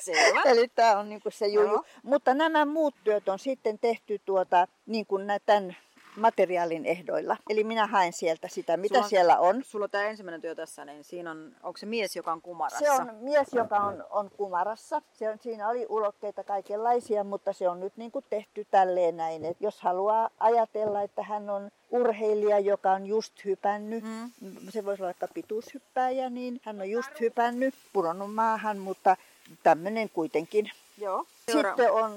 Joo. 0.07 0.43
Eli 0.45 0.69
tämä 0.69 0.99
on 0.99 1.09
niinku 1.09 1.31
se 1.31 1.47
juju. 1.47 1.67
Joo. 1.67 1.85
Mutta 2.03 2.35
nämä 2.35 2.65
muut 2.65 2.95
työt 3.05 3.29
on 3.29 3.39
sitten 3.39 3.79
tehty 3.79 4.21
tuota, 4.25 4.69
niin 4.87 5.07
kuin 5.07 5.27
tämän 5.47 5.77
materiaalin 6.17 6.87
ehdoilla. 6.87 7.37
Eli 7.51 7.65
minä 7.65 7.87
haen 7.87 8.13
sieltä 8.13 8.49
sitä, 8.49 8.77
mitä 8.77 8.95
Sulla 8.95 9.05
on- 9.05 9.11
siellä 9.11 9.39
on. 9.39 9.65
Sulla 9.65 9.85
on 9.85 9.91
tämä 9.91 10.05
ensimmäinen 10.05 10.41
työ 10.41 10.55
tässä, 10.55 10.85
niin 10.85 11.05
siinä 11.05 11.31
on, 11.31 11.53
onko 11.63 11.77
se 11.79 11.87
mies, 11.87 12.17
joka 12.17 12.33
on 12.33 12.43
kumarassa? 12.43 12.79
Se 12.79 12.91
on 12.91 13.15
mies, 13.21 13.53
joka 13.53 13.77
on, 13.77 14.05
on 14.11 14.31
kumarassa. 14.37 15.03
Se 15.13 15.31
on, 15.31 15.39
siinä 15.43 15.69
oli 15.69 15.87
ulokkeita 15.89 16.45
kaikenlaisia, 16.45 17.25
mutta 17.25 17.53
se 17.53 17.69
on 17.69 17.81
nyt 17.81 17.97
niin 17.97 18.11
kuin 18.11 18.25
tehty 18.31 18.67
tälleen 18.71 19.17
näin. 19.17 19.45
Et 19.45 19.57
jos 19.61 19.81
haluaa 19.81 20.31
ajatella, 20.41 21.03
että 21.03 21.23
hän 21.23 21.51
on 21.51 21.71
urheilija, 21.91 22.59
joka 22.59 22.93
on 22.93 23.07
just 23.07 23.45
hypännyt, 23.45 24.05
mm. 24.05 24.31
se 24.71 24.85
voisi 24.85 25.03
olla 25.03 25.07
vaikka 25.09 25.29
pituushyppääjä, 25.35 26.31
niin 26.31 26.61
hän 26.65 26.81
on 26.81 26.91
just 26.91 27.21
hypännyt, 27.21 27.75
pudonnut 27.93 28.35
maahan, 28.35 28.79
mutta 28.79 29.17
tämmöinen 29.63 30.09
kuitenkin. 30.09 30.71
Joo. 30.99 31.25
Sitten 31.53 31.93
on, 31.93 32.13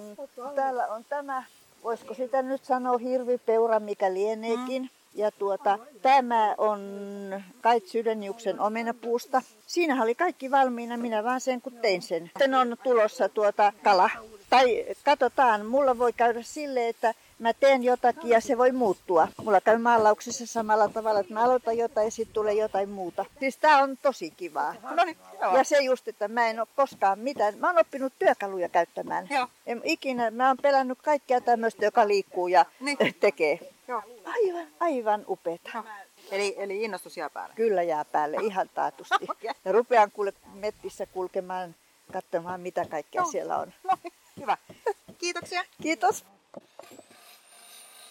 täällä 0.55 0.87
on 0.87 1.05
tämä, 1.09 1.43
voisiko 1.83 2.13
sitä 2.13 2.41
nyt 2.41 2.65
sanoa 2.65 2.97
hirvipeura, 2.97 3.79
mikä 3.79 4.13
lieneekin. 4.13 4.81
Mm. 4.81 4.89
Ja 5.15 5.31
tuota, 5.31 5.79
tämä 6.01 6.55
on 6.57 6.79
Kait 7.61 7.87
Sydänjuksen 7.87 8.59
omenapuusta. 8.59 9.41
Siinä 9.67 10.03
oli 10.03 10.15
kaikki 10.15 10.51
valmiina, 10.51 10.97
minä 10.97 11.23
vaan 11.23 11.41
sen 11.41 11.61
kun 11.61 11.73
tein 11.73 12.01
sen. 12.01 12.23
Sitten 12.23 12.55
on 12.55 12.77
tulossa 12.83 13.29
tuota 13.29 13.73
kala. 13.83 14.09
Tai 14.49 14.85
katsotaan, 15.05 15.65
mulla 15.65 15.97
voi 15.97 16.13
käydä 16.13 16.41
sille, 16.41 16.87
että 16.87 17.13
mä 17.39 17.53
teen 17.53 17.83
jotakin 17.83 18.29
ja 18.29 18.41
se 18.41 18.57
voi 18.57 18.71
muuttua. 18.71 19.27
Mulla 19.43 19.61
käy 19.61 19.77
maalauksessa 19.77 20.45
samalla 20.45 20.89
tavalla, 20.89 21.19
että 21.19 21.33
mä 21.33 21.43
aloitan 21.43 21.77
jotain 21.77 22.05
ja 22.05 22.11
sitten 22.11 22.33
tulee 22.33 22.53
jotain 22.53 22.89
muuta. 22.89 23.25
Siis 23.39 23.57
tää 23.57 23.77
on 23.83 23.97
tosi 23.97 24.31
kivaa. 24.31 24.75
No 24.95 25.03
niin, 25.03 25.17
joo. 25.41 25.57
Ja 25.57 25.63
se 25.63 25.77
just, 25.83 26.07
että 26.07 26.27
mä 26.27 26.47
en 26.47 26.59
ole 26.59 26.67
koskaan 26.75 27.19
mitään. 27.19 27.57
Mä 27.57 27.67
oon 27.67 27.77
oppinut 27.79 28.13
työkaluja 28.19 28.69
käyttämään. 28.69 29.27
Joo. 29.29 29.47
En 29.65 29.81
ikinä, 29.83 30.31
mä 30.31 30.47
oon 30.47 30.57
pelännyt 30.61 31.01
kaikkea 31.01 31.41
tämmöistä, 31.41 31.85
joka 31.85 32.07
liikkuu 32.07 32.47
ja 32.47 32.65
Niin. 32.79 32.97
tekee. 33.19 33.59
Joo. 33.87 34.01
Aivan, 34.25 34.67
aivan 34.79 35.25
upeeta. 35.27 35.69
Joo. 35.73 35.83
Eli, 36.31 36.55
eli 36.57 36.83
innostus 36.83 37.17
jää 37.17 37.29
päälle. 37.29 37.55
Kyllä 37.55 37.83
jää 37.83 38.05
päälle 38.05 38.37
ihan 38.41 38.69
taatusti. 38.73 39.15
Okei. 39.31 39.51
Ja 39.65 39.71
rupean 39.71 40.11
kuule 40.11 40.33
mettissä 40.53 41.05
kulkemaan, 41.05 41.75
katsomaan 42.13 42.61
mitä 42.61 42.85
kaikkea 42.85 43.21
Joo. 43.21 43.31
siellä 43.31 43.57
on. 43.57 43.73
No 43.83 43.97
niin, 44.03 44.13
hyvä. 44.39 44.57
Kiitoksia. 45.17 45.63
Kiitos. 45.81 46.25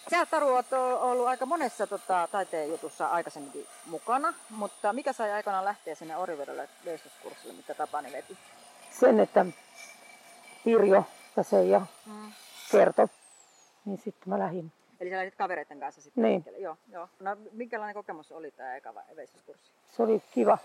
Sä 0.09 0.25
Taru 0.25 0.47
oot 0.47 0.65
ollut 0.99 1.27
aika 1.27 1.45
monessa 1.45 1.87
tota, 1.87 2.27
taiteen 2.31 2.69
jutussa 2.69 3.07
aikaisemminkin 3.07 3.67
mukana, 3.85 4.33
mutta 4.49 4.93
mikä 4.93 5.13
sai 5.13 5.31
aikanaan 5.31 5.65
lähteä 5.65 5.95
sinne 5.95 6.17
Orivedelle 6.17 6.69
veistoskurssille, 6.85 7.53
mitä 7.53 7.73
Tapani 7.73 8.11
veti? 8.11 8.37
sen, 8.99 9.19
että 9.19 9.45
Pirjo 10.63 11.05
ja 11.37 11.43
Seija 11.43 11.81
Mm. 12.05 12.31
kertoi, 12.71 13.07
niin 13.85 13.97
sitten 14.03 14.29
mä 14.29 14.39
lähdin. 14.39 14.71
Eli 14.99 15.09
sä 15.09 15.15
lähdit 15.15 15.35
kavereiden 15.35 15.79
kanssa 15.79 16.01
sitten 16.01 16.21
Niin. 16.23 16.33
liikkeelle? 16.33 16.59
Joo, 16.59 16.77
joo. 16.91 17.09
No 17.19 17.37
minkälainen 17.51 17.93
kokemus 17.93 18.31
oli 18.31 18.51
tämä 18.51 18.75
eka 18.75 18.93
veistoskurssi? 19.15 19.71
Se 19.95 20.03
oli 20.03 20.21
kiva, 20.31 20.57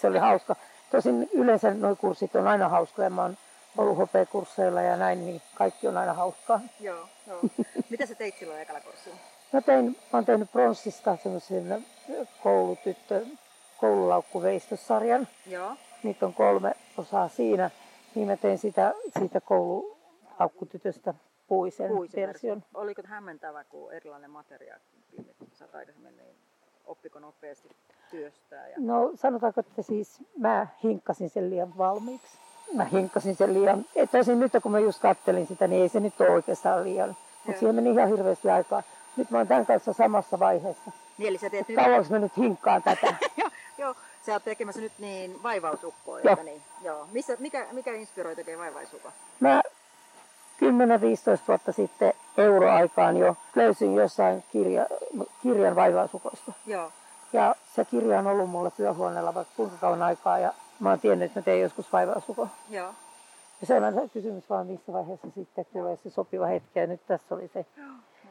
se 0.00 0.06
oli 0.06 0.18
hauska. 0.18 0.56
Tosin 0.90 1.28
yleensä 1.32 1.74
nuo 1.74 1.96
kurssit 1.96 2.36
on 2.36 2.46
aina 2.48 2.68
hauskoja. 2.68 3.10
Mä 3.10 3.22
oon 3.22 3.36
ollut 3.78 3.96
hopeakursseilla 3.96 4.82
ja 4.82 4.96
näin, 4.96 5.26
niin 5.26 5.42
kaikki 5.54 5.88
on 5.88 5.96
aina 5.96 6.12
hauskaa. 6.14 6.60
Joo, 6.80 7.08
joo. 7.26 7.40
mitä 7.90 8.06
sä 8.06 8.14
teit 8.14 8.38
silloin 8.38 8.60
ekalla 8.60 8.80
kurssilla? 8.80 9.16
Mä, 9.52 9.60
tein, 9.60 9.84
mä 9.84 10.18
oon 10.18 10.24
tehnyt 10.24 10.52
pronssista 10.52 11.16
semmoisen 11.22 11.86
koulutyttö, 12.42 13.26
koululaukkuveistossarjan. 13.80 15.28
Joo. 15.46 15.76
Niitä 16.02 16.26
on 16.26 16.34
kolme 16.34 16.74
osaa 16.96 17.28
siinä. 17.28 17.70
Niin 18.14 18.28
mä 18.28 18.36
tein 18.36 18.58
sitä, 18.58 18.94
siitä 19.18 19.40
koululaukkutytöstä 19.40 21.14
puisen, 21.46 21.88
Puisen 21.88 22.28
version. 22.28 22.64
Oliko 22.74 23.02
hämmentävä, 23.04 23.64
kun 23.64 23.92
erilainen 23.92 24.30
materiaali, 24.30 24.82
aikaisemmin, 25.72 26.16
niin 26.16 26.36
oppiko 26.86 27.18
nopeasti 27.18 27.68
työstää? 28.10 28.68
Ja... 28.68 28.74
No 28.78 29.12
sanotaanko, 29.14 29.60
että 29.60 29.82
siis 29.82 30.18
mä 30.38 30.66
hinkkasin 30.82 31.30
sen 31.30 31.50
liian 31.50 31.78
valmiiksi. 31.78 32.38
Mä 32.74 32.84
hinkkasin 32.84 33.36
sen 33.36 33.54
liian, 33.54 33.84
että 33.96 34.18
tosin 34.18 34.40
nyt 34.40 34.52
kun 34.62 34.72
mä 34.72 34.78
just 34.78 35.02
kattelin 35.02 35.46
sitä, 35.46 35.66
niin 35.66 35.82
ei 35.82 35.88
se 35.88 36.00
nyt 36.00 36.20
ole 36.20 36.30
oikeastaan 36.30 36.84
liian. 36.84 37.16
Mutta 37.46 37.60
siihen 37.60 37.74
meni 37.74 37.90
ihan 37.90 38.08
hirveästi 38.08 38.50
aikaa. 38.50 38.82
Nyt 39.16 39.30
mä 39.30 39.38
oon 39.38 39.48
tämän 39.48 39.66
kanssa 39.66 39.92
samassa 39.92 40.38
vaiheessa. 40.38 40.90
Niin, 41.18 41.28
eli 41.28 41.38
sä 41.38 41.50
teet 41.50 41.68
nyt... 41.68 41.76
Kauanko 41.76 42.06
mä 42.10 42.18
nyt 42.18 42.36
hinkkaan 42.36 42.82
tätä? 42.82 43.14
joo, 43.36 43.50
joo, 43.78 43.94
sä 44.26 44.32
oot 44.32 44.44
tekemässä 44.44 44.80
nyt 44.80 44.92
niin 44.98 45.42
vaivausukkoa, 45.42 46.20
Joo. 46.20 46.36
niin? 46.42 46.62
Joo. 46.82 47.06
Missä, 47.12 47.36
mikä, 47.38 47.66
mikä 47.72 47.94
inspiroi 47.94 48.36
tekee 48.36 48.58
vaivaisukkoa? 48.58 49.12
Mä 49.40 49.62
10-15 50.62 50.64
vuotta 51.48 51.72
sitten 51.72 52.12
euroaikaan 52.36 53.16
jo 53.16 53.36
löysin 53.54 53.94
jossain 53.94 54.44
kirja, 54.52 54.86
kirjan 55.42 55.76
vaivaisukoista. 55.76 56.52
Joo. 56.66 56.92
Ja 57.32 57.54
se 57.74 57.84
kirja 57.84 58.18
on 58.18 58.26
ollut 58.26 58.50
mulla 58.50 58.70
työhuoneella 58.70 59.34
vaikka 59.34 59.52
kuinka 59.56 59.76
kauan 59.80 60.02
aikaa 60.02 60.38
ja 60.38 60.52
mä 60.80 60.90
oon 60.90 61.00
tiennyt, 61.00 61.26
että 61.26 61.40
mä 61.40 61.44
teen 61.44 61.60
joskus 61.60 61.92
vaivausukon. 61.92 62.50
Joo. 62.70 62.94
Ja 63.60 63.66
se 63.66 63.74
on 63.74 64.10
kysymys 64.10 64.50
vaan, 64.50 64.66
missä 64.66 64.92
vaiheessa 64.92 65.30
sitten 65.34 65.66
tulee 65.72 65.96
se 65.96 66.10
sopiva 66.10 66.46
hetki. 66.46 66.78
Ja 66.78 66.86
nyt 66.86 67.06
tässä 67.06 67.34
oli 67.34 67.48
se. 67.48 67.66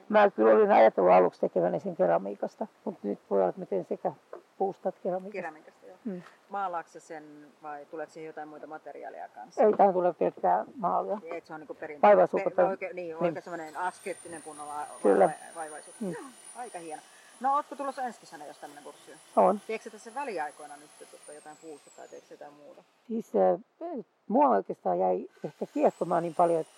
Mä 0.10 0.32
kyllä 0.32 0.52
olin 0.52 0.72
ajatellut 0.72 1.14
aluksi 1.14 1.42
tekeväni 1.42 1.80
sen 1.80 1.96
keramiikasta, 1.96 2.68
mutta 2.86 3.08
nyt 3.08 3.20
voi 3.30 3.40
olla, 3.40 3.50
että 3.50 3.62
mä 3.62 3.66
teen 3.66 3.86
sekä 3.86 4.12
puusta 4.58 4.90
että 4.90 5.02
keramiikasta. 5.04 5.38
Keramiikasta, 5.42 5.86
joo. 5.86 5.98
Mm. 6.06 6.22
Maalaatko 6.50 7.00
sen 7.00 7.24
vai 7.64 7.86
tuleeko 7.86 8.14
siihen 8.14 8.28
jotain 8.28 8.48
muita 8.48 8.68
materiaaleja 8.68 9.30
kanssa? 9.30 9.64
Ei 9.64 9.74
tähän 9.74 9.94
tule 9.94 10.14
pelkkää 10.14 10.66
maalia. 10.76 11.18
Et 11.34 11.46
se 11.46 11.54
on 11.54 11.60
niinku 11.60 11.74
perin... 11.74 12.02
Vaivaisukko 12.02 12.50
pe- 12.50 12.56
tai- 12.56 12.66
oikein, 12.66 12.96
niin, 12.96 13.06
niin. 13.06 13.24
oikein 13.24 13.44
semmoinen 13.44 13.78
askeettinen 13.78 14.42
kunnolla 14.42 14.86
Kyllä. 15.04 15.26
va- 15.26 15.56
vaivaisukko. 15.56 16.06
Mm. 16.06 16.12
Joo, 16.12 16.22
Aika 16.56 16.80
hieno. 16.80 17.02
No 17.42 17.56
ootko 17.56 17.76
tulossa 17.76 18.02
ensi 18.02 18.20
kesänä, 18.20 18.46
jos 18.46 18.58
tämmöinen 18.58 18.84
kurssi 18.84 19.12
on? 19.36 19.46
On. 19.46 19.62
Teekö 19.68 19.90
tässä 19.90 20.14
väliaikoina 20.16 20.78
nyt 20.78 20.90
tuota, 21.10 21.34
jotain 21.34 21.58
puusta 21.62 21.92
tai 21.96 22.08
teekö 22.08 22.26
jotain 22.34 22.54
muuta? 22.54 22.84
Siis 23.08 23.26
äh, 23.36 24.06
mua 24.28 24.50
oikeastaan 24.50 25.00
jäi 25.00 25.30
ehkä 25.44 25.66
kiehtomaan 25.74 26.24
niin 26.24 26.36
paljon, 26.36 26.62
että 26.62 26.74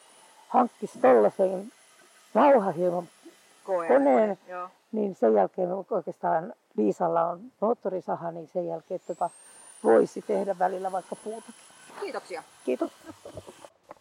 hankkisi 0.47 0.99
tollaisen 0.99 1.71
nauhahieman 2.33 3.09
koneen, 3.63 4.39
Joo. 4.47 4.69
niin 4.91 5.15
sen 5.15 5.33
jälkeen 5.33 5.69
oikeastaan 5.89 6.53
Liisalla 6.77 7.23
on 7.29 7.51
moottorisaha, 7.59 8.31
niin 8.31 8.49
sen 8.53 8.67
jälkeen 8.67 8.99
tota, 9.07 9.29
voisi 9.83 10.21
tehdä 10.21 10.59
välillä 10.59 10.91
vaikka 10.91 11.15
puuta. 11.15 11.51
Kiitoksia. 12.01 12.43
Kiitos. 12.65 12.91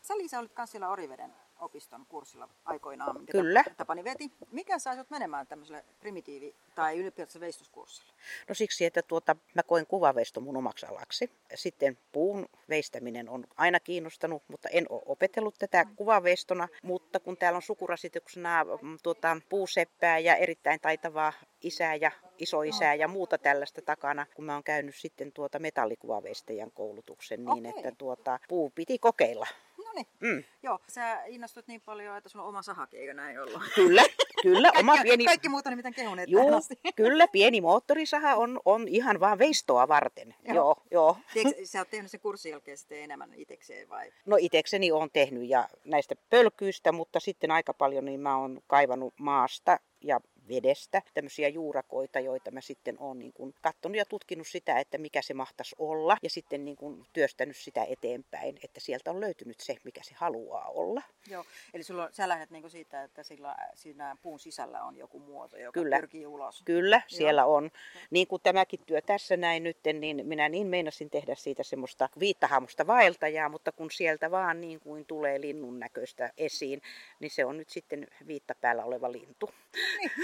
Sä 0.03 0.17
Liisa 0.17 0.39
olit 0.39 0.51
myös 0.57 0.71
siellä 0.71 0.89
Oriveden 0.89 1.33
opiston 1.63 2.07
kurssilla 2.09 2.49
aikoinaan, 2.65 3.17
minkä 3.17 3.33
Kyllä. 3.33 3.65
Tapani 3.77 4.05
veti. 4.05 4.31
Mikä 4.51 4.79
sai 4.79 4.95
sinut 4.95 5.11
menemään 5.11 5.47
tämmöiselle 5.47 5.85
primitiivi- 6.01 6.55
tai 6.75 6.99
ylipäätänsä 6.99 7.41
veistoskurssille? 7.41 8.13
No 8.49 8.55
siksi, 8.55 8.85
että 8.85 9.03
tuota, 9.03 9.37
mä 9.55 9.63
koen 9.63 9.87
kuvaveisto 9.87 10.41
mun 10.41 10.57
omaksi 10.57 10.87
alaksi. 10.87 11.31
Sitten 11.55 11.99
puun 12.13 12.47
veistäminen 12.69 13.29
on 13.29 13.45
aina 13.57 13.81
kiinnostanut, 13.81 14.43
mutta 14.49 14.69
en 14.69 14.87
ole 14.89 15.03
opetellut 15.07 15.55
tätä 15.59 15.87
kuvaveistona. 15.97 16.69
Mutta 16.83 17.21
kun 17.21 17.37
täällä 17.37 17.57
on 17.57 17.63
sukurasituksena 17.63 18.65
mm, 18.65 18.99
tuota, 19.03 19.37
puuseppää 19.49 20.19
ja 20.19 20.37
erittäin 20.37 20.81
taitavaa 20.81 21.33
isää 21.63 21.95
ja 21.95 22.11
isoisää 22.39 22.95
ja 22.95 23.09
muuta 23.09 23.39
tällaista 23.39 23.83
takana, 23.83 24.27
kun 24.35 24.45
mä 24.45 24.55
oon 24.55 24.65
käynyt 24.65 24.95
sitten 24.95 25.33
tuota 25.33 25.59
metallikuvaveistejän 25.59 26.71
koulutuksen 26.71 27.45
niin, 27.45 27.67
Okei. 27.67 27.73
että 27.77 27.93
tuota, 27.99 28.39
puu 28.49 28.71
piti 28.75 28.99
kokeilla. 28.99 29.47
No 29.93 29.97
niin. 29.97 30.07
Mm. 30.21 30.45
Joo, 30.63 30.79
sä 30.89 31.25
innostut 31.27 31.67
niin 31.67 31.81
paljon, 31.81 32.17
että 32.17 32.29
sulla 32.29 32.45
on 32.45 32.49
oma 32.49 32.63
sahakin, 32.63 33.01
eikö 33.01 33.15
näin 33.15 33.41
ollut? 33.41 33.63
Kyllä, 33.75 34.03
kyllä. 34.43 34.73
Oma 34.79 34.93
Kaikki, 34.93 35.09
pieni... 35.09 35.25
kaikki 35.25 35.49
muuta 35.49 35.71
nimittäin 35.71 35.95
kehuneet 35.95 36.31
tähän 36.31 36.49
Joo, 36.49 36.61
kyllä, 36.97 37.29
pieni 37.29 37.61
moottorisaha 37.61 38.35
on, 38.35 38.61
on 38.65 38.89
ihan 38.89 39.21
vaan 39.21 39.39
veistoa 39.39 39.89
varten. 39.89 40.35
Joo. 40.45 40.55
Joo, 40.55 40.77
joo. 40.91 41.17
Tiedätkö, 41.33 41.67
sä 41.67 41.79
oot 41.79 41.91
tehnyt 41.91 42.11
sen 42.11 42.21
kurssin 42.21 42.51
jälkeen 42.51 42.79
sitten 42.79 43.03
enemmän 43.03 43.35
itsekseen 43.35 43.89
vai? 43.89 44.13
No 44.27 44.37
itekseni 44.41 44.93
on 44.93 45.11
tehnyt 45.13 45.49
ja 45.49 45.69
näistä 45.85 46.15
pölkyistä, 46.31 46.93
mutta 46.93 47.21
sitten 47.21 47.51
aika 47.51 47.75
paljon 47.75 48.05
niin 48.05 48.21
mä 48.21 48.37
oon 48.37 48.61
kaivannut 48.67 49.15
maasta 49.19 49.79
ja 50.01 50.21
vedestä 50.49 51.03
tämmöisiä 51.15 51.49
juurakoita, 51.49 52.21
joita 52.21 52.51
mä 52.51 52.61
sitten 52.61 52.97
oon 53.01 53.19
niin 53.19 53.33
kuin 53.33 53.55
katsonut 53.61 53.97
ja 53.97 54.05
tutkinut 54.05 54.47
sitä, 54.47 54.79
että 54.79 54.99
mikä 54.99 55.23
se 55.23 55.35
mahtaisi 55.35 55.77
olla 55.79 56.17
ja 56.23 56.31
sitten 56.31 56.65
niin 56.65 56.77
kuin 56.77 57.07
työstänyt 57.13 57.57
sitä 57.57 57.85
eteenpäin, 57.85 58.59
että 58.65 58.81
sieltä 58.81 59.11
on 59.11 59.21
löytynyt 59.21 59.61
se, 59.61 59.77
mikä 59.85 60.03
se 60.03 60.15
haluaa 60.15 60.69
olla. 60.69 61.03
Joo, 61.31 61.45
eli 61.75 61.83
sulla, 61.83 62.09
sä 62.13 62.29
lähdet 62.29 62.51
niinku 62.51 62.69
siitä, 62.69 63.03
että 63.03 63.23
sillä, 63.23 63.57
siinä 63.75 64.17
puun 64.23 64.39
sisällä 64.39 64.85
on 64.85 64.97
joku 64.97 65.19
muoto, 65.19 65.57
joka 65.57 65.81
Kyllä. 65.81 65.97
pyrkii 65.97 66.27
ulos. 66.27 66.63
Kyllä, 66.65 67.03
siellä 67.07 67.45
on. 67.45 67.71
Niin 68.11 68.27
kuin 68.27 68.43
tämäkin 68.43 68.81
työ 68.87 69.01
tässä 69.01 69.37
näin 69.37 69.63
nyt, 69.63 69.79
niin 70.01 70.27
minä 70.27 70.49
niin 70.49 70.67
meinasin 70.67 71.11
tehdä 71.11 71.35
siitä 71.35 71.63
semmoista 71.63 72.09
viittahamusta 72.19 72.87
vaeltajaa, 72.87 73.49
mutta 73.49 73.73
kun 73.73 73.91
sieltä 73.91 74.31
vaan 74.31 74.61
niin 74.61 74.81
kuin 74.81 75.07
tulee 75.07 75.41
linnun 75.41 75.81
näköistä 75.81 76.33
esiin, 76.37 76.83
niin 77.21 77.31
se 77.31 77.45
on 77.45 77.57
nyt 77.57 77.69
sitten 77.71 78.07
viittapäällä 78.27 78.85
oleva 78.85 79.13
lintu. 79.13 79.51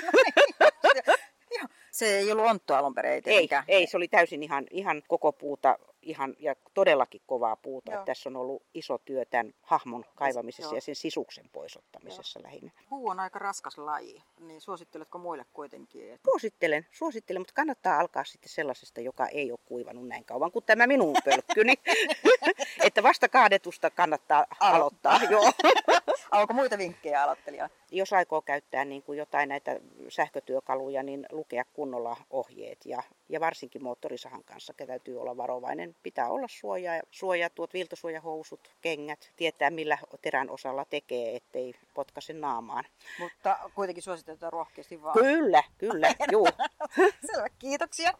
Joo. 0.02 0.07
Se 1.90 2.18
ei 2.18 2.32
ollut 2.32 2.46
ontto 2.46 2.74
alun 2.74 2.94
perin, 2.94 3.12
ei 3.12 3.16
Ei, 3.16 3.22
tietenkään. 3.22 3.64
ei, 3.68 3.86
se 3.86 3.96
oli 3.96 4.08
täysin 4.08 4.42
ihan, 4.42 4.66
ihan 4.70 5.02
koko 5.08 5.32
puuta 5.32 5.78
ihan, 6.02 6.34
ja 6.38 6.54
todellakin 6.74 7.20
kovaa 7.26 7.56
puuta. 7.56 7.90
Joo. 7.90 8.00
Että 8.00 8.06
tässä 8.06 8.28
on 8.28 8.36
ollut 8.36 8.62
iso 8.74 8.98
työ 8.98 9.24
tämän 9.24 9.54
hahmon 9.62 10.04
kaivamisessa 10.14 10.70
Joo. 10.70 10.74
ja 10.74 10.80
sen 10.80 10.94
sisuksen 10.94 11.48
poisottamisessa 11.52 12.42
lähinnä. 12.42 12.70
Puu 12.88 13.08
on 13.08 13.20
aika 13.20 13.38
raskas 13.38 13.78
laji, 13.78 14.22
niin 14.40 14.60
suositteletko 14.60 15.18
muille 15.18 15.46
kuitenkin? 15.52 16.12
Että... 16.12 16.30
Suosittelen, 16.30 16.86
suosittelen, 16.92 17.40
mutta 17.40 17.54
kannattaa 17.54 18.00
alkaa 18.00 18.24
sitten 18.24 18.48
sellaisesta, 18.48 19.00
joka 19.00 19.26
ei 19.26 19.50
ole 19.50 19.58
kuivannut 19.64 20.08
näin 20.08 20.24
kauan 20.24 20.52
kuin 20.52 20.64
tämä 20.64 20.86
minun 20.86 21.16
pölkkyni. 21.24 21.74
että 22.86 23.02
vasta 23.02 23.28
kaadetusta 23.28 23.90
kannattaa 23.90 24.46
aloittaa. 24.60 25.20
Joo. 25.30 25.52
Onko 26.40 26.54
muita 26.54 26.78
vinkkejä 26.78 27.22
aloittelijalle? 27.22 27.74
Jos 27.90 28.12
aikoo 28.12 28.42
käyttää 28.42 28.84
niin 28.84 29.02
kuin 29.02 29.18
jotain 29.18 29.48
näitä 29.48 29.80
sähkötyökaluja, 30.08 31.02
niin 31.02 31.26
lukea 31.32 31.64
kunnolla 31.72 32.16
ohjeet. 32.30 32.86
Ja, 32.86 33.02
ja 33.28 33.40
varsinkin 33.40 33.82
moottorisahan 33.82 34.44
kanssa 34.44 34.74
täytyy 34.86 35.20
olla 35.20 35.36
varovainen. 35.36 35.96
Pitää 36.02 36.30
olla 36.30 36.46
suoja, 36.50 37.02
suoja 37.10 37.50
tuot 37.50 37.72
viiltosuojahousut, 37.72 38.70
kengät, 38.80 39.32
tietää 39.36 39.70
millä 39.70 39.98
terän 40.22 40.50
osalla 40.50 40.84
tekee, 40.84 41.36
ettei 41.36 41.74
potkaise 41.94 42.32
naamaan. 42.32 42.84
Mutta 43.18 43.58
kuitenkin 43.74 44.02
suositetaan 44.02 44.52
rohkeasti 44.52 45.02
vaan. 45.02 45.18
Kyllä, 45.18 45.62
kyllä, 45.78 46.14
juu. 46.32 46.48
Selvä, 47.26 47.48
kiitoksia. 47.58 48.12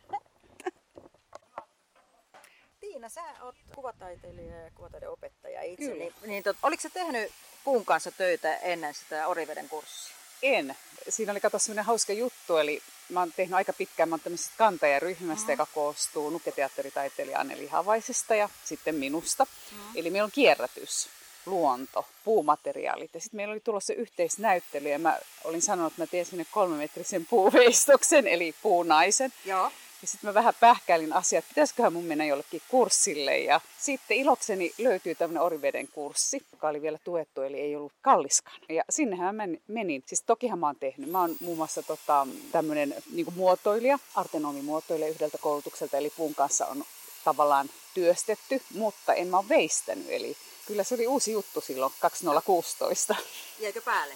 Tiina, 2.99 3.09
sä 3.09 3.23
oot 3.43 3.55
kuvataiteilija 3.75 4.63
ja 4.65 4.71
kuvataiden 4.75 5.11
opettaja 5.11 5.63
itse. 5.63 5.85
Kyllä. 5.85 5.99
Niin, 5.99 6.13
niin 6.27 6.43
tot, 6.43 6.57
oliko 6.63 6.81
sä 6.81 6.91
tehnyt 6.91 7.33
puun 7.65 7.85
kanssa 7.85 8.11
töitä 8.11 8.57
ennen 8.57 8.95
sitä 8.95 9.27
Oriveden 9.27 9.69
kurssia? 9.69 10.17
En. 10.43 10.77
Siinä 11.09 11.33
oli 11.33 11.41
kato 11.41 11.59
sellainen 11.59 11.85
hauska 11.85 12.13
juttu, 12.13 12.57
eli 12.57 12.83
mä 13.09 13.21
oon 13.21 13.33
tehnyt 13.37 13.55
aika 13.55 13.73
pitkään, 13.73 14.09
mä 14.09 14.13
oon 14.13 14.21
tämmöisestä 14.21 14.55
kantajaryhmästä, 14.59 15.53
joka 15.53 15.67
koostuu 15.75 16.31
nuketeatteritaiteilija 16.31 17.41
Anneli 17.41 17.67
Havaisesta 17.67 18.35
ja 18.35 18.49
sitten 18.65 18.95
minusta. 18.95 19.47
Eli 19.95 20.11
meillä 20.11 20.25
on 20.25 20.31
kierrätys, 20.31 21.09
luonto, 21.47 22.07
puumateriaalit 22.25 23.15
ja 23.15 23.21
sitten 23.21 23.37
meillä 23.37 23.53
oli 23.53 23.61
tulossa 23.61 23.93
yhteisnäyttely 23.93 24.89
ja 24.89 24.99
mä 24.99 25.19
olin 25.45 25.63
sanonut, 25.63 25.93
että 25.93 26.03
mä 26.03 26.07
teen 26.07 26.27
sinne 26.27 26.47
kolmemetrisen 26.51 27.27
puuveistoksen, 27.27 28.27
eli 28.27 28.55
puunaisen. 28.63 29.33
Joo. 29.45 29.71
Ja 30.03 30.09
sitten 30.09 30.29
mä 30.31 30.35
vähän 30.35 30.55
pähkäilin 30.61 31.13
asiat, 31.13 31.45
että 31.45 31.49
pitäisiköhän 31.49 31.93
mun 31.93 32.05
mennä 32.05 32.25
jollekin 32.25 32.63
kurssille. 32.69 33.39
Ja 33.39 33.61
sitten 33.79 34.17
ilokseni 34.17 34.73
löytyy 34.79 35.15
tämmöinen 35.15 35.43
Oriveden 35.43 35.89
kurssi, 35.89 36.43
joka 36.53 36.69
oli 36.69 36.83
vielä 36.83 36.99
tuettu, 37.05 37.43
eli 37.43 37.61
ei 37.61 37.77
ollut 37.77 37.93
kalliskaan. 38.03 38.61
Ja 38.69 38.85
sinnehän 38.91 39.35
mä 39.35 39.47
men- 39.47 39.61
menin. 39.69 40.03
Siis 40.07 40.23
tokihan 40.23 40.59
mä 40.59 40.67
oon 40.67 40.77
tehnyt. 40.81 41.11
Mä 41.11 41.21
oon 41.21 41.37
muun 41.41 41.57
muassa 41.57 41.83
tota, 41.83 42.27
tämmöinen 42.53 42.95
niin 43.13 43.35
muotoilija, 43.35 43.99
artenomimuotoilija 44.15 45.11
yhdeltä 45.11 45.39
koulutukselta, 45.39 45.97
eli 45.97 46.13
puun 46.17 46.35
kanssa 46.35 46.67
on 46.67 46.85
tavallaan 47.25 47.71
työstetty, 47.95 48.63
mutta 48.75 49.15
en 49.15 49.29
mä 49.29 49.39
ole 49.39 49.49
veistänyt. 49.49 50.07
Eli 50.09 50.37
kyllä 50.67 50.85
se 50.85 50.95
oli 50.95 51.07
uusi 51.07 51.33
juttu 51.33 51.61
silloin 51.61 51.93
2016. 52.01 53.17
Jäikö 53.61 53.83
päälle? 53.83 54.15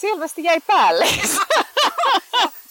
Selvästi 0.00 0.44
jäi 0.44 0.60
päälle. 0.66 1.08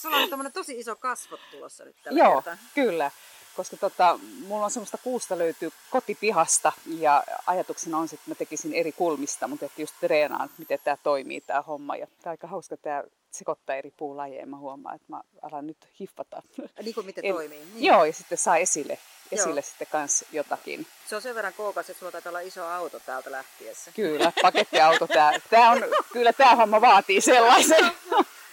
Sulla 0.05 0.17
on 0.17 0.29
tämmöinen 0.29 0.53
tosi 0.53 0.79
iso 0.79 0.95
kasvot 0.95 1.39
tulossa 1.51 1.85
nyt 1.85 1.95
tällä 2.03 2.19
Joo, 2.19 2.41
kertaa. 2.41 2.57
kyllä. 2.75 3.11
Koska 3.55 3.77
tota, 3.77 4.19
mulla 4.47 4.65
on 4.65 4.71
semmoista 4.71 4.97
kuusta 4.97 5.37
löytyy 5.37 5.71
kotipihasta 5.89 6.71
ja 6.85 7.23
ajatuksena 7.45 7.97
on 7.97 8.05
että 8.05 8.17
mä 8.25 8.35
tekisin 8.35 8.73
eri 8.73 8.91
kulmista, 8.91 9.47
mutta 9.47 9.65
että 9.65 9.81
just 9.81 9.95
treenaan, 9.99 10.45
että 10.45 10.55
miten 10.59 10.79
tämä 10.83 10.97
toimii 11.03 11.41
tämä 11.41 11.61
homma. 11.61 11.95
Ja 11.95 12.07
tämä 12.07 12.21
on 12.25 12.31
aika 12.31 12.47
hauska 12.47 12.77
tämä 12.77 13.03
sekoittaa 13.31 13.75
eri 13.75 13.91
puulajeja. 13.97 14.45
Mä 14.45 14.57
huomaan, 14.57 14.95
että 14.95 15.05
mä 15.09 15.21
alan 15.41 15.67
nyt 15.67 15.77
hiffata. 15.99 16.41
Niin 16.83 16.95
kuin 16.95 17.05
miten 17.05 17.25
En- 17.25 17.33
toimii. 17.33 17.59
Niin. 17.59 17.83
Joo, 17.83 18.05
ja 18.05 18.13
sitten 18.13 18.37
saa 18.37 18.57
esille, 18.57 18.97
esille 19.31 19.59
Joo. 19.59 19.69
sitten 19.69 19.87
kans 19.91 20.25
jotakin. 20.31 20.87
Se 21.09 21.15
on 21.15 21.21
sen 21.21 21.35
verran 21.35 21.53
kookas, 21.53 21.89
että 21.89 21.99
sulla 21.99 22.11
taitaa 22.11 22.29
olla 22.29 22.39
iso 22.39 22.65
auto 22.65 22.99
täältä 22.99 23.31
lähtiessä. 23.31 23.91
Kyllä, 23.91 24.31
pakettiauto. 24.41 25.07
Tää, 25.07 25.31
tää 25.49 25.71
on, 25.71 25.83
kyllä 26.13 26.33
tämä 26.33 26.55
homma 26.55 26.81
vaatii 26.81 27.21
sellaisen. 27.21 27.91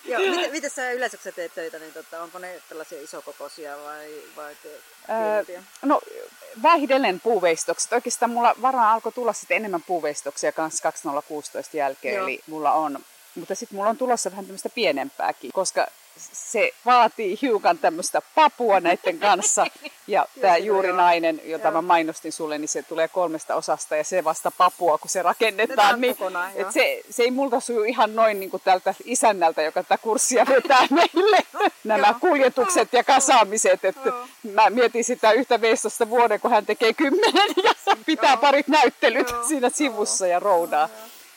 Joo, 0.05 0.21
miten, 0.21 0.51
miten 0.51 0.71
sä 0.71 0.93
yleensä 0.93 1.17
kun 1.17 1.25
sä 1.25 1.33
teet 1.33 1.55
töitä, 1.55 1.79
niin 1.79 1.93
tota, 1.93 2.23
onko 2.23 2.39
ne 2.39 2.61
tällaisia 2.69 3.03
isokokoisia 3.03 3.77
vai, 3.85 4.23
vai 4.37 4.57
te, 4.63 4.69
pienempiä? 5.07 5.63
No 5.83 6.01
vähitellen 6.63 7.21
puuveistokset. 7.21 7.93
Oikeastaan 7.93 8.31
mulla 8.31 8.55
varmaan 8.63 8.93
alkoi 8.93 9.13
tulla 9.13 9.33
sitten 9.33 9.57
enemmän 9.57 9.83
puuveistoksia 9.83 10.53
kanssa 10.53 10.83
2016 10.83 11.77
jälkeen. 11.77 12.15
Joo. 12.15 12.27
Eli 12.27 12.41
mulla 12.47 12.73
on, 12.73 12.99
mutta 13.35 13.55
sitten 13.55 13.77
mulla 13.77 13.91
on 13.91 13.97
tulossa 13.97 14.31
vähän 14.31 14.45
tämmöistä 14.45 14.69
pienempääkin, 14.69 15.51
koska 15.53 15.87
se 16.17 16.73
vaatii 16.87 17.39
hiukan 17.43 17.79
tämmöistä 17.79 18.23
papua 18.35 18.81
näiden 18.81 19.19
kanssa. 19.19 19.67
Ja 20.07 20.27
tämä 20.41 20.57
juuri 20.57 20.89
joo. 20.89 20.97
nainen, 20.97 21.41
jota 21.45 21.65
Joo. 21.65 21.73
mä 21.73 21.83
mainostin 21.83 22.33
sulle, 22.33 22.59
niin 22.59 22.69
se 22.69 22.83
tulee 22.83 23.09
kolmesta 23.09 23.55
osasta 23.55 23.97
ja 23.97 24.05
se 24.05 24.25
vasta 24.25 24.51
papua, 24.51 24.99
kun 24.99 25.11
se 25.11 25.23
rakennetaan. 25.23 26.01
Niin, 26.01 26.17
kokonaan, 26.17 26.53
joo. 26.55 26.69
et 26.69 26.73
se, 26.73 27.03
se 27.11 27.23
ei 27.23 27.31
multa 27.31 27.61
suju 27.61 27.83
ihan 27.83 28.15
noin 28.17 28.41
niin 28.41 28.51
kuin 28.51 28.63
tältä 28.65 28.95
isännältä, 29.05 29.63
joka 29.63 29.83
tätä 29.83 29.99
kurssia 29.99 30.47
vetää 30.49 30.87
meille. 31.15 31.39
Nämä 31.85 32.07
Joo. 32.07 32.17
kuljetukset 32.21 32.93
ja 32.93 33.05
kasaamiset. 33.05 33.85
Että 33.85 34.09
Joo. 34.09 34.27
mä 34.53 34.71
mietin 34.71 35.05
sitä 35.05 35.33
yhtä 35.33 35.61
veistosta 35.61 36.09
vuoden, 36.11 36.41
kun 36.41 36.51
hän 36.51 36.67
tekee 36.67 36.93
kymmenen 36.93 37.55
ja 37.65 37.97
pitää 38.07 38.33
Joo. 38.33 38.41
parit 38.41 38.69
näyttelyt 38.69 39.31
Joo. 39.31 39.49
siinä 39.49 39.71
sivussa 39.71 40.27
ja 40.27 40.41
roudaa. 40.41 40.89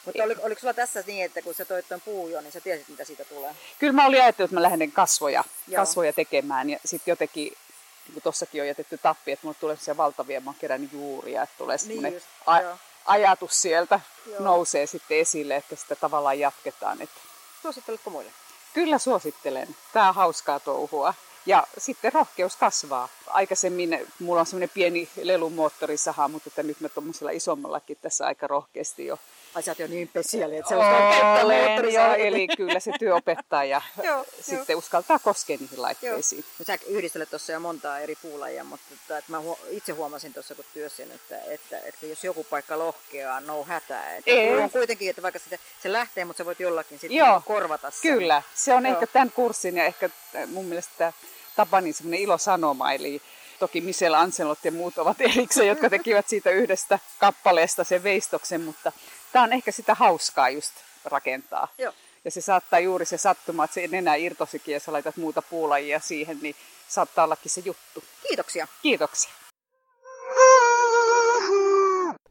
Mutta 0.05 0.23
oliko, 0.23 0.41
oliko 0.43 0.61
sulla 0.61 0.73
tässä 0.73 1.03
niin, 1.07 1.25
että 1.25 1.41
kun 1.41 1.53
sä 1.53 1.65
toit 1.65 1.87
tuon 1.87 2.01
puujon, 2.01 2.43
niin 2.43 2.51
sä 2.51 2.61
tiesit, 2.61 2.87
mitä 2.87 3.05
siitä 3.05 3.25
tulee? 3.25 3.55
Kyllä 3.79 3.93
mä 3.93 4.05
olin 4.05 4.21
ajatellut, 4.21 4.49
että 4.49 4.55
mä 4.55 4.61
lähden 4.61 4.91
kasvoja, 4.91 5.43
Joo. 5.67 5.75
kasvoja 5.81 6.13
tekemään 6.13 6.69
ja 6.69 6.79
sitten 6.85 7.11
jotenkin, 7.11 7.43
niin 7.43 8.13
kuin 8.13 8.23
tossakin 8.23 8.61
on 8.61 8.67
jätetty 8.67 8.97
tappi, 8.97 9.31
että 9.31 9.47
mulle 9.47 9.57
tulee 9.59 9.75
sellaisia 9.75 9.97
valtavia, 9.97 10.41
mä 10.41 10.49
oon 10.49 10.59
kerännyt 10.59 10.93
juuria, 10.93 11.43
että 11.43 11.55
tulee 11.57 11.77
semmoinen 11.77 12.13
just, 12.13 12.25
a- 12.45 12.61
joo. 12.61 12.77
ajatus 13.05 13.61
sieltä 13.61 13.99
Joo. 14.25 14.39
nousee 14.39 14.85
sitten 14.87 15.17
esille, 15.17 15.55
että 15.55 15.75
sitä 15.75 15.95
tavallaan 15.95 16.39
jatketaan. 16.39 17.01
Että 17.01 17.19
Suositteletko 17.61 18.09
muille? 18.09 18.31
Kyllä 18.73 18.97
suosittelen. 18.97 19.75
Tämä 19.93 20.09
on 20.09 20.15
hauskaa 20.15 20.59
touhua. 20.59 21.13
Ja 21.45 21.67
sitten 21.77 22.13
rohkeus 22.13 22.55
kasvaa. 22.55 23.09
Aikaisemmin 23.27 24.07
mulla 24.19 24.39
on 24.39 24.45
semmoinen 24.45 24.69
pieni 24.73 25.09
lelumoottorisaha, 25.23 26.27
mutta 26.27 26.47
että 26.47 26.63
nyt 26.63 26.79
mä 26.81 26.89
tuommoisella 26.89 27.31
isommallakin 27.31 27.97
tässä 28.01 28.25
aika 28.25 28.47
rohkeasti 28.47 29.05
jo 29.05 29.19
Oot 29.55 29.79
jo 29.79 29.87
niin 29.87 30.07
pesiali, 30.07 30.57
että 30.57 30.69
se 30.69 30.75
uskaltaa 30.75 31.43
Olen 31.43 31.93
jo, 31.93 32.13
eli 32.13 32.47
kyllä 32.57 32.79
se 32.79 32.91
työ 32.99 33.15
opettaa 33.15 33.63
ja 33.73 33.81
joo, 34.03 34.25
sitten 34.41 34.73
jo. 34.73 34.77
uskaltaa 34.77 35.19
koskea 35.19 35.57
niihin 35.57 35.81
laitteisiin. 35.81 36.45
No, 36.59 36.65
sä 36.65 36.77
yhdistelet 36.87 37.29
tuossa 37.29 37.51
jo 37.51 37.59
montaa 37.59 37.99
eri 37.99 38.15
puulajia, 38.21 38.63
mutta 38.63 38.85
että, 38.93 39.17
että 39.17 39.31
mä 39.31 39.41
itse 39.69 39.91
huomasin 39.91 40.33
tuossa 40.33 40.55
kun 40.55 40.65
työsin, 40.73 41.11
että, 41.11 41.39
että, 41.47 41.79
että, 41.79 42.05
jos 42.05 42.23
joku 42.23 42.43
paikka 42.43 42.79
lohkeaa, 42.79 43.39
no 43.39 43.63
hätää. 43.63 44.15
Että 44.15 44.31
Ei. 44.31 44.57
on 44.57 44.69
kuitenkin, 44.69 45.09
että 45.09 45.21
vaikka 45.21 45.39
se, 45.39 45.59
se 45.83 45.91
lähtee, 45.91 46.25
mutta 46.25 46.37
sä 46.37 46.45
voit 46.45 46.59
jollakin 46.59 46.99
sitten 46.99 47.17
joo, 47.17 47.41
korvata 47.45 47.91
sen. 47.91 48.13
Kyllä, 48.13 48.41
se 48.55 48.73
on 48.73 48.85
joo. 48.85 48.93
ehkä 48.93 49.07
tämän 49.07 49.31
kurssin 49.31 49.77
ja 49.77 49.85
ehkä 49.85 50.09
mun 50.47 50.65
mielestä 50.65 51.13
Tapanin 51.55 51.93
semmoinen 51.93 52.19
ilosanoma, 52.19 52.91
eli 52.91 53.21
Toki 53.59 53.81
Michel 53.81 54.13
Anselot 54.13 54.59
ja 54.63 54.71
muut 54.71 54.97
ovat 54.97 55.21
erikseen, 55.21 55.67
jotka 55.67 55.89
tekivät 55.89 56.27
siitä 56.27 56.49
yhdestä 56.49 56.99
kappaleesta 57.19 57.83
sen 57.83 58.03
veistoksen, 58.03 58.61
mutta 58.61 58.91
tämä 59.35 59.43
on 59.43 59.53
ehkä 59.53 59.71
sitä 59.71 59.93
hauskaa 59.93 60.49
just 60.49 60.73
rakentaa. 61.05 61.67
Joo. 61.77 61.93
Ja 62.25 62.31
se 62.31 62.41
saattaa 62.41 62.79
juuri 62.79 63.05
se 63.05 63.17
sattuma, 63.17 63.63
että 63.63 63.73
se 63.73 63.87
nenä 63.87 64.15
irtosikin 64.15 64.73
ja 64.73 64.79
sä 64.79 64.91
laitat 64.91 65.17
muuta 65.17 65.41
puulajia 65.41 65.99
siihen, 65.99 66.39
niin 66.41 66.55
saattaa 66.87 67.25
ollakin 67.25 67.51
se 67.51 67.61
juttu. 67.65 68.03
Kiitoksia. 68.27 68.67
Kiitoksia. 68.81 69.31